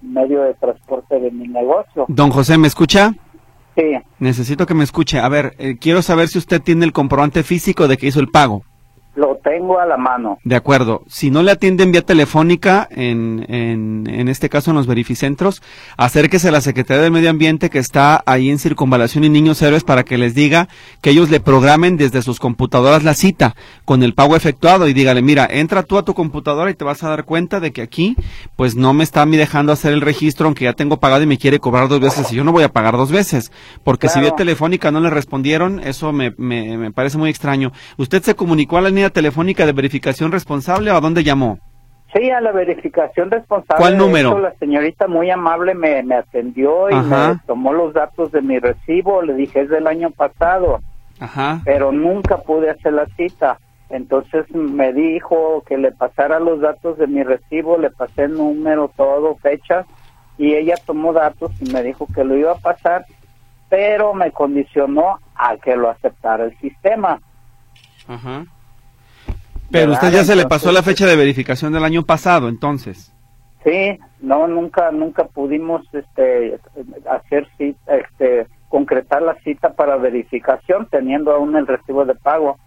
medio 0.02 0.42
de 0.42 0.54
transporte 0.54 1.18
de 1.18 1.30
mi 1.30 1.48
negocio. 1.48 2.04
Don 2.08 2.30
José, 2.30 2.58
¿me 2.58 2.68
escucha? 2.68 3.14
Sí. 3.74 3.82
Necesito 4.18 4.66
que 4.66 4.74
me 4.74 4.84
escuche. 4.84 5.18
A 5.18 5.28
ver, 5.28 5.54
eh, 5.58 5.76
quiero 5.78 6.02
saber 6.02 6.28
si 6.28 6.38
usted 6.38 6.62
tiene 6.62 6.84
el 6.84 6.92
comprobante 6.92 7.42
físico 7.42 7.88
de 7.88 7.96
que 7.96 8.06
hizo 8.06 8.20
el 8.20 8.28
pago. 8.28 8.62
Lo 9.16 9.38
tengo 9.42 9.80
a 9.80 9.86
la 9.86 9.96
mano. 9.96 10.38
De 10.44 10.56
acuerdo. 10.56 11.02
Si 11.08 11.30
no 11.30 11.42
le 11.42 11.50
atienden 11.50 11.90
vía 11.90 12.02
telefónica, 12.02 12.86
en, 12.90 13.46
en, 13.48 14.06
en 14.06 14.28
este 14.28 14.50
caso 14.50 14.70
en 14.70 14.76
los 14.76 14.86
verificentros, 14.86 15.62
acérquese 15.96 16.48
a 16.48 16.52
la 16.52 16.60
Secretaría 16.60 17.02
del 17.02 17.12
Medio 17.12 17.30
Ambiente 17.30 17.70
que 17.70 17.78
está 17.78 18.22
ahí 18.26 18.50
en 18.50 18.58
Circunvalación 18.58 19.24
y 19.24 19.30
Niños 19.30 19.62
Héroes 19.62 19.84
para 19.84 20.04
que 20.04 20.18
les 20.18 20.34
diga 20.34 20.68
que 21.00 21.10
ellos 21.10 21.30
le 21.30 21.40
programen 21.40 21.96
desde 21.96 22.20
sus 22.20 22.38
computadoras 22.38 23.04
la 23.04 23.14
cita 23.14 23.56
con 23.86 24.02
el 24.02 24.12
pago 24.12 24.36
efectuado 24.36 24.86
y 24.86 24.92
dígale, 24.92 25.22
mira, 25.22 25.48
entra 25.50 25.82
tú 25.82 25.96
a 25.96 26.04
tu 26.04 26.12
computadora 26.12 26.70
y 26.70 26.74
te 26.74 26.84
vas 26.84 27.02
a 27.02 27.08
dar 27.08 27.24
cuenta 27.24 27.58
de 27.58 27.72
que 27.72 27.80
aquí, 27.80 28.16
pues 28.54 28.76
no 28.76 28.92
me 28.92 29.02
está 29.02 29.22
a 29.22 29.26
mí 29.26 29.38
dejando 29.38 29.72
hacer 29.72 29.94
el 29.94 30.02
registro 30.02 30.46
aunque 30.46 30.64
ya 30.64 30.74
tengo 30.74 30.98
pagado 30.98 31.22
y 31.22 31.26
me 31.26 31.38
quiere 31.38 31.58
cobrar 31.58 31.88
dos 31.88 32.00
veces 32.00 32.30
y 32.32 32.36
yo 32.36 32.44
no 32.44 32.52
voy 32.52 32.64
a 32.64 32.68
pagar 32.68 32.98
dos 32.98 33.10
veces. 33.10 33.50
Porque 33.82 34.10
si 34.10 34.20
vía 34.20 34.32
telefónica 34.32 34.90
no 34.90 35.00
le 35.00 35.08
respondieron, 35.08 35.80
eso 35.80 36.12
me, 36.12 36.34
me, 36.36 36.76
me 36.76 36.92
parece 36.92 37.16
muy 37.16 37.30
extraño. 37.30 37.72
¿Usted 37.96 38.22
se 38.22 38.34
comunicó 38.34 38.76
a 38.76 38.82
la 38.82 38.90
línea 38.90 39.05
telefónica 39.10 39.66
de 39.66 39.72
verificación 39.72 40.32
responsable 40.32 40.90
o 40.90 40.96
a 40.96 41.00
dónde 41.00 41.24
llamó? 41.24 41.58
Sí, 42.14 42.30
a 42.30 42.40
la 42.40 42.52
verificación 42.52 43.30
responsable. 43.30 43.80
¿Cuál 43.82 43.98
número? 43.98 44.30
hecho, 44.30 44.38
la 44.38 44.54
señorita 44.54 45.06
muy 45.06 45.30
amable 45.30 45.74
me, 45.74 46.02
me 46.02 46.14
atendió 46.14 46.88
y 46.88 46.94
Ajá. 46.94 47.34
me 47.34 47.40
tomó 47.46 47.72
los 47.72 47.92
datos 47.92 48.32
de 48.32 48.40
mi 48.42 48.58
recibo. 48.58 49.22
Le 49.22 49.34
dije, 49.34 49.60
es 49.62 49.68
del 49.68 49.86
año 49.86 50.10
pasado, 50.10 50.80
Ajá. 51.20 51.60
pero 51.64 51.92
nunca 51.92 52.38
pude 52.38 52.70
hacer 52.70 52.94
la 52.94 53.06
cita. 53.16 53.58
Entonces 53.90 54.46
me 54.54 54.92
dijo 54.92 55.62
que 55.66 55.76
le 55.78 55.92
pasara 55.92 56.40
los 56.40 56.60
datos 56.60 56.98
de 56.98 57.06
mi 57.06 57.22
recibo, 57.22 57.78
le 57.78 57.90
pasé 57.90 58.24
el 58.24 58.34
número, 58.34 58.90
todo, 58.96 59.36
fecha, 59.36 59.84
y 60.38 60.54
ella 60.54 60.74
tomó 60.84 61.12
datos 61.12 61.50
y 61.60 61.70
me 61.70 61.82
dijo 61.82 62.06
que 62.14 62.24
lo 62.24 62.36
iba 62.36 62.52
a 62.52 62.58
pasar, 62.58 63.04
pero 63.68 64.12
me 64.14 64.32
condicionó 64.32 65.18
a 65.34 65.56
que 65.56 65.76
lo 65.76 65.90
aceptara 65.90 66.44
el 66.44 66.58
sistema. 66.58 67.20
Ajá. 68.08 68.44
Pero 69.70 69.92
usted 69.92 70.12
ya 70.12 70.24
se 70.24 70.36
le 70.36 70.46
pasó 70.46 70.72
la 70.72 70.82
fecha 70.82 71.06
de 71.06 71.16
verificación 71.16 71.72
del 71.72 71.84
año 71.84 72.04
pasado, 72.04 72.48
entonces. 72.48 73.12
Sí, 73.64 73.98
no, 74.20 74.46
nunca, 74.46 74.92
nunca 74.92 75.24
pudimos, 75.24 75.82
este, 75.92 76.58
hacer 77.10 77.48
cita, 77.58 77.96
este, 77.96 78.46
concretar 78.68 79.22
la 79.22 79.34
cita 79.42 79.72
para 79.74 79.96
verificación 79.96 80.86
teniendo 80.90 81.32
aún 81.32 81.56
el 81.56 81.66
recibo 81.66 82.04
de 82.04 82.14
pago. 82.14 82.58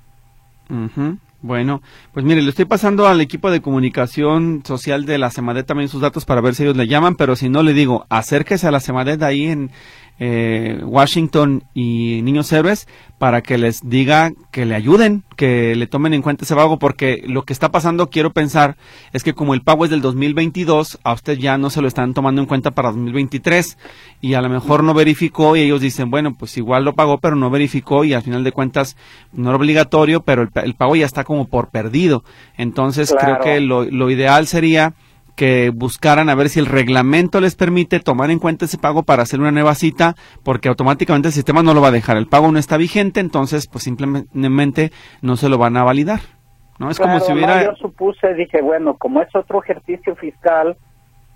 Ujú. 0.69 1.17
Bueno, 1.41 1.81
pues 2.13 2.25
mire, 2.25 2.41
le 2.41 2.49
estoy 2.49 2.65
pasando 2.65 3.07
al 3.07 3.21
equipo 3.21 3.49
de 3.49 3.61
comunicación 3.61 4.61
social 4.65 5.05
de 5.05 5.17
la 5.17 5.29
Semadet 5.29 5.65
también 5.65 5.87
sus 5.87 6.01
datos 6.01 6.25
para 6.25 6.41
ver 6.41 6.53
si 6.53 6.63
ellos 6.63 6.75
le 6.75 6.87
llaman, 6.87 7.15
pero 7.15 7.37
si 7.37 7.47
no 7.47 7.63
le 7.63 7.73
digo, 7.73 8.05
acérquese 8.09 8.67
a 8.67 8.71
la 8.71 8.81
Semadet 8.81 9.23
ahí 9.23 9.45
en 9.45 9.71
eh, 10.19 10.79
Washington 10.83 11.63
y 11.73 12.21
Niños 12.23 12.51
Héroes 12.51 12.87
para 13.17 13.41
que 13.41 13.57
les 13.57 13.81
diga 13.89 14.31
que 14.51 14.65
le 14.65 14.75
ayuden, 14.75 15.23
que 15.35 15.75
le 15.75 15.87
tomen 15.87 16.13
en 16.13 16.21
cuenta 16.21 16.45
ese 16.45 16.55
pago, 16.55 16.79
porque 16.79 17.23
lo 17.27 17.43
que 17.43 17.51
está 17.51 17.69
pasando, 17.69 18.09
quiero 18.09 18.31
pensar, 18.31 18.77
es 19.11 19.23
que 19.23 19.33
como 19.33 19.53
el 19.53 19.61
pago 19.61 19.83
es 19.83 19.91
del 19.91 20.01
2022, 20.01 20.99
a 21.03 21.13
usted 21.13 21.37
ya 21.37 21.57
no 21.57 21.69
se 21.69 21.81
lo 21.81 21.87
están 21.89 22.13
tomando 22.13 22.41
en 22.41 22.47
cuenta 22.47 22.71
para 22.71 22.91
2023 22.91 23.77
y 24.21 24.35
a 24.35 24.41
lo 24.41 24.49
mejor 24.49 24.83
no 24.83 24.93
verificó 24.93 25.55
y 25.57 25.61
ellos 25.61 25.81
dicen, 25.81 26.09
bueno, 26.09 26.33
pues 26.37 26.55
igual 26.57 26.85
lo 26.85 26.93
pagó, 26.95 27.17
pero 27.17 27.35
no 27.35 27.49
verificó 27.49 28.05
y 28.05 28.13
al 28.13 28.21
final 28.21 28.43
de 28.45 28.51
cuentas 28.53 28.95
no 29.33 29.49
era 29.49 29.57
obligatorio, 29.57 30.21
pero 30.21 30.41
el, 30.43 30.49
el 30.63 30.75
pago 30.75 30.95
ya 30.95 31.05
está 31.05 31.25
como 31.25 31.45
por 31.47 31.69
perdido. 31.69 32.23
Entonces 32.57 33.09
Claro. 33.11 33.39
creo 33.39 33.55
que 33.55 33.59
lo, 33.61 33.83
lo 33.83 34.09
ideal 34.09 34.47
sería 34.47 34.93
que 35.39 35.71
buscaran 35.73 36.27
a 36.27 36.35
ver 36.35 36.49
si 36.49 36.59
el 36.59 36.65
reglamento 36.65 37.39
les 37.39 37.55
permite 37.55 38.01
tomar 38.01 38.29
en 38.29 38.39
cuenta 38.39 38.65
ese 38.65 38.77
pago 38.77 39.03
para 39.03 39.23
hacer 39.23 39.39
una 39.39 39.51
nueva 39.51 39.73
cita, 39.73 40.15
porque 40.43 40.67
automáticamente 40.67 41.29
el 41.29 41.33
sistema 41.33 41.63
no 41.63 41.73
lo 41.73 41.79
va 41.79 41.87
a 41.87 41.91
dejar. 41.91 42.17
El 42.17 42.27
pago 42.27 42.51
no 42.51 42.59
está 42.59 42.75
vigente, 42.75 43.21
entonces 43.21 43.65
pues 43.67 43.85
simplemente 43.85 44.91
no 45.21 45.37
se 45.37 45.47
lo 45.47 45.57
van 45.57 45.77
a 45.77 45.85
validar. 45.85 46.19
¿no? 46.77 46.89
Es 46.89 46.99
como 46.99 47.21
si 47.21 47.29
no, 47.29 47.35
hubiera... 47.37 47.63
yo 47.63 47.75
supuse, 47.77 48.33
dije, 48.33 48.61
bueno, 48.61 48.97
como 48.97 49.21
es 49.21 49.33
otro 49.33 49.63
ejercicio 49.63 50.13
fiscal, 50.17 50.75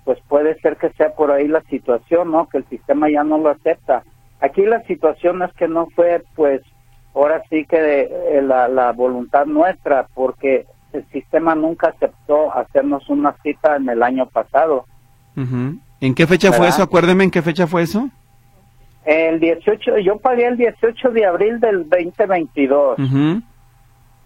pues 0.04 0.18
puede 0.28 0.60
ser 0.60 0.76
que 0.76 0.90
sea 0.90 1.14
por 1.14 1.30
ahí 1.30 1.48
la 1.48 1.62
situación, 1.70 2.30
¿no? 2.30 2.46
Que 2.50 2.58
el 2.58 2.68
sistema 2.68 3.08
ya 3.10 3.24
no 3.24 3.38
lo 3.38 3.48
acepta. 3.48 4.02
Aquí 4.42 4.66
la 4.66 4.82
situación 4.82 5.42
es 5.42 5.52
que 5.54 5.66
no 5.66 5.86
fue, 5.96 6.22
pues, 6.34 6.60
ahora 7.14 7.42
sí 7.48 7.64
que 7.64 8.02
eh, 8.02 8.42
la, 8.42 8.68
la 8.68 8.92
voluntad 8.92 9.46
nuestra, 9.46 10.08
porque 10.12 10.66
el 10.94 11.06
sistema 11.08 11.54
nunca 11.54 11.88
aceptó 11.88 12.54
hacernos 12.56 13.08
una 13.08 13.34
cita 13.42 13.76
en 13.76 13.88
el 13.88 14.02
año 14.02 14.26
pasado. 14.26 14.86
¿En 15.36 16.14
qué 16.14 16.26
fecha 16.26 16.52
fue 16.52 16.68
eso? 16.68 16.82
Acuérdeme 16.82 17.24
en 17.24 17.30
qué 17.30 17.42
fecha 17.42 17.66
fue 17.66 17.82
eso. 17.82 18.08
El 19.04 19.40
18, 19.40 19.98
yo 19.98 20.18
pagué 20.18 20.46
el 20.46 20.56
18 20.56 21.10
de 21.10 21.26
abril 21.26 21.60
del 21.60 21.88
2022. 21.88 22.98
Ujú. 22.98 23.42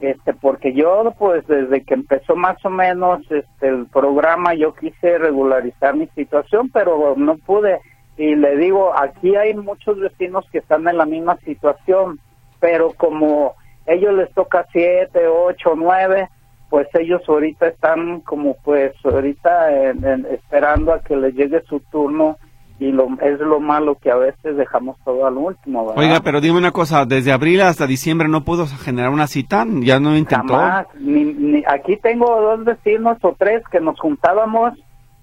este 0.01 0.33
porque 0.35 0.73
yo 0.73 1.13
pues 1.19 1.45
desde 1.49 1.83
que 1.83 1.95
empezó 1.95 2.37
más 2.37 2.65
o 2.65 2.71
menos 2.71 3.21
este 3.31 3.67
el 3.67 3.87
programa 3.87 4.55
yo 4.55 4.73
quise 4.73 5.19
regularizar 5.19 5.97
mi 5.97 6.07
situación 6.15 6.71
pero 6.73 7.17
no 7.17 7.37
pude 7.39 7.81
y 8.17 8.37
le 8.37 8.57
digo 8.59 8.97
aquí 8.97 9.35
hay 9.35 9.55
muchos 9.55 9.99
vecinos 9.99 10.45
que 10.53 10.59
están 10.59 10.87
en 10.87 10.99
la 10.99 11.07
misma 11.07 11.37
situación 11.39 12.21
pero 12.61 12.93
como 12.93 13.55
ellos 13.87 14.15
les 14.15 14.33
toca 14.35 14.67
siete 14.71 15.27
ocho 15.27 15.75
nueve 15.77 16.29
pues 16.71 16.87
ellos 16.95 17.23
ahorita 17.27 17.69
están 17.69 18.21
como 18.21 18.57
pues 18.65 18.93
ahorita 19.05 19.73
en- 19.91 20.05
en- 20.05 20.27
esperando 20.27 20.93
a 20.93 21.01
que 21.01 21.17
les 21.17 21.35
llegue 21.35 21.63
su 21.69 21.81
turno 21.91 22.37
y 22.81 22.93
lo 22.93 23.09
es 23.23 23.41
lo 23.41 23.59
malo 23.59 23.97
que 23.97 24.09
a 24.11 24.15
veces 24.17 24.57
dejamos 24.57 24.97
todo 25.05 25.27
al 25.27 25.37
último 25.37 25.87
¿verdad? 25.87 25.99
Oiga, 26.05 26.21
pero 26.23 26.41
dime 26.41 26.59
una 26.59 26.71
cosa, 26.71 27.05
desde 27.07 27.33
abril 27.33 27.61
hasta 27.63 27.87
diciembre 27.89 28.29
no 28.29 28.45
pudo 28.45 28.67
generar 28.67 29.11
una 29.11 29.27
cita, 29.27 29.67
ya 29.81 29.99
no 29.99 30.17
intentó. 30.17 30.55
Jamás. 30.55 30.87
Ni, 31.01 31.25
ni- 31.25 31.65
aquí 31.67 31.97
tengo 31.97 32.41
dos 32.41 32.65
vecinos 32.65 33.19
o 33.23 33.35
tres 33.37 33.63
que 33.73 33.81
nos 33.81 33.99
juntábamos 33.99 34.75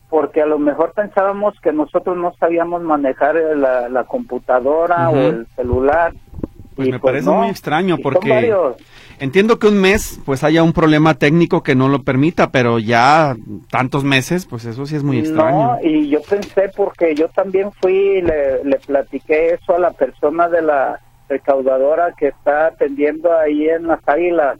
porque 0.10 0.42
a 0.42 0.46
lo 0.46 0.60
mejor 0.60 0.92
pensábamos 0.94 1.54
que 1.62 1.72
nosotros 1.72 2.16
no 2.18 2.34
sabíamos 2.40 2.82
manejar 2.84 3.38
eh, 3.38 3.56
la, 3.56 3.88
la 3.90 4.04
computadora 4.04 5.10
o 5.10 5.16
el 5.16 5.48
celular. 5.56 6.14
Pues 6.76 6.88
Y 6.88 6.92
me 6.92 7.00
parece 7.00 7.28
no. 7.28 7.36
muy 7.36 7.50
extraño 7.50 7.98
porque 7.98 8.54
entiendo 9.20 9.60
que 9.60 9.68
un 9.68 9.80
mes 9.80 10.20
pues 10.26 10.44
haya 10.44 10.62
un 10.62 10.74
problema 10.74 11.14
técnico 11.14 11.64
que 11.64 11.76
no 11.76 11.88
lo 11.88 12.04
permita, 12.04 12.52
pero 12.52 12.80
ya 12.80 13.36
tantos 13.70 14.04
meses, 14.04 14.46
pues 14.46 14.66
eso 14.66 14.86
sí 14.86 14.96
es 14.96 15.04
muy 15.04 15.20
extraño. 15.20 15.58
No, 15.58 15.80
y 15.82 16.10
yo 16.10 16.22
pensé 16.22 16.70
porque 16.76 17.16
yo 17.16 17.30
también 17.30 17.72
fui 17.82 18.22
le, 18.22 18.64
le 18.64 18.78
platiqué 18.80 19.54
eso 19.54 19.76
a 19.76 19.80
la 19.80 19.92
persona 19.92 20.50
de 20.50 20.62
la 20.62 21.00
recaudadora 21.30 22.14
que 22.18 22.28
está 22.28 22.68
atendiendo 22.68 23.36
ahí 23.36 23.68
en 23.70 23.88
las 23.88 24.00
águilas. 24.08 24.60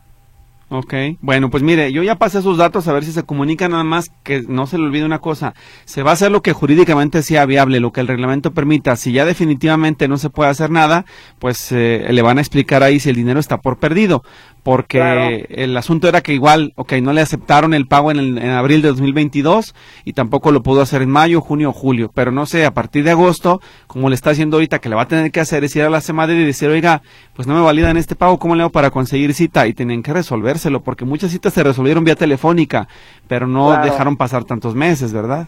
Ok, 0.68 0.96
bueno, 1.22 1.52
pues 1.52 1.62
mire, 1.62 1.92
yo 1.92 2.02
ya 2.02 2.16
pasé 2.16 2.42
sus 2.42 2.58
datos 2.58 2.88
a 2.88 2.94
ver 2.94 3.06
si 3.06 3.12
se 3.12 3.22
comunican 3.22 3.72
nada 3.72 3.84
más 3.84 4.10
que 4.24 4.42
no 4.48 4.66
se 4.66 4.80
le 4.80 4.86
olvide 4.86 5.06
una 5.06 5.20
cosa, 5.20 5.54
se 5.86 6.02
va 6.02 6.10
a 6.10 6.14
hacer 6.16 6.32
lo 6.32 6.42
que 6.42 6.54
jurídicamente 6.54 7.22
sea 7.22 7.46
viable, 7.46 7.80
lo 7.80 7.92
que 7.92 8.02
el 8.02 8.08
reglamento 8.08 8.52
permita, 8.52 8.96
si 8.96 9.12
ya 9.12 9.26
definitivamente 9.26 10.08
no 10.08 10.18
se 10.18 10.32
puede 10.32 10.50
hacer 10.50 10.72
nada, 10.72 11.06
pues 11.38 11.72
eh, 11.72 12.08
le 12.10 12.22
van 12.24 12.40
a 12.40 12.42
explicar 12.42 12.82
ahí 12.82 13.00
si 13.00 13.12
el 13.12 13.16
dinero 13.16 13.40
está 13.40 13.60
por 13.60 13.78
perdido, 13.78 14.24
porque 14.66 14.98
Claro. 14.98 15.30
el 15.48 15.78
asunto 15.78 16.08
era 16.08 16.22
que 16.22 16.34
igual, 16.34 16.74
ok, 16.76 16.94
no 16.94 17.14
le 17.14 17.22
aceptaron 17.22 17.76
el 17.76 17.86
pago 17.86 18.10
en, 18.10 18.18
el- 18.18 18.38
en 18.40 18.50
abril 18.50 18.82
de 18.82 18.88
2022 18.88 19.76
y 20.06 20.14
tampoco 20.14 20.52
lo 20.52 20.64
pudo 20.64 20.82
hacer 20.82 21.04
en 21.04 21.10
mayo, 21.12 21.40
junio 21.40 21.70
o 21.70 21.72
julio, 21.72 22.10
pero 22.12 22.32
no 22.32 22.48
sé, 22.48 22.66
a 22.66 22.72
partir 22.74 23.04
de 23.04 23.12
agosto, 23.12 23.62
como 23.86 24.10
le 24.10 24.16
está 24.16 24.32
haciendo 24.32 24.58
ahorita, 24.58 24.80
que 24.80 24.90
le 24.90 24.96
va 24.96 25.04
a 25.04 25.08
tener 25.08 25.32
que 25.32 25.40
hacer 25.40 25.64
es 25.64 25.76
ir 25.76 25.84
a 25.84 25.90
la 25.92 26.02
semana 26.02 26.34
y 26.34 26.44
decir, 26.44 26.68
oiga, 26.70 27.04
pues 27.36 27.48
no 27.48 27.54
me 27.54 27.62
validan 27.62 27.96
este 27.96 28.16
pago, 28.16 28.40
¿cómo 28.40 28.56
le 28.56 28.64
hago 28.64 28.72
para 28.72 28.90
conseguir 28.90 29.36
cita? 29.36 29.68
Y 29.68 29.74
tienen 29.76 30.02
que 30.02 30.14
resolvérselo, 30.14 30.82
porque 30.82 31.06
muchas 31.06 31.30
citas 31.32 31.54
se 31.54 31.62
resolvieron 31.64 32.04
vía 32.04 32.16
telefónica, 32.16 32.88
pero 33.28 33.46
no 33.46 33.68
Claro. 33.68 33.84
dejaron 33.86 34.18
pasar 34.18 34.46
tantos 34.46 34.74
meses, 34.74 35.14
¿verdad? 35.14 35.48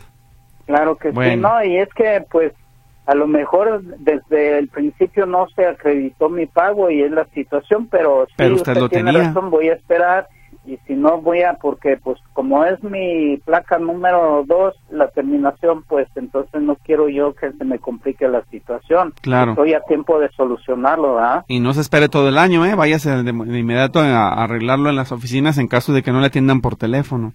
Claro 0.68 0.96
que 0.96 1.10
sí, 1.12 1.36
no, 1.38 1.64
y 1.64 1.78
es 1.78 1.90
que 1.96 2.24
pues 2.30 2.54
a 3.08 3.16
lo 3.16 3.26
mejor 3.26 3.82
desde 4.00 4.60
el 4.60 4.68
principio 4.68 5.26
no 5.26 5.48
se 5.56 5.66
acreditó 5.66 6.30
mi 6.30 6.46
pago 6.46 6.92
y 6.92 7.02
es 7.02 7.12
la 7.12 7.26
situación, 7.34 7.88
pero 7.90 8.26
sí, 8.28 8.34
Pero 8.38 8.56
usted 8.56 8.76
lo 8.78 8.90
tiene 8.90 9.12
tenía. 9.12 9.30
razón, 9.30 9.50
voy 9.50 9.70
a 9.70 9.74
esperar 9.74 10.28
y 10.66 10.78
si 10.86 10.96
no 10.96 11.22
voy 11.22 11.44
a, 11.44 11.54
porque 11.54 11.96
pues 11.96 12.20
como 12.34 12.66
es 12.66 12.84
mi 12.84 13.38
placa 13.46 13.80
número 13.80 14.44
dos, 14.46 14.76
la 14.92 15.08
terminación, 15.08 15.84
pues 15.88 16.10
entonces 16.16 16.62
no 16.62 16.76
quiero 16.76 17.08
yo 17.08 17.34
que 17.34 17.54
se 17.54 17.64
me 17.64 17.80
complique 17.80 18.28
la 18.28 18.44
situación. 18.52 19.14
Claro. 19.22 19.52
Estoy 19.52 19.74
a 19.76 19.80
tiempo 19.88 20.20
de 20.20 20.28
solucionarlo, 20.36 21.16
¿verdad? 21.16 21.46
Y 21.48 21.62
no 21.62 21.74
se 21.74 21.80
espere 21.80 22.10
todo 22.10 22.28
el 22.28 22.38
año, 22.38 22.66
¿eh? 22.66 22.76
Váyase 22.76 23.10
de, 23.12 23.24
de 23.24 23.60
inmediato 23.60 24.00
a, 24.00 24.28
a 24.28 24.44
arreglarlo 24.44 24.90
en 24.90 24.98
las 24.98 25.14
oficinas 25.14 25.58
en 25.58 25.70
caso 25.70 25.94
de 25.94 26.04
que 26.04 26.12
no 26.12 26.20
le 26.20 26.28
atiendan 26.28 26.60
por 26.60 26.76
teléfono. 26.76 27.32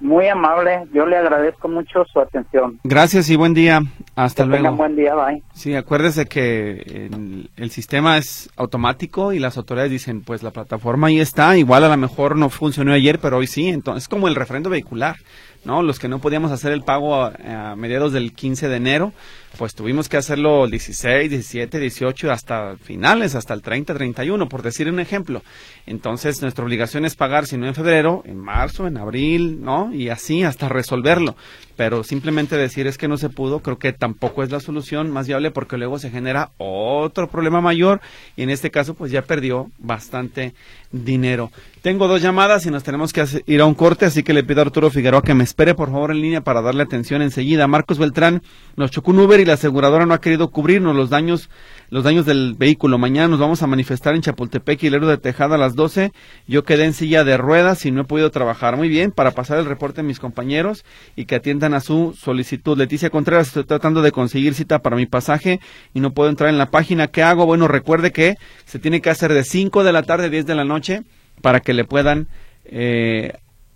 Muy 0.00 0.28
amable, 0.28 0.86
yo 0.94 1.04
le 1.04 1.16
agradezco 1.16 1.68
mucho 1.68 2.04
su 2.10 2.20
atención. 2.20 2.80
Gracias 2.84 3.28
y 3.28 3.36
buen 3.36 3.52
día. 3.52 3.82
Hasta 4.16 4.44
que 4.44 4.48
luego. 4.48 4.62
tengan 4.64 4.76
buen 4.78 4.96
día, 4.96 5.14
bye. 5.14 5.42
Sí, 5.52 5.74
acuérdese 5.74 6.26
que 6.26 7.08
el, 7.12 7.50
el 7.56 7.70
sistema 7.70 8.16
es 8.16 8.50
automático 8.56 9.32
y 9.32 9.38
las 9.38 9.56
autoridades 9.58 9.90
dicen, 9.90 10.22
pues 10.22 10.42
la 10.42 10.50
plataforma 10.50 11.08
ahí 11.08 11.20
está, 11.20 11.56
igual 11.56 11.84
a 11.84 11.88
lo 11.88 11.96
mejor 11.96 12.36
no 12.36 12.48
funcionó 12.48 12.92
ayer, 12.92 13.18
pero 13.18 13.36
hoy 13.38 13.46
sí, 13.46 13.68
entonces 13.68 14.04
es 14.04 14.08
como 14.08 14.26
el 14.28 14.34
refrendo 14.34 14.70
vehicular, 14.70 15.16
¿no? 15.64 15.82
Los 15.82 15.98
que 15.98 16.08
no 16.08 16.18
podíamos 16.18 16.50
hacer 16.50 16.72
el 16.72 16.82
pago 16.82 17.14
a, 17.16 17.72
a 17.72 17.76
mediados 17.76 18.12
del 18.12 18.32
15 18.32 18.68
de 18.68 18.76
enero, 18.76 19.12
pues 19.58 19.74
tuvimos 19.74 20.08
que 20.08 20.16
hacerlo 20.16 20.64
el 20.64 20.70
16, 20.70 21.30
17, 21.30 21.78
18, 21.78 22.30
hasta 22.30 22.76
finales, 22.76 23.34
hasta 23.34 23.54
el 23.54 23.62
30, 23.62 23.94
31, 23.94 24.48
por 24.48 24.62
decir 24.62 24.88
un 24.88 25.00
ejemplo. 25.00 25.42
Entonces, 25.86 26.40
nuestra 26.40 26.64
obligación 26.64 27.04
es 27.04 27.16
pagar, 27.16 27.46
si 27.46 27.56
no 27.56 27.66
en 27.66 27.74
febrero, 27.74 28.22
en 28.24 28.38
marzo, 28.38 28.86
en 28.86 28.96
abril, 28.96 29.62
¿no? 29.62 29.92
Y 29.92 30.08
así 30.08 30.44
hasta 30.44 30.68
resolverlo. 30.68 31.36
Pero 31.76 32.04
simplemente 32.04 32.56
decir 32.56 32.86
es 32.86 32.98
que 32.98 33.08
no 33.08 33.16
se 33.16 33.30
pudo, 33.30 33.60
creo 33.60 33.78
que 33.78 33.92
tampoco 33.92 34.42
es 34.42 34.50
la 34.50 34.60
solución 34.60 35.10
más 35.10 35.26
viable 35.26 35.50
porque 35.50 35.78
luego 35.78 35.98
se 35.98 36.10
genera 36.10 36.50
otro 36.58 37.28
problema 37.28 37.60
mayor 37.60 38.00
y 38.36 38.42
en 38.42 38.50
este 38.50 38.70
caso, 38.70 38.94
pues 38.94 39.10
ya 39.10 39.22
perdió 39.22 39.70
bastante 39.78 40.54
dinero. 40.92 41.50
Tengo 41.82 42.08
dos 42.08 42.20
llamadas 42.20 42.66
y 42.66 42.70
nos 42.70 42.82
tenemos 42.82 43.12
que 43.12 43.24
ir 43.46 43.60
a 43.62 43.64
un 43.64 43.74
corte, 43.74 44.04
así 44.04 44.22
que 44.22 44.34
le 44.34 44.44
pido 44.44 44.60
a 44.60 44.64
Arturo 44.64 44.90
Figueroa 44.90 45.22
que 45.22 45.32
me 45.32 45.44
espere 45.44 45.74
por 45.74 45.90
favor 45.90 46.10
en 46.10 46.20
línea 46.20 46.42
para 46.42 46.60
darle 46.60 46.82
atención 46.82 47.22
enseguida. 47.22 47.66
Marcos 47.66 47.98
Beltrán 47.98 48.42
nos 48.76 48.90
chocó 48.90 49.12
un 49.12 49.20
Uber 49.20 49.39
y 49.40 49.44
la 49.44 49.54
aseguradora 49.54 50.06
no 50.06 50.14
ha 50.14 50.20
querido 50.20 50.50
cubrirnos 50.50 50.94
los 50.94 51.10
daños 51.10 51.48
los 51.90 52.04
daños 52.04 52.24
del 52.24 52.54
vehículo. 52.56 52.98
Mañana 52.98 53.28
nos 53.28 53.40
vamos 53.40 53.62
a 53.62 53.66
manifestar 53.66 54.14
en 54.14 54.22
Chapultepec 54.22 54.82
y 54.84 54.90
Lero 54.90 55.08
de 55.08 55.18
Tejada 55.18 55.56
a 55.56 55.58
las 55.58 55.74
12. 55.74 56.12
Yo 56.46 56.62
quedé 56.62 56.84
en 56.84 56.94
silla 56.94 57.24
de 57.24 57.36
ruedas 57.36 57.84
y 57.84 57.90
no 57.90 58.02
he 58.02 58.04
podido 58.04 58.30
trabajar 58.30 58.76
muy 58.76 58.88
bien 58.88 59.10
para 59.10 59.32
pasar 59.32 59.58
el 59.58 59.66
reporte 59.66 60.00
a 60.00 60.04
mis 60.04 60.20
compañeros 60.20 60.84
y 61.16 61.24
que 61.24 61.34
atiendan 61.34 61.74
a 61.74 61.80
su 61.80 62.16
solicitud. 62.16 62.78
Leticia 62.78 63.10
Contreras, 63.10 63.48
estoy 63.48 63.64
tratando 63.64 64.02
de 64.02 64.12
conseguir 64.12 64.54
cita 64.54 64.78
para 64.78 64.96
mi 64.96 65.06
pasaje 65.06 65.60
y 65.92 66.00
no 66.00 66.12
puedo 66.12 66.30
entrar 66.30 66.48
en 66.48 66.58
la 66.58 66.70
página. 66.70 67.08
¿Qué 67.08 67.22
hago? 67.22 67.44
Bueno, 67.44 67.66
recuerde 67.66 68.12
que 68.12 68.36
se 68.66 68.78
tiene 68.78 69.00
que 69.00 69.10
hacer 69.10 69.34
de 69.34 69.42
5 69.42 69.82
de 69.82 69.92
la 69.92 70.04
tarde 70.04 70.26
a 70.26 70.30
10 70.30 70.46
de 70.46 70.54
la 70.54 70.64
noche 70.64 71.02
para 71.42 71.60
que 71.60 71.74
le 71.74 71.84
puedan 71.84 72.28
eh, 72.66 73.32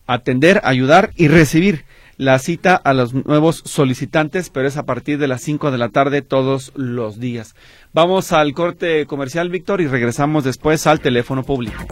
atender, 0.07 0.61
ayudar 0.63 1.11
y 1.17 1.27
recibir 1.27 1.85
la 2.17 2.39
cita 2.39 2.75
a 2.77 2.93
los 2.93 3.15
nuevos 3.15 3.63
solicitantes, 3.65 4.51
pero 4.51 4.69
es 4.69 4.77
a 4.77 4.85
partir 4.85 5.19
de 5.19 5.29
las 5.29 5.43
5 5.43 5.71
de 5.71 5.79
la 5.79 5.89
tarde 5.89 6.23
todos 6.23 6.73
los 6.75 7.19
días. 7.19 7.55
Vamos 7.93 8.33
al 8.33 8.53
corte 8.53 9.07
comercial, 9.07 9.51
Víctor, 9.51 9.81
y 9.81 9.87
regresamos 9.87 10.45
después 10.45 10.87
al 10.87 11.01
teléfono 11.01 11.43
público. 11.43 11.85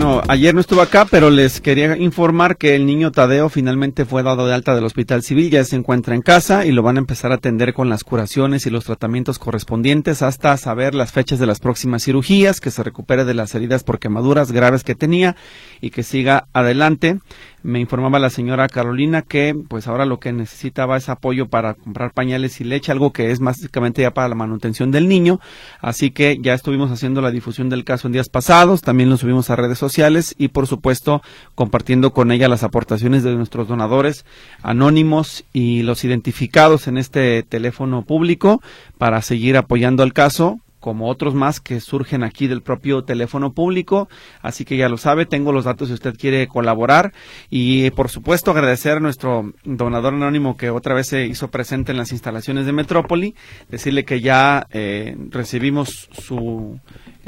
Bueno, 0.00 0.22
ayer 0.28 0.54
no 0.54 0.62
estuvo 0.62 0.80
acá, 0.80 1.04
pero 1.04 1.28
les 1.28 1.60
quería 1.60 1.94
informar 1.98 2.56
que 2.56 2.74
el 2.74 2.86
niño 2.86 3.12
Tadeo 3.12 3.50
finalmente 3.50 4.06
fue 4.06 4.22
dado 4.22 4.46
de 4.46 4.54
alta 4.54 4.74
del 4.74 4.86
Hospital 4.86 5.22
Civil, 5.22 5.50
ya 5.50 5.62
se 5.62 5.76
encuentra 5.76 6.14
en 6.14 6.22
casa 6.22 6.64
y 6.64 6.72
lo 6.72 6.82
van 6.82 6.96
a 6.96 7.00
empezar 7.00 7.32
a 7.32 7.34
atender 7.34 7.74
con 7.74 7.90
las 7.90 8.02
curaciones 8.02 8.64
y 8.64 8.70
los 8.70 8.86
tratamientos 8.86 9.38
correspondientes 9.38 10.22
hasta 10.22 10.56
saber 10.56 10.94
las 10.94 11.12
fechas 11.12 11.38
de 11.38 11.44
las 11.44 11.60
próximas 11.60 12.02
cirugías, 12.02 12.62
que 12.62 12.70
se 12.70 12.82
recupere 12.82 13.26
de 13.26 13.34
las 13.34 13.54
heridas 13.54 13.84
por 13.84 13.98
quemaduras 13.98 14.52
graves 14.52 14.84
que 14.84 14.94
tenía 14.94 15.36
y 15.82 15.90
que 15.90 16.02
siga 16.02 16.46
adelante. 16.54 17.18
Me 17.62 17.78
informaba 17.78 18.18
la 18.18 18.30
señora 18.30 18.68
Carolina 18.68 19.20
que 19.20 19.54
pues 19.68 19.86
ahora 19.86 20.06
lo 20.06 20.18
que 20.18 20.32
necesitaba 20.32 20.96
es 20.96 21.10
apoyo 21.10 21.50
para 21.50 21.74
comprar 21.74 22.14
pañales 22.14 22.58
y 22.62 22.64
leche, 22.64 22.90
algo 22.90 23.12
que 23.12 23.30
es 23.30 23.38
básicamente 23.38 24.00
ya 24.00 24.14
para 24.14 24.28
la 24.30 24.34
manutención 24.34 24.90
del 24.90 25.08
niño, 25.08 25.40
así 25.82 26.10
que 26.10 26.38
ya 26.40 26.54
estuvimos 26.54 26.90
haciendo 26.90 27.20
la 27.20 27.30
difusión 27.30 27.68
del 27.68 27.84
caso 27.84 28.08
en 28.08 28.14
días 28.14 28.30
pasados, 28.30 28.80
también 28.80 29.10
lo 29.10 29.18
subimos 29.18 29.50
a 29.50 29.56
redes 29.56 29.76
sociales 29.76 29.89
y 30.38 30.48
por 30.48 30.66
supuesto 30.66 31.22
compartiendo 31.54 32.12
con 32.12 32.30
ella 32.32 32.48
las 32.48 32.62
aportaciones 32.62 33.22
de 33.22 33.34
nuestros 33.34 33.68
donadores 33.68 34.24
anónimos 34.62 35.44
y 35.52 35.82
los 35.82 36.04
identificados 36.04 36.86
en 36.86 36.98
este 36.98 37.42
teléfono 37.42 38.02
público 38.02 38.62
para 38.98 39.22
seguir 39.22 39.56
apoyando 39.56 40.02
al 40.02 40.12
caso 40.12 40.60
como 40.80 41.08
otros 41.08 41.34
más 41.34 41.60
que 41.60 41.78
surgen 41.80 42.24
aquí 42.24 42.46
del 42.46 42.62
propio 42.62 43.04
teléfono 43.04 43.52
público. 43.52 44.08
Así 44.40 44.64
que 44.64 44.76
ya 44.76 44.88
lo 44.88 44.96
sabe, 44.96 45.26
tengo 45.26 45.52
los 45.52 45.66
datos 45.66 45.88
si 45.88 45.94
usted 45.94 46.16
quiere 46.16 46.48
colaborar. 46.48 47.12
Y 47.50 47.90
por 47.90 48.08
supuesto 48.08 48.50
agradecer 48.50 48.96
a 48.96 49.00
nuestro 49.00 49.52
donador 49.64 50.14
anónimo 50.14 50.56
que 50.56 50.70
otra 50.70 50.94
vez 50.94 51.08
se 51.08 51.26
hizo 51.26 51.50
presente 51.50 51.92
en 51.92 51.98
las 51.98 52.12
instalaciones 52.12 52.66
de 52.66 52.72
Metrópoli. 52.72 53.34
Decirle 53.68 54.04
que 54.04 54.20
ya 54.22 54.66
eh, 54.70 55.16
recibimos 55.30 56.08
su 56.12 56.80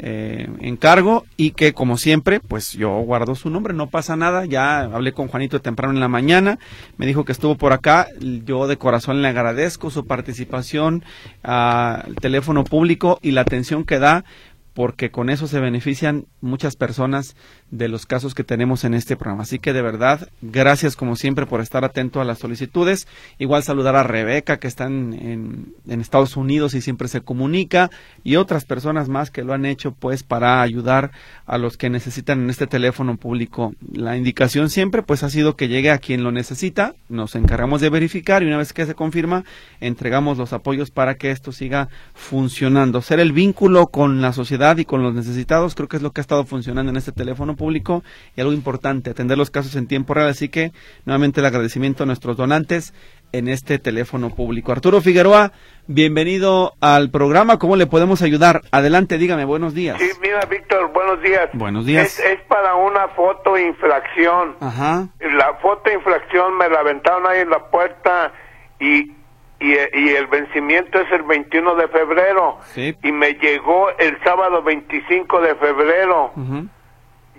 eh, 0.05 0.49
encargo 0.59 1.23
y 1.37 1.51
que 1.51 1.71
como 1.71 1.97
siempre, 1.97 2.41
pues 2.41 2.73
yo 2.73 2.89
guardo 2.99 3.35
su 3.35 3.49
nombre, 3.49 3.73
no 3.73 3.89
pasa 3.89 4.17
nada. 4.17 4.43
Ya 4.43 4.81
hablé 4.81 5.13
con 5.13 5.29
Juanito 5.29 5.61
temprano 5.61 5.93
en 5.93 6.01
la 6.01 6.09
mañana, 6.09 6.59
me 6.97 7.05
dijo 7.05 7.23
que 7.23 7.31
estuvo 7.31 7.55
por 7.55 7.71
acá. 7.71 8.07
Yo 8.19 8.67
de 8.67 8.75
corazón 8.75 9.21
le 9.21 9.29
agradezco 9.29 9.89
su 9.91 10.05
participación 10.05 11.05
al 11.41 12.15
teléfono 12.15 12.65
público 12.65 13.17
y 13.21 13.31
la 13.31 13.41
atención 13.41 13.85
que 13.85 13.99
da 13.99 14.25
porque 14.73 15.09
con 15.09 15.29
eso 15.29 15.47
se 15.47 15.59
benefician 15.59 16.25
muchas 16.41 16.75
personas 16.75 17.35
de 17.73 17.87
los 17.87 18.05
casos 18.05 18.35
que 18.35 18.43
tenemos 18.43 18.83
en 18.83 18.93
este 18.93 19.17
programa. 19.17 19.43
Así 19.43 19.57
que 19.57 19.73
de 19.73 19.81
verdad, 19.81 20.29
gracias 20.43 20.95
como 20.95 21.15
siempre 21.15 21.47
por 21.47 21.59
estar 21.59 21.83
atento 21.83 22.21
a 22.21 22.23
las 22.23 22.37
solicitudes. 22.37 23.07
Igual 23.39 23.63
saludar 23.63 23.95
a 23.95 24.03
Rebeca 24.03 24.57
que 24.57 24.67
está 24.67 24.85
en, 24.85 25.73
Estados 25.87 26.37
Unidos 26.37 26.75
y 26.75 26.81
siempre 26.81 27.07
se 27.07 27.21
comunica 27.21 27.89
y 28.23 28.35
otras 28.35 28.65
personas 28.65 29.09
más 29.09 29.31
que 29.31 29.43
lo 29.43 29.53
han 29.53 29.65
hecho 29.65 29.91
pues 29.91 30.21
para 30.21 30.61
ayudar 30.61 31.11
a 31.47 31.57
los 31.57 31.77
que 31.77 31.89
necesitan 31.89 32.43
en 32.43 32.51
este 32.51 32.67
teléfono 32.67 33.17
público. 33.17 33.73
La 33.91 34.17
indicación 34.17 34.69
siempre 34.69 35.01
pues 35.01 35.23
ha 35.23 35.29
sido 35.31 35.55
que 35.55 35.67
llegue 35.67 35.89
a 35.89 35.97
quien 35.97 36.23
lo 36.23 36.31
necesita, 36.31 36.93
nos 37.09 37.33
encargamos 37.33 37.81
de 37.81 37.89
verificar 37.89 38.43
y 38.43 38.47
una 38.47 38.57
vez 38.57 38.73
que 38.73 38.85
se 38.85 38.93
confirma 38.93 39.45
entregamos 39.79 40.37
los 40.37 40.53
apoyos 40.53 40.91
para 40.91 41.15
que 41.15 41.31
esto 41.31 41.51
siga 41.51 41.89
funcionando. 42.13 43.01
Ser 43.01 43.19
el 43.19 43.31
vínculo 43.31 43.87
con 43.87 44.21
la 44.21 44.33
sociedad 44.33 44.77
y 44.77 44.85
con 44.85 45.01
los 45.01 45.15
necesitados 45.15 45.73
creo 45.73 45.87
que 45.87 45.97
es 45.97 46.03
lo 46.03 46.11
que 46.11 46.19
ha 46.19 46.27
estado 46.27 46.45
funcionando 46.45 46.91
en 46.91 46.97
este 46.97 47.11
teléfono 47.11 47.55
público 47.55 47.62
público 47.63 48.03
y 48.35 48.41
algo 48.41 48.51
importante, 48.51 49.11
atender 49.11 49.37
los 49.37 49.49
casos 49.49 49.77
en 49.77 49.87
tiempo 49.87 50.13
real. 50.13 50.27
Así 50.27 50.49
que 50.49 50.73
nuevamente 51.05 51.39
el 51.39 51.45
agradecimiento 51.45 52.03
a 52.03 52.05
nuestros 52.05 52.35
donantes 52.35 52.93
en 53.31 53.47
este 53.47 53.79
teléfono 53.79 54.29
público. 54.29 54.73
Arturo 54.73 54.99
Figueroa, 54.99 55.53
bienvenido 55.87 56.73
al 56.81 57.09
programa. 57.09 57.57
¿Cómo 57.59 57.77
le 57.77 57.87
podemos 57.87 58.21
ayudar? 58.21 58.61
Adelante, 58.71 59.17
dígame, 59.17 59.45
buenos 59.45 59.73
días. 59.73 59.97
Sí, 59.99 60.09
mira, 60.21 60.41
Víctor, 60.45 60.91
buenos 60.91 61.21
días. 61.21 61.49
Buenos 61.53 61.85
días. 61.85 62.19
Es, 62.19 62.41
para 62.41 62.75
una 62.75 63.07
foto 63.09 63.57
infracción. 63.57 64.57
Ajá. 64.59 65.07
La 65.19 65.53
foto 65.61 65.89
infracción 65.91 66.57
me 66.57 66.67
la 66.67 66.81
aventaron 66.81 67.25
ahí 67.27 67.39
en 67.39 67.49
la 67.49 67.69
puerta 67.71 68.33
y, 68.79 69.11
y, 69.59 70.09
el 70.09 70.27
vencimiento 70.27 70.99
es 70.99 71.11
el 71.13 71.23
21 71.23 71.75
de 71.75 71.87
febrero. 71.87 72.57
Sí. 72.65 72.95
Y 73.01 73.11
me 73.13 73.33
llegó 73.33 73.89
el 73.97 74.21
sábado 74.23 74.61
25 74.61 75.41
de 75.41 75.55
febrero 75.55 76.33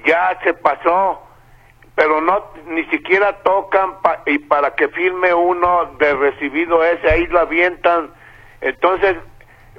ya 0.05 0.39
se 0.43 0.55
pasó, 0.55 1.23
pero 1.95 2.21
no 2.21 2.45
ni 2.67 2.85
siquiera 2.87 3.43
tocan 3.43 3.95
y 4.27 4.39
para 4.39 4.75
que 4.75 4.89
firme 4.89 5.33
uno 5.33 5.95
de 5.99 6.15
recibido 6.15 6.83
ese, 6.85 7.11
ahí 7.11 7.27
lo 7.27 7.41
avientan. 7.41 8.11
Entonces 8.61 9.17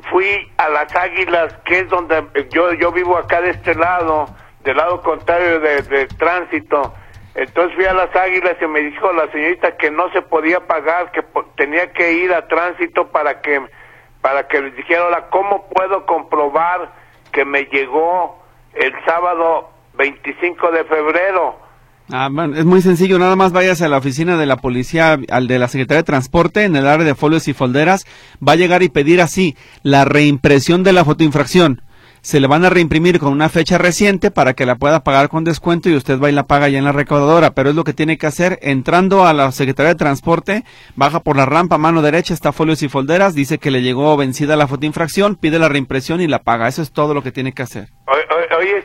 fui 0.09 0.51
a 0.57 0.69
las 0.69 0.95
Águilas, 0.95 1.53
que 1.65 1.79
es 1.79 1.89
donde 1.89 2.23
yo 2.51 2.73
yo 2.73 2.91
vivo 2.91 3.17
acá 3.17 3.41
de 3.41 3.51
este 3.51 3.75
lado, 3.75 4.27
del 4.63 4.77
lado 4.77 5.01
contrario 5.01 5.59
de, 5.59 6.07
tránsito. 6.17 6.93
Entonces 7.33 7.75
fui 7.75 7.85
a 7.85 7.93
las 7.93 8.15
Águilas 8.15 8.55
y 8.61 8.67
me 8.67 8.79
dijo 8.79 9.11
la 9.11 9.29
señorita 9.31 9.75
que 9.75 9.91
no 9.91 10.09
se 10.11 10.21
podía 10.21 10.61
pagar, 10.61 11.11
que 11.11 11.23
tenía 11.57 11.91
que 11.91 12.13
ir 12.13 12.33
a 12.33 12.47
tránsito 12.47 13.07
para 13.07 13.41
que 13.41 13.61
para 14.21 14.47
que 14.47 14.59
les 14.59 14.75
dijera, 14.75 15.29
¿cómo 15.29 15.67
puedo 15.69 16.07
comprobar 16.07 16.91
que 17.31 17.45
me 17.45 17.65
llegó 17.65 18.43
el 18.73 18.91
sábado 19.05 19.69
25 19.97 20.71
de 20.71 20.83
febrero. 20.85 21.65
Ah, 22.11 22.29
es 22.55 22.65
muy 22.65 22.81
sencillo, 22.81 23.17
nada 23.17 23.35
más 23.35 23.51
vayas 23.51 23.81
a 23.81 23.87
la 23.87 23.97
oficina 23.97 24.37
de 24.37 24.45
la 24.45 24.57
policía, 24.57 25.17
al 25.29 25.47
de 25.47 25.57
la 25.57 25.67
Secretaría 25.67 26.01
de 26.01 26.05
Transporte, 26.05 26.63
en 26.63 26.75
el 26.75 26.87
área 26.87 27.05
de 27.05 27.15
folios 27.15 27.47
y 27.47 27.53
folderas, 27.53 28.05
va 28.47 28.51
a 28.51 28.57
llegar 28.57 28.83
y 28.83 28.89
pedir 28.89 29.21
así 29.21 29.57
la 29.81 30.05
reimpresión 30.05 30.83
de 30.83 30.93
la 30.93 31.03
fotoinfracción 31.03 31.81
se 32.25 32.39
le 32.39 32.47
van 32.47 32.65
a 32.65 32.71
reimprimir 32.71 33.19
con 33.19 33.31
una 33.31 33.49
fecha 33.49 33.77
reciente 33.77 34.31
para 34.31 34.55
que 34.55 34.65
la 34.65 34.77
pueda 34.77 35.03
pagar 35.03 35.29
con 35.29 35.43
descuento 35.43 35.89
y 35.89 35.95
usted 35.95 36.19
va 36.19 36.27
y 36.27 36.33
la 36.33 36.47
paga 36.47 36.69
ya 36.69 36.79
en 36.79 36.83
la 36.83 36.91
recaudadora, 36.91 37.51
pero 37.51 37.69
es 37.69 37.75
lo 37.75 37.83
que 37.83 37.93
tiene 37.93 38.17
que 38.17 38.25
hacer 38.25 38.57
entrando 38.63 39.27
a 39.27 39.33
la 39.33 39.51
Secretaría 39.51 39.89
de 39.89 39.99
Transporte, 39.99 40.63
baja 40.95 41.19
por 41.19 41.37
la 41.37 41.45
rampa 41.45 41.77
mano 41.77 42.01
derecha, 42.01 42.33
está 42.33 42.51
folios 42.51 42.81
y 42.81 42.89
folderas, 42.89 43.35
dice 43.35 43.59
que 43.59 43.69
le 43.69 43.83
llegó 43.83 44.17
vencida 44.17 44.55
la 44.55 44.65
fotoinfracción, 44.65 45.35
pide 45.35 45.59
la 45.59 45.69
reimpresión 45.69 46.19
y 46.19 46.27
la 46.27 46.39
paga, 46.39 46.67
eso 46.67 46.81
es 46.81 46.91
todo 46.91 47.13
lo 47.13 47.21
que 47.21 47.31
tiene 47.31 47.53
que 47.53 47.61
hacer. 47.61 47.89
Oye, 48.07 48.83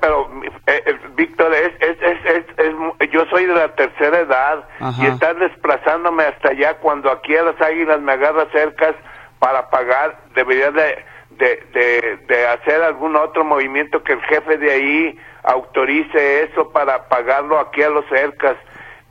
pero 0.00 0.28
eh, 0.66 0.82
eh, 0.86 0.98
Víctor, 1.14 1.54
es, 1.54 1.72
es, 1.80 3.12
yo 3.12 3.26
soy 3.30 3.46
de 3.46 3.54
la 3.54 3.72
tercera 3.76 4.18
edad 4.18 4.64
y 5.00 5.06
estar 5.06 5.38
desplazándome 5.38 6.24
hasta 6.24 6.48
allá 6.48 6.74
cuando 6.78 7.12
aquí 7.12 7.36
a 7.36 7.44
las 7.44 7.60
águilas 7.60 8.00
me 8.00 8.10
agarra 8.10 8.50
cercas 8.50 8.96
para 9.38 9.70
pagar, 9.70 10.18
debería 10.34 10.72
de 10.72 11.15
de, 11.38 12.18
de, 12.26 12.46
hacer 12.46 12.82
algún 12.82 13.16
otro 13.16 13.44
movimiento 13.44 14.02
que 14.02 14.14
el 14.14 14.22
jefe 14.22 14.56
de 14.56 14.72
ahí 14.72 15.18
autorice 15.42 16.44
eso 16.44 16.70
para 16.70 17.08
pagarlo 17.08 17.58
aquí 17.58 17.82
a 17.82 17.90
los 17.90 18.06
cercas. 18.08 18.56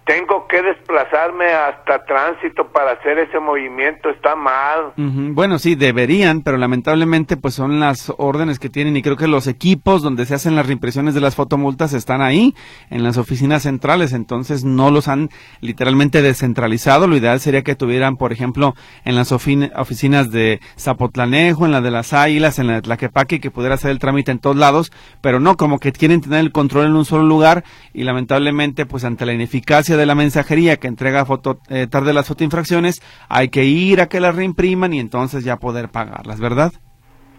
Tengo 0.06 0.47
que 0.47 0.62
desplazarme 0.62 1.45
hasta 1.47 2.06
tránsito 2.06 2.68
para 2.68 2.91
hacer 2.91 3.18
ese 3.18 3.39
movimiento, 3.39 4.10
está 4.10 4.36
mal. 4.36 4.93
Bueno, 4.97 5.58
sí, 5.58 5.74
deberían, 5.74 6.41
pero 6.41 6.58
lamentablemente 6.58 7.38
pues 7.38 7.56
son 7.56 7.80
las 7.80 8.14
órdenes 8.18 8.60
que 8.60 8.70
tienen 8.70 8.95
y 8.95 9.01
creo 9.01 9.18
que 9.18 9.28
los 9.28 9.47
equipos 9.47 10.03
donde 10.03 10.26
se 10.26 10.36
hacen 10.36 10.56
las 10.56 10.68
reimpresiones 10.68 11.16
de 11.16 11.22
las 11.22 11.36
fotomultas 11.36 11.93
están 11.93 12.22
ahí, 12.22 12.53
en 12.91 13.03
las 13.03 13.18
oficinas 13.18 13.64
centrales, 13.64 14.14
entonces 14.14 14.64
no 14.64 14.91
los 14.91 15.08
han 15.08 15.30
literalmente 15.60 16.22
descentralizado. 16.22 17.08
Lo 17.08 17.18
ideal 17.18 17.39
sería 17.39 17.64
que 17.64 17.76
tuvieran, 17.76 18.16
por 18.16 18.32
ejemplo, 18.32 18.76
en 19.06 19.16
las 19.16 19.32
oficinas 19.32 20.30
de 20.30 20.60
Zapotlanejo, 20.78 21.66
en 21.66 21.72
la 21.72 21.82
de 21.82 21.91
las 21.91 22.14
Águilas, 22.14 22.60
en 22.60 22.68
la 22.68 22.74
de 22.74 22.82
Tlaquepaque, 22.84 23.39
que 23.39 23.49
pudiera 23.49 23.74
hacer 23.74 23.89
el 23.89 23.99
trámite 23.99 24.32
en 24.32 24.39
todos 24.39 24.56
lados, 24.56 24.91
pero 25.22 25.39
no, 25.39 25.58
como 25.58 25.80
que 25.80 25.91
quieren 25.91 26.22
tener 26.22 26.41
el 26.41 26.51
control 26.51 26.86
en 26.86 26.95
un 26.95 27.06
solo 27.06 27.24
lugar 27.24 27.64
y 27.91 28.03
lamentablemente 28.03 28.86
pues 28.86 29.03
ante 29.03 29.26
la 29.26 29.34
ineficacia 29.34 29.95
de 29.98 30.06
la 30.06 30.16
mensajería 30.16 30.78
que 30.78 30.88
entrega 30.88 31.26
foto, 31.26 31.60
eh, 31.70 31.88
tarde 31.88 32.14
las 32.14 32.28
fotoinfracciones, 32.28 33.02
hay 33.30 33.50
que 33.50 33.64
ir 33.64 34.02
a 34.02 34.08
que 34.08 34.20
las 34.20 34.36
reimpriman 34.36 34.93
y 34.93 35.00
entonces 35.00 35.43
ya 35.43 35.58
poder 35.58 35.89
pagarlas, 35.89 36.39
¿verdad? 36.39 36.72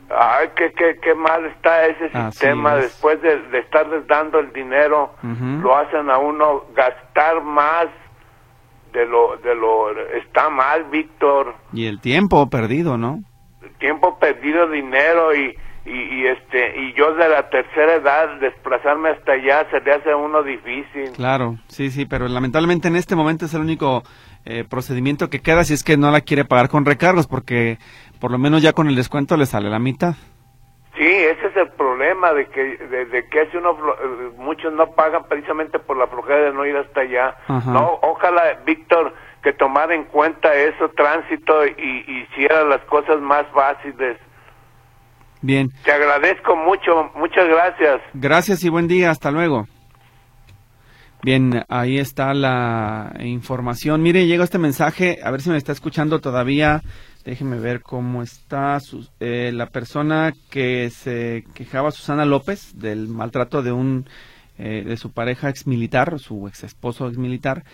Ay, 0.08 0.48
qué, 0.54 0.72
qué, 0.72 0.98
qué 1.02 1.14
mal 1.14 1.44
está 1.46 1.86
ese 1.86 2.10
sistema. 2.10 2.76
Después 2.76 3.20
de, 3.22 3.40
estarles 3.58 4.06
dando 4.06 4.38
el 4.38 4.52
dinero, 4.52 5.14
lo 5.22 5.76
hacen 5.76 6.10
a 6.10 6.18
uno 6.18 6.64
gastar 6.74 7.42
más 7.42 7.86
de 8.92 9.04
lo, 9.04 9.36
de 9.38 9.54
lo... 9.54 9.90
Está 10.16 10.48
mal, 10.48 10.84
Víctor. 10.84 11.54
Y 11.72 11.86
el 11.86 12.00
tiempo 12.00 12.48
perdido, 12.48 12.96
¿no? 12.96 13.18
El 13.62 13.74
tiempo 13.78 14.18
perdido, 14.18 14.68
dinero 14.70 15.34
y 15.34 15.56
y, 15.86 16.26
este 16.26 16.80
y 16.80 16.92
yo 16.94 17.14
de 17.14 17.28
la 17.28 17.48
tercera 17.48 17.94
edad 17.94 18.40
desplazarme 18.40 19.10
hasta 19.10 19.32
allá 19.32 19.66
se 19.70 19.80
le 19.80 19.92
hace 19.92 20.10
a 20.10 20.16
uno 20.16 20.42
difícil. 20.42 21.12
Claro, 21.14 21.56
sí, 21.68 21.90
sí, 21.90 22.06
pero 22.06 22.28
lamentablemente 22.28 22.88
en 22.88 22.96
este 22.96 23.14
momento 23.14 23.44
es 23.44 23.54
el 23.54 23.60
único 23.60 24.02
eh, 24.44 24.64
procedimiento 24.68 25.30
que 25.30 25.40
queda 25.40 25.64
si 25.64 25.74
es 25.74 25.84
que 25.84 25.96
no 25.96 26.10
la 26.10 26.20
quiere 26.20 26.44
pagar 26.44 26.68
con 26.68 26.84
recargos 26.84 27.26
porque 27.26 27.78
por 28.20 28.30
lo 28.30 28.38
menos 28.38 28.62
ya 28.62 28.72
con 28.72 28.88
el 28.88 28.96
descuento 28.96 29.36
le 29.36 29.46
sale 29.46 29.70
la 29.70 29.78
mitad. 29.78 30.14
Sí, 30.96 31.04
ese 31.04 31.46
es 31.48 31.56
el 31.56 31.68
problema 31.72 32.32
de 32.32 32.46
que 32.46 32.62
de, 32.62 33.28
que 33.28 33.40
hace 33.40 33.58
uno 33.58 33.76
muchos 34.38 34.72
no 34.72 34.92
pagan 34.92 35.24
precisamente 35.28 35.78
por 35.78 35.98
la 35.98 36.06
flojera 36.06 36.46
de 36.46 36.52
no 36.52 36.64
ir 36.64 36.76
hasta 36.76 37.02
allá. 37.02 37.36
No, 37.66 37.98
ojalá 38.02 38.60
Víctor 38.64 39.14
que 39.42 39.52
tomara 39.52 39.94
en 39.94 40.04
cuenta 40.04 40.52
eso 40.54 40.88
tránsito 40.96 41.66
y, 41.66 42.04
y 42.08 42.22
hiciera 42.22 42.64
las 42.64 42.80
cosas 42.86 43.20
más 43.20 43.46
fáciles 43.54 44.16
Bien. 45.42 45.70
Te 45.84 45.92
agradezco 45.92 46.56
mucho, 46.56 47.10
muchas 47.14 47.46
gracias. 47.48 48.00
Gracias 48.14 48.64
y 48.64 48.68
buen 48.68 48.88
día, 48.88 49.10
hasta 49.10 49.30
luego. 49.30 49.66
Bien, 51.22 51.64
ahí 51.68 51.98
está 51.98 52.34
la 52.34 53.12
información. 53.20 54.02
Mire, 54.02 54.26
llega 54.26 54.44
este 54.44 54.58
mensaje, 54.58 55.18
a 55.22 55.30
ver 55.30 55.40
si 55.40 55.50
me 55.50 55.56
está 55.56 55.72
escuchando 55.72 56.20
todavía. 56.20 56.82
Déjeme 57.24 57.58
ver 57.58 57.82
cómo 57.82 58.22
está 58.22 58.78
eh, 59.18 59.50
la 59.52 59.66
persona 59.66 60.32
que 60.50 60.90
se 60.90 61.44
quejaba, 61.54 61.90
Susana 61.90 62.24
López, 62.24 62.78
del 62.78 63.08
maltrato 63.08 63.62
de 63.62 63.72
un 63.72 64.08
eh, 64.58 64.84
de 64.86 64.96
su 64.96 65.10
pareja 65.10 65.50
ex 65.50 65.66
militar, 65.66 66.18
su 66.18 66.48
ex 66.48 66.64
esposo 66.64 67.08
ex 67.08 67.18
militar, 67.18 67.64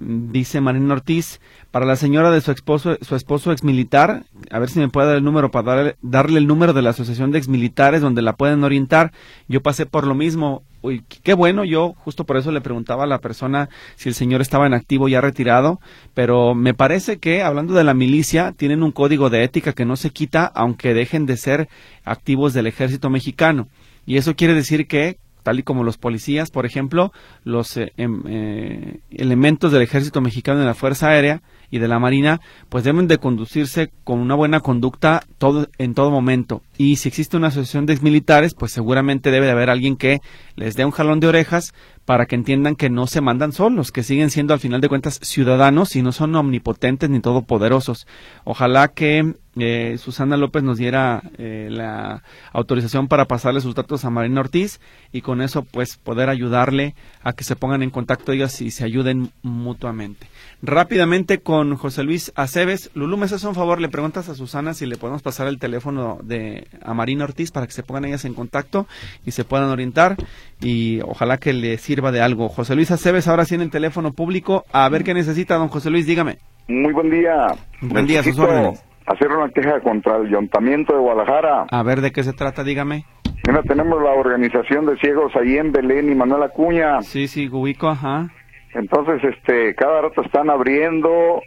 mm, 0.00 0.32
dice 0.32 0.60
Marina 0.60 0.94
Ortiz, 0.94 1.40
para 1.70 1.86
la 1.86 1.94
señora 1.94 2.32
de 2.32 2.40
su 2.40 2.50
esposo, 2.50 2.96
su 3.00 3.14
esposo 3.14 3.52
ex 3.52 3.62
militar, 3.62 4.24
a 4.50 4.58
ver 4.58 4.68
si 4.68 4.80
me 4.80 4.88
puede 4.88 5.06
dar 5.06 5.16
el 5.18 5.24
número 5.24 5.52
para 5.52 5.76
darle, 5.76 5.96
darle 6.02 6.38
el 6.38 6.48
número 6.48 6.72
de 6.72 6.82
la 6.82 6.90
asociación 6.90 7.30
de 7.30 7.38
ex 7.38 7.48
militares 7.48 8.00
donde 8.00 8.22
la 8.22 8.32
pueden 8.32 8.64
orientar. 8.64 9.12
Yo 9.46 9.62
pasé 9.62 9.86
por 9.86 10.06
lo 10.06 10.14
mismo. 10.14 10.62
Uy, 10.80 11.04
qué 11.22 11.34
bueno, 11.34 11.64
yo 11.64 11.94
justo 11.98 12.24
por 12.24 12.36
eso 12.36 12.50
le 12.50 12.60
preguntaba 12.60 13.04
a 13.04 13.06
la 13.06 13.18
persona 13.18 13.68
si 13.94 14.08
el 14.08 14.16
señor 14.16 14.40
estaba 14.40 14.66
en 14.66 14.74
activo 14.74 15.08
ya 15.08 15.20
retirado, 15.20 15.78
pero 16.12 16.56
me 16.56 16.74
parece 16.74 17.18
que 17.18 17.44
hablando 17.44 17.74
de 17.74 17.84
la 17.84 17.94
milicia 17.94 18.50
tienen 18.50 18.82
un 18.82 18.90
código 18.90 19.30
de 19.30 19.44
ética 19.44 19.74
que 19.74 19.84
no 19.84 19.94
se 19.94 20.10
quita 20.10 20.44
aunque 20.46 20.92
dejen 20.92 21.24
de 21.24 21.36
ser 21.36 21.68
activos 22.04 22.52
del 22.52 22.66
ejército 22.66 23.10
mexicano. 23.10 23.68
Y 24.06 24.16
eso 24.16 24.34
quiere 24.34 24.54
decir 24.54 24.88
que 24.88 25.18
tal 25.42 25.58
y 25.58 25.62
como 25.62 25.84
los 25.84 25.98
policías, 25.98 26.50
por 26.50 26.66
ejemplo, 26.66 27.12
los 27.44 27.76
eh, 27.76 27.92
em, 27.96 28.22
eh, 28.26 29.00
elementos 29.10 29.72
del 29.72 29.82
ejército 29.82 30.20
mexicano 30.20 30.60
de 30.60 30.66
la 30.66 30.74
Fuerza 30.74 31.08
Aérea 31.08 31.42
y 31.70 31.78
de 31.78 31.88
la 31.88 31.98
Marina, 31.98 32.40
pues 32.68 32.84
deben 32.84 33.08
de 33.08 33.18
conducirse 33.18 33.90
con 34.04 34.20
una 34.20 34.34
buena 34.34 34.60
conducta 34.60 35.22
todo, 35.38 35.68
en 35.78 35.94
todo 35.94 36.10
momento. 36.10 36.62
Y 36.76 36.96
si 36.96 37.08
existe 37.08 37.36
una 37.36 37.48
asociación 37.48 37.86
de 37.86 37.94
exmilitares, 37.94 38.54
pues 38.54 38.72
seguramente 38.72 39.30
debe 39.30 39.46
de 39.46 39.52
haber 39.52 39.70
alguien 39.70 39.96
que 39.96 40.20
les 40.54 40.76
dé 40.76 40.84
un 40.84 40.90
jalón 40.90 41.20
de 41.20 41.28
orejas 41.28 41.72
para 42.04 42.26
que 42.26 42.34
entiendan 42.34 42.76
que 42.76 42.90
no 42.90 43.06
se 43.06 43.20
mandan 43.20 43.52
solos, 43.52 43.92
que 43.92 44.02
siguen 44.02 44.30
siendo 44.30 44.54
al 44.54 44.60
final 44.60 44.80
de 44.80 44.88
cuentas 44.88 45.20
ciudadanos 45.22 45.94
y 45.96 46.02
no 46.02 46.12
son 46.12 46.34
omnipotentes 46.34 47.08
ni 47.10 47.20
todopoderosos. 47.20 48.06
Ojalá 48.44 48.88
que 48.88 49.34
eh, 49.56 49.96
Susana 49.98 50.36
López 50.36 50.62
nos 50.62 50.78
diera 50.78 51.22
eh, 51.38 51.68
la 51.70 52.22
autorización 52.52 53.06
para 53.06 53.26
pasarle 53.26 53.60
sus 53.60 53.74
datos 53.74 54.04
a 54.04 54.10
Marina 54.10 54.40
Ortiz 54.40 54.80
y 55.12 55.20
con 55.20 55.42
eso 55.42 55.62
pues 55.62 55.96
poder 55.96 56.28
ayudarle 56.28 56.94
a 57.22 57.34
que 57.34 57.44
se 57.44 57.56
pongan 57.56 57.82
en 57.82 57.90
contacto 57.90 58.32
ellas 58.32 58.60
y 58.60 58.70
se 58.70 58.84
ayuden 58.84 59.30
mutuamente. 59.42 60.26
Rápidamente 60.64 61.40
con 61.40 61.74
José 61.74 62.04
Luis 62.04 62.32
Aceves. 62.36 62.92
Lulú, 62.94 63.16
me 63.16 63.24
haces 63.24 63.42
un 63.42 63.56
favor, 63.56 63.80
le 63.80 63.88
preguntas 63.88 64.28
a 64.28 64.36
Susana 64.36 64.74
si 64.74 64.86
le 64.86 64.96
podemos 64.96 65.20
pasar 65.20 65.48
el 65.48 65.58
teléfono 65.58 66.18
de 66.22 66.68
a 66.84 66.94
Marina 66.94 67.24
Ortiz 67.24 67.50
para 67.50 67.66
que 67.66 67.72
se 67.72 67.82
pongan 67.82 68.04
ellas 68.04 68.24
en 68.24 68.34
contacto 68.34 68.86
y 69.26 69.32
se 69.32 69.44
puedan 69.44 69.70
orientar 69.70 70.14
y 70.60 71.00
ojalá 71.02 71.38
que 71.38 71.52
le 71.52 71.78
sirva 71.78 72.12
de 72.12 72.20
algo. 72.20 72.48
José 72.48 72.76
Luis 72.76 72.92
Aceves, 72.92 73.26
ahora 73.26 73.44
sí 73.44 73.56
en 73.56 73.62
el 73.62 73.70
teléfono 73.70 74.12
público. 74.12 74.62
A 74.72 74.88
ver 74.88 75.02
qué 75.02 75.14
necesita, 75.14 75.56
don 75.56 75.66
José 75.66 75.90
Luis, 75.90 76.06
dígame. 76.06 76.38
Muy 76.68 76.92
buen 76.92 77.10
día. 77.10 77.48
Buen 77.80 78.06
día, 78.06 78.22
sus 78.22 78.38
órdenes. 78.38 78.84
Hacer 79.06 79.32
una 79.32 79.48
queja 79.48 79.80
contra 79.80 80.18
el 80.18 80.26
Ayuntamiento 80.28 80.92
de 80.92 81.00
Guadalajara. 81.00 81.66
A 81.72 81.82
ver, 81.82 82.00
¿de 82.00 82.12
qué 82.12 82.22
se 82.22 82.34
trata? 82.34 82.62
Dígame. 82.62 83.04
Mira, 83.48 83.62
tenemos 83.64 84.00
la 84.00 84.10
organización 84.10 84.86
de 84.86 84.96
ciegos 84.98 85.32
ahí 85.34 85.56
en 85.58 85.72
Belén 85.72 86.08
y 86.08 86.14
Manuel 86.14 86.44
Acuña. 86.44 87.02
Sí, 87.02 87.26
sí, 87.26 87.48
Gubico, 87.48 87.88
ajá. 87.88 88.30
Entonces, 88.74 89.22
este, 89.24 89.74
cada 89.74 90.02
rato 90.02 90.22
están 90.22 90.48
abriendo 90.50 91.42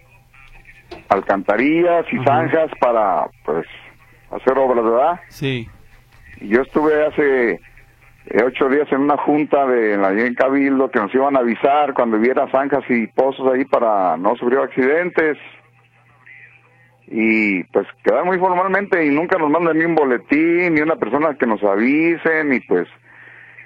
alcantarillas 1.10 2.06
y 2.12 2.24
zanjas 2.24 2.72
para, 2.80 3.26
pues, 3.44 3.66
hacer 4.32 4.58
obras, 4.58 4.84
¿verdad? 4.84 5.20
Sí. 5.30 5.68
Yo 6.42 6.62
estuve 6.62 7.06
hace 7.06 7.60
eh, 8.28 8.44
ocho 8.44 8.70
días 8.70 8.92
en 8.92 9.02
una 9.02 9.18
junta 9.18 9.66
de 9.66 9.98
la 9.98 10.12
en 10.12 10.34
Cabildo 10.34 10.90
que 10.90 11.00
nos 11.00 11.14
iban 11.14 11.36
a 11.36 11.40
avisar 11.40 11.94
cuando 11.94 12.18
hubiera 12.18 12.50
zanjas 12.52 12.84
y 12.90 13.08
pozos 13.08 13.54
ahí 13.54 13.66
para 13.66 14.18
no 14.18 14.36
sufrir 14.36 14.60
accidentes. 14.60 15.38
Y 17.08 17.64
pues 17.66 17.88
quedar 18.04 18.26
muy 18.26 18.40
formalmente 18.40 19.06
y 19.06 19.10
nunca 19.10 19.38
nos 19.38 19.50
mandan 19.50 19.78
ni 19.78 19.86
un 19.86 19.94
boletín, 19.94 20.74
ni 20.74 20.82
una 20.82 20.96
persona 20.96 21.36
que 21.36 21.46
nos 21.46 21.64
avisen 21.64 22.52
y 22.52 22.60
pues 22.62 22.88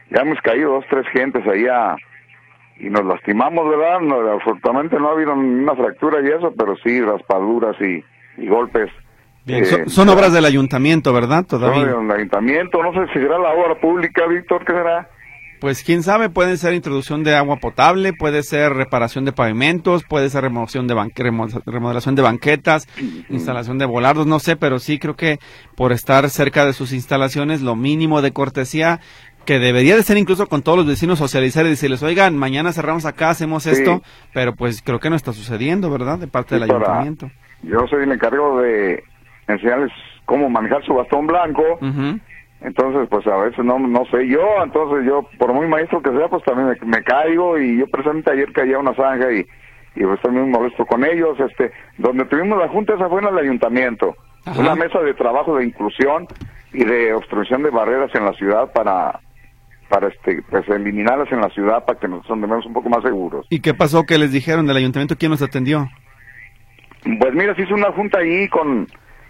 ya 0.09 0.23
hemos 0.23 0.41
caído 0.41 0.73
dos, 0.73 0.85
tres 0.89 1.07
gentes 1.13 1.47
allá 1.47 1.95
y 2.79 2.89
nos 2.89 3.05
lastimamos, 3.05 3.69
¿verdad? 3.69 3.99
No, 4.01 4.15
afortunadamente 4.31 4.97
no 4.99 5.09
ha 5.09 5.13
habido 5.13 5.33
una 5.33 5.75
fractura 5.75 6.21
y 6.21 6.27
eso, 6.27 6.53
pero 6.57 6.75
sí 6.83 7.01
raspaduras 7.01 7.75
y, 7.81 8.03
y 8.37 8.47
golpes 8.47 8.89
eh, 9.49 9.85
son, 9.87 10.09
obras 10.09 10.31
del 10.33 10.45
ayuntamiento, 10.45 11.11
¿verdad? 11.13 11.45
Todavía. 11.45 11.85
del 11.85 12.11
ayuntamiento, 12.11 12.83
no 12.83 12.93
sé 12.93 13.11
si 13.13 13.19
será 13.19 13.39
la 13.39 13.51
obra 13.51 13.79
pública, 13.79 14.27
Víctor, 14.27 14.63
¿qué 14.65 14.73
será? 14.73 15.09
Pues 15.59 15.83
quién 15.83 16.03
sabe, 16.03 16.29
puede 16.29 16.55
ser 16.55 16.73
introducción 16.73 17.25
de 17.25 17.35
agua 17.35 17.57
potable, 17.57 18.13
puede 18.13 18.43
ser 18.43 18.71
reparación 18.71 19.25
de 19.25 19.33
pavimentos, 19.33 20.05
puede 20.05 20.29
ser 20.29 20.43
remoción 20.43 20.87
de 20.87 20.95
remodelación 21.65 22.15
de 22.15 22.21
banquetas, 22.21 22.87
instalación 23.29 23.77
de 23.77 23.85
volardos, 23.85 24.25
no 24.25 24.39
sé, 24.39 24.55
pero 24.55 24.79
sí 24.79 24.99
creo 24.99 25.17
que 25.17 25.37
por 25.75 25.91
estar 25.91 26.29
cerca 26.29 26.65
de 26.65 26.71
sus 26.71 26.93
instalaciones, 26.93 27.61
lo 27.61 27.75
mínimo 27.75 28.21
de 28.21 28.31
cortesía 28.31 29.01
que 29.49 29.57
debería 29.57 29.95
de 29.95 30.03
ser 30.03 30.15
incluso 30.19 30.45
con 30.45 30.61
todos 30.61 30.77
los 30.77 30.85
vecinos 30.85 31.17
socializar 31.17 31.65
y 31.65 31.69
decirles, 31.69 32.03
oigan, 32.03 32.37
mañana 32.37 32.71
cerramos 32.71 33.07
acá, 33.07 33.31
hacemos 33.31 33.65
esto, 33.65 34.03
pero 34.31 34.53
pues 34.53 34.83
creo 34.83 34.99
que 34.99 35.09
no 35.09 35.15
está 35.15 35.33
sucediendo, 35.33 35.89
¿verdad? 35.89 36.19
De 36.19 36.27
parte 36.27 36.53
del 36.53 36.65
ayuntamiento. 36.65 37.31
Yo 37.63 37.79
soy 37.89 38.03
el 38.03 38.11
encargado 38.11 38.59
de 38.59 39.03
enseñarles 39.47 39.91
cómo 40.25 40.51
manejar 40.51 40.85
su 40.85 40.93
bastón 40.93 41.25
blanco. 41.25 41.63
Entonces, 42.61 43.07
pues 43.09 43.25
a 43.25 43.37
veces 43.37 43.65
no, 43.65 43.79
no 43.79 44.05
sé 44.11 44.27
yo, 44.27 44.45
entonces 44.63 45.07
yo, 45.07 45.27
por 45.39 45.51
muy 45.51 45.65
maestro 45.67 45.99
que 45.99 46.11
sea, 46.11 46.27
pues 46.27 46.43
también 46.43 46.77
me, 46.85 47.01
caigo 47.01 47.57
y 47.57 47.79
yo 47.79 47.87
precisamente 47.87 48.31
ayer 48.31 48.53
caía 48.53 48.77
una 48.77 48.93
zanja 48.93 49.31
y, 49.31 49.47
y 49.95 50.03
pues 50.03 50.21
también 50.21 50.51
molesto 50.51 50.85
con 50.85 51.03
ellos. 51.03 51.39
este 51.39 51.71
Donde 51.97 52.25
tuvimos 52.25 52.59
la 52.59 52.67
junta, 52.67 52.93
esa 52.93 53.09
fue 53.09 53.19
en 53.21 53.29
el 53.29 53.39
ayuntamiento. 53.39 54.15
Una 54.59 54.75
mesa 54.75 54.99
de 54.99 55.15
trabajo 55.15 55.57
de 55.57 55.65
inclusión 55.65 56.27
y 56.71 56.85
de 56.85 57.15
obstrucción 57.15 57.63
de 57.63 57.71
barreras 57.71 58.13
en 58.13 58.25
la 58.25 58.33
ciudad 58.33 58.71
para 58.71 59.19
para 59.89 60.07
este 60.07 60.41
pues 60.49 60.67
eliminarlas 60.69 61.31
en 61.31 61.41
la 61.41 61.49
ciudad 61.49 61.83
para 61.85 61.99
que 61.99 62.07
nos 62.07 62.29
andemos 62.29 62.65
un 62.65 62.73
poco 62.73 62.89
más 62.89 63.03
seguros. 63.03 63.45
¿Y 63.49 63.59
qué 63.59 63.73
pasó? 63.73 64.05
¿Qué 64.05 64.17
les 64.17 64.31
dijeron 64.31 64.67
del 64.67 64.77
ayuntamiento? 64.77 65.17
¿Quién 65.17 65.31
nos 65.31 65.41
atendió? 65.41 65.89
Pues 67.19 67.33
mira, 67.33 67.55
se 67.55 67.63
hizo 67.63 67.73
una 67.73 67.91
junta 67.91 68.19
ahí 68.19 68.47
con 68.49 68.87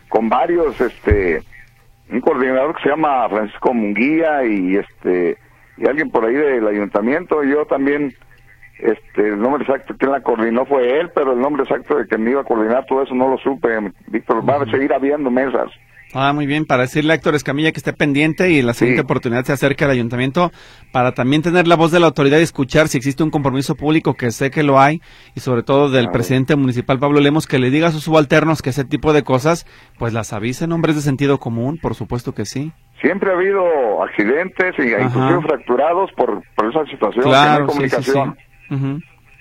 con 0.09 0.27
varios, 0.27 0.79
este, 0.81 1.41
un 2.11 2.19
coordinador 2.21 2.75
que 2.75 2.83
se 2.83 2.89
llama 2.89 3.29
Francisco 3.29 3.73
Munguía 3.73 4.43
y 4.45 4.77
este 4.77 5.37
y 5.77 5.87
alguien 5.87 6.09
por 6.09 6.25
ahí 6.25 6.33
del 6.33 6.67
ayuntamiento. 6.67 7.43
Yo 7.43 7.65
también 7.65 8.13
Este, 8.79 9.27
el 9.27 9.39
nombre 9.41 9.63
exacto 9.63 9.93
quien 9.97 10.11
la 10.11 10.21
coordinó 10.21 10.65
fue 10.65 10.99
él, 10.99 11.11
pero 11.13 11.33
el 11.33 11.39
nombre 11.39 11.63
exacto 11.63 11.97
de 11.97 12.07
quien 12.07 12.25
iba 12.27 12.41
a 12.41 12.45
coordinar 12.45 12.85
todo 12.85 13.03
eso 13.03 13.13
no 13.13 13.27
lo 13.29 13.37
supe. 13.37 13.67
Víctor, 14.07 14.47
va 14.49 14.55
a 14.61 14.71
seguir 14.71 14.93
habiendo 14.93 15.29
mesas. 15.29 15.69
Ah, 16.13 16.33
muy 16.33 16.47
bien, 16.47 16.65
para 16.65 16.81
decirle 16.81 17.13
a 17.13 17.15
Héctor 17.17 17.35
Escamilla 17.35 17.71
que 17.71 17.77
esté 17.77 17.93
pendiente 17.93 18.49
y 18.49 18.63
la 18.63 18.73
siguiente 18.73 19.03
oportunidad 19.03 19.43
se 19.43 19.53
acerque 19.53 19.85
al 19.85 19.91
ayuntamiento 19.91 20.51
para 20.91 21.11
también 21.13 21.43
tener 21.43 21.67
la 21.67 21.75
voz 21.75 21.91
de 21.91 21.99
la 21.99 22.07
autoridad 22.07 22.39
y 22.39 22.41
escuchar 22.41 22.87
si 22.87 22.97
existe 22.97 23.21
un 23.21 23.29
compromiso 23.29 23.75
público, 23.75 24.15
que 24.15 24.31
sé 24.31 24.49
que 24.49 24.63
lo 24.63 24.79
hay, 24.79 25.01
y 25.35 25.41
sobre 25.41 25.61
todo 25.61 25.89
del 25.89 26.09
presidente 26.09 26.55
municipal 26.55 26.97
Pablo 26.97 27.19
Lemos, 27.19 27.45
que 27.45 27.59
le 27.59 27.69
diga 27.69 27.89
a 27.89 27.91
sus 27.91 28.03
subalternos 28.05 28.63
que 28.63 28.71
ese 28.71 28.85
tipo 28.85 29.13
de 29.13 29.21
cosas, 29.23 29.67
pues 29.99 30.11
las 30.13 30.33
avisen, 30.33 30.71
hombres 30.71 30.95
de 30.95 31.01
sentido 31.01 31.37
común, 31.37 31.77
por 31.79 31.93
supuesto 31.93 32.33
que 32.33 32.45
sí. 32.45 32.71
Siempre 33.01 33.29
ha 33.29 33.35
habido 33.35 34.03
accidentes 34.03 34.73
y 34.79 34.91
incluso 35.03 35.41
fracturados 35.43 36.09
por, 36.17 36.41
por 36.55 36.69
esa 36.71 36.85
situación. 36.85 37.23
Claro, 37.23 37.67
comunicación. 37.67 38.35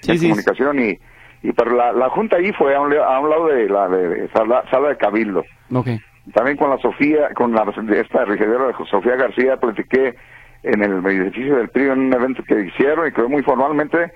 Sí, 0.03 0.19
comunicación 0.19 0.79
y, 0.81 0.99
y 1.43 1.53
pero 1.53 1.75
la, 1.75 1.93
la 1.93 2.11
junta 2.11 2.37
ahí 2.37 2.53
fue 2.53 2.77
a 2.77 2.81
un, 2.81 2.93
a 2.93 3.21
un 3.21 3.31
lado 3.31 3.47
de 3.47 3.69
la 3.69 3.89
de, 3.89 4.29
sala, 4.35 4.63
sala 4.71 4.91
de 4.91 4.97
cabildo. 4.99 5.45
Okay. 5.73 5.99
También 6.33 6.57
con 6.57 6.71
la 6.71 6.79
Sofía, 6.79 7.31
con 7.35 7.53
la 7.53 7.65
esta 7.93 8.25
regidora 8.25 8.77
Sofía 8.91 9.17
García, 9.17 9.57
platiqué 9.57 10.15
en 10.63 10.83
el 10.83 11.05
edificio 11.07 11.57
del 11.57 11.69
PRI 11.69 11.85
en 11.85 11.99
un 12.01 12.13
evento 12.13 12.43
que 12.43 12.61
hicieron 12.61 13.07
y 13.09 13.13
que 13.13 13.23
muy 13.23 13.43
formalmente 13.43 14.13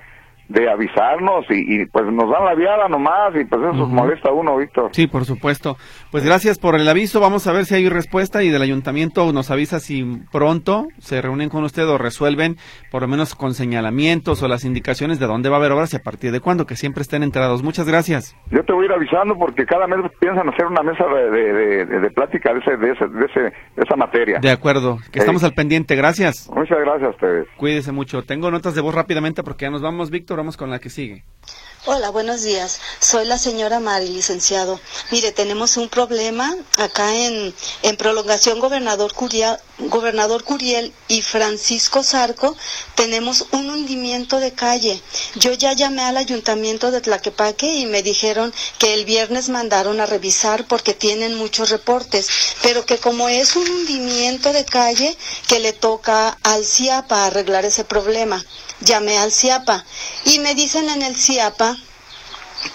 de 0.53 0.70
avisarnos 0.70 1.46
y, 1.48 1.86
pues 1.86 2.05
nos 2.07 2.30
dan 2.30 2.44
la 2.44 2.55
viada 2.55 2.88
nomás 2.88 3.34
y 3.34 3.44
pues 3.44 3.62
eso 3.62 3.86
molesta 3.86 4.28
a 4.28 4.32
uno, 4.32 4.57
Víctor. 4.57 4.90
Sí, 4.92 5.07
por 5.07 5.24
supuesto. 5.24 5.76
Pues 6.11 6.24
gracias 6.24 6.59
por 6.59 6.74
el 6.74 6.86
aviso. 6.88 7.20
Vamos 7.20 7.46
a 7.46 7.53
ver 7.53 7.64
si 7.64 7.74
hay 7.74 7.88
respuesta 7.88 8.42
y 8.42 8.50
del 8.50 8.62
ayuntamiento 8.62 9.32
nos 9.32 9.50
avisa 9.50 9.80
si 9.80 10.05
pronto 10.30 10.88
se 10.98 11.22
reúnen 11.22 11.48
con 11.48 11.64
usted 11.64 11.88
o 11.88 11.96
resuelven 11.96 12.57
por 12.90 13.03
lo 13.03 13.09
menos 13.09 13.34
con 13.34 13.55
señalamientos 13.55 14.42
o 14.42 14.48
las 14.48 14.64
indicaciones 14.64 15.18
de 15.18 15.26
dónde 15.26 15.48
va 15.48 15.57
a 15.57 15.59
haber 15.59 15.72
obras 15.72 15.92
y 15.94 15.96
a 15.96 16.03
partir 16.03 16.32
de 16.32 16.40
cuándo, 16.40 16.66
que 16.66 16.76
siempre 16.76 17.03
estén 17.03 17.22
enterados. 17.22 17.62
Muchas 17.62 17.86
gracias. 17.88 18.36
Yo 18.50 18.62
te 18.64 18.72
voy 18.72 18.84
a 18.84 18.86
ir 18.86 18.92
avisando 18.92 19.36
porque 19.38 19.64
cada 19.64 19.86
mes 19.86 19.98
piensan 20.20 20.48
hacer 20.48 20.66
una 20.66 20.82
mesa 20.82 21.05
de, 21.07 21.86
de, 21.86 22.11
plática 22.11 22.53
de, 22.53 22.61
ese, 22.61 22.76
de, 22.76 22.92
ese, 22.92 23.09
de, 23.09 23.24
ese, 23.24 23.40
de 23.40 23.82
esa 23.82 23.96
materia. 23.96 24.38
De 24.40 24.50
acuerdo, 24.50 24.98
que 25.11 25.18
estamos 25.18 25.44
al 25.44 25.53
pendiente. 25.53 25.96
Gracias. 25.96 26.50
Muchas 26.55 26.78
gracias 26.78 27.05
a 27.05 27.11
ustedes. 27.11 27.46
Cuídese 27.57 27.92
mucho. 27.92 28.22
Tengo 28.22 28.50
notas 28.50 28.74
de 28.74 28.82
voz 28.82 28.94
rápidamente 28.94 29.42
porque 29.42 29.64
ya 29.64 29.70
nos 29.70 29.80
vamos, 29.80 30.11
Víctor 30.11 30.41
vamos 30.43 30.57
con 30.57 30.70
la 30.70 30.80
que 30.80 30.90
sigue. 30.90 31.24
Hola, 31.84 32.10
buenos 32.10 32.42
días. 32.42 32.78
Soy 33.00 33.24
la 33.26 33.38
señora 33.38 33.80
Mari, 33.80 34.06
licenciado. 34.06 34.78
Mire, 35.10 35.32
tenemos 35.32 35.76
un 35.76 35.88
problema 35.88 36.54
acá 36.78 37.12
en, 37.16 37.52
en 37.82 37.96
prolongación 37.96 38.60
Gobernador 38.60 39.12
Curiel, 39.14 39.56
Gobernador 39.78 40.44
Curiel 40.44 40.92
y 41.08 41.22
Francisco 41.22 42.04
Zarco. 42.04 42.56
Tenemos 42.94 43.46
un 43.50 43.68
hundimiento 43.68 44.38
de 44.38 44.52
calle. 44.52 45.02
Yo 45.34 45.54
ya 45.54 45.72
llamé 45.72 46.02
al 46.02 46.18
ayuntamiento 46.18 46.92
de 46.92 47.00
Tlaquepaque 47.00 47.74
y 47.74 47.86
me 47.86 48.04
dijeron 48.04 48.54
que 48.78 48.94
el 48.94 49.04
viernes 49.04 49.48
mandaron 49.48 50.00
a 50.00 50.06
revisar 50.06 50.64
porque 50.68 50.94
tienen 50.94 51.34
muchos 51.34 51.70
reportes, 51.70 52.28
pero 52.62 52.86
que 52.86 52.98
como 52.98 53.28
es 53.28 53.56
un 53.56 53.68
hundimiento 53.68 54.52
de 54.52 54.64
calle, 54.64 55.16
que 55.48 55.58
le 55.58 55.72
toca 55.72 56.38
al 56.44 56.64
CIAPA 56.64 57.26
arreglar 57.26 57.64
ese 57.64 57.82
problema 57.82 58.44
llamé 58.84 59.16
al 59.18 59.32
CIAPA 59.32 59.84
y 60.24 60.38
me 60.40 60.54
dicen 60.54 60.88
en 60.88 61.02
el 61.02 61.16
CIAPA 61.16 61.71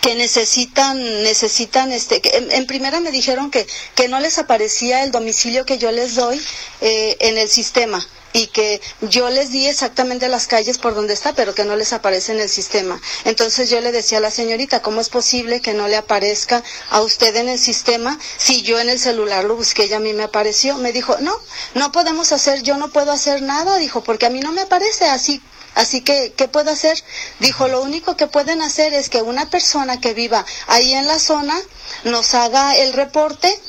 que 0.01 0.15
necesitan, 0.15 0.97
necesitan, 1.23 1.91
este, 1.91 2.21
en, 2.55 2.65
primera 2.67 2.99
me 2.99 3.11
dijeron 3.11 3.51
que, 3.51 3.65
que 3.95 4.07
no 4.07 4.19
les 4.19 4.37
aparecía 4.37 5.03
el 5.03 5.11
domicilio 5.11 5.65
que 5.65 5.77
yo 5.77 5.91
les 5.91 6.15
doy 6.15 6.41
eh, 6.81 7.17
en 7.19 7.37
el 7.37 7.49
sistema 7.49 8.05
y 8.33 8.47
que 8.47 8.81
yo 9.01 9.29
les 9.29 9.51
di 9.51 9.65
exactamente 9.67 10.27
las 10.29 10.47
calles 10.47 10.77
por 10.77 10.93
donde 10.93 11.13
está, 11.13 11.33
pero 11.33 11.55
que 11.55 11.63
no 11.65 11.75
les 11.75 11.93
aparece 11.93 12.33
en 12.33 12.39
el 12.39 12.49
sistema. 12.49 12.99
Entonces 13.25 13.69
yo 13.69 13.81
le 13.81 13.91
decía 13.91 14.19
a 14.19 14.21
la 14.21 14.31
señorita, 14.31 14.81
¿cómo 14.81 15.01
es 15.01 15.09
posible 15.09 15.61
que 15.61 15.73
no 15.73 15.87
le 15.87 15.95
aparezca 15.95 16.63
a 16.89 17.01
usted 17.01 17.35
en 17.35 17.49
el 17.49 17.57
sistema 17.59 18.19
si 18.37 18.61
yo 18.61 18.79
en 18.79 18.89
el 18.89 18.99
celular 18.99 19.43
lo 19.45 19.55
busqué 19.55 19.85
y 19.87 19.93
a 19.93 19.99
mí 19.99 20.13
me 20.13 20.23
apareció? 20.23 20.77
Me 20.77 20.91
dijo, 20.91 21.17
no, 21.19 21.35
no 21.73 21.91
podemos 21.91 22.31
hacer, 22.31 22.61
yo 22.61 22.77
no 22.77 22.89
puedo 22.89 23.11
hacer 23.11 23.41
nada, 23.41 23.77
dijo, 23.77 24.03
porque 24.03 24.27
a 24.27 24.29
mí 24.29 24.39
no 24.39 24.51
me 24.51 24.61
aparece 24.61 25.05
así 25.05 25.41
Así 25.77 26.01
que, 26.01 26.33
¿qué 26.35 26.47
puedo 26.47 26.71
hacer? 26.71 26.97
Dijo, 27.39 27.67
lo 27.67 27.83
único 27.83 28.17
que 28.17 28.25
pueden 28.25 28.63
hacer 28.63 28.95
es 28.95 29.09
que 29.09 29.21
una 29.21 29.47
persona 29.51 30.01
que 30.01 30.15
viva 30.15 30.43
ahí 30.65 30.93
en 30.95 31.05
la 31.05 31.19
zona 31.19 31.55
nos 32.03 32.33
haga 32.33 32.75
el 32.77 32.93
reporte 32.93 33.59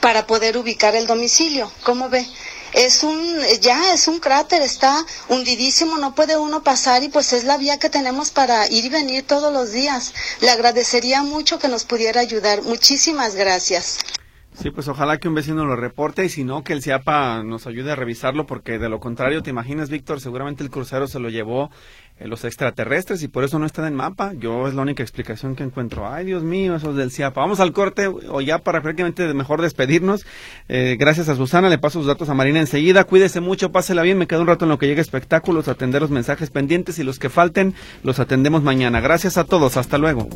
para 0.00 0.28
poder 0.28 0.56
ubicar 0.56 0.94
el 0.94 1.08
domicilio. 1.08 1.70
¿Cómo 1.82 2.08
ve? 2.08 2.24
es 2.72 3.02
un 3.04 3.40
ya 3.60 3.92
es 3.94 4.06
un 4.06 4.18
cráter 4.18 4.60
está 4.60 5.04
hundidísimo 5.28 5.96
no 5.98 6.14
puede 6.14 6.36
uno 6.36 6.62
pasar 6.62 7.02
y 7.02 7.08
pues 7.08 7.32
es 7.32 7.44
la 7.44 7.56
vía 7.56 7.78
que 7.78 7.88
tenemos 7.88 8.30
para 8.32 8.66
ir 8.70 8.84
y 8.84 8.88
venir 8.88 9.26
todos 9.26 9.52
los 9.52 9.70
días 9.72 10.12
le 10.40 10.50
agradecería 10.50 11.22
mucho 11.22 11.58
que 11.58 11.68
nos 11.68 11.84
pudiera 11.84 12.20
ayudar 12.20 12.62
muchísimas 12.62 13.34
gracias 13.34 13.98
Sí, 14.58 14.70
pues 14.70 14.88
ojalá 14.88 15.18
que 15.18 15.28
un 15.28 15.34
vecino 15.34 15.66
lo 15.66 15.76
reporte 15.76 16.24
y 16.24 16.30
si 16.30 16.42
no, 16.42 16.64
que 16.64 16.72
el 16.72 16.82
CIAPA 16.82 17.42
nos 17.42 17.66
ayude 17.66 17.92
a 17.92 17.94
revisarlo 17.94 18.46
porque 18.46 18.78
de 18.78 18.88
lo 18.88 19.00
contrario, 19.00 19.42
te 19.42 19.50
imaginas, 19.50 19.90
Víctor, 19.90 20.18
seguramente 20.18 20.64
el 20.64 20.70
crucero 20.70 21.06
se 21.06 21.20
lo 21.20 21.28
llevó 21.28 21.70
eh, 22.18 22.26
los 22.26 22.42
extraterrestres 22.42 23.22
y 23.22 23.28
por 23.28 23.44
eso 23.44 23.58
no 23.58 23.66
está 23.66 23.82
en 23.82 23.88
el 23.88 23.94
mapa. 23.94 24.32
Yo 24.32 24.66
es 24.66 24.72
la 24.72 24.80
única 24.80 25.02
explicación 25.02 25.56
que 25.56 25.62
encuentro. 25.62 26.10
Ay, 26.10 26.24
Dios 26.24 26.42
mío, 26.42 26.74
eso 26.74 26.90
es 26.90 26.96
del 26.96 27.10
CIAPA. 27.10 27.38
Vamos 27.38 27.60
al 27.60 27.74
corte 27.74 28.06
o 28.08 28.40
ya 28.40 28.58
para 28.60 28.80
prácticamente 28.80 29.32
mejor 29.34 29.60
despedirnos. 29.60 30.24
Eh, 30.70 30.96
gracias 30.98 31.28
a 31.28 31.36
Susana, 31.36 31.68
le 31.68 31.76
paso 31.76 31.98
sus 31.98 32.06
datos 32.06 32.30
a 32.30 32.34
Marina 32.34 32.58
enseguida. 32.58 33.04
Cuídese 33.04 33.40
mucho, 33.40 33.72
pásela 33.72 34.00
bien. 34.00 34.16
Me 34.16 34.26
quedo 34.26 34.40
un 34.40 34.46
rato 34.46 34.64
en 34.64 34.70
lo 34.70 34.78
que 34.78 34.86
llegue 34.86 35.02
espectáculos, 35.02 35.68
atender 35.68 36.00
los 36.00 36.10
mensajes 36.10 36.48
pendientes 36.48 36.98
y 36.98 37.04
los 37.04 37.18
que 37.18 37.28
falten 37.28 37.74
los 38.02 38.20
atendemos 38.20 38.62
mañana. 38.62 39.00
Gracias 39.00 39.36
a 39.36 39.44
todos, 39.44 39.76
hasta 39.76 39.98
luego. 39.98 40.30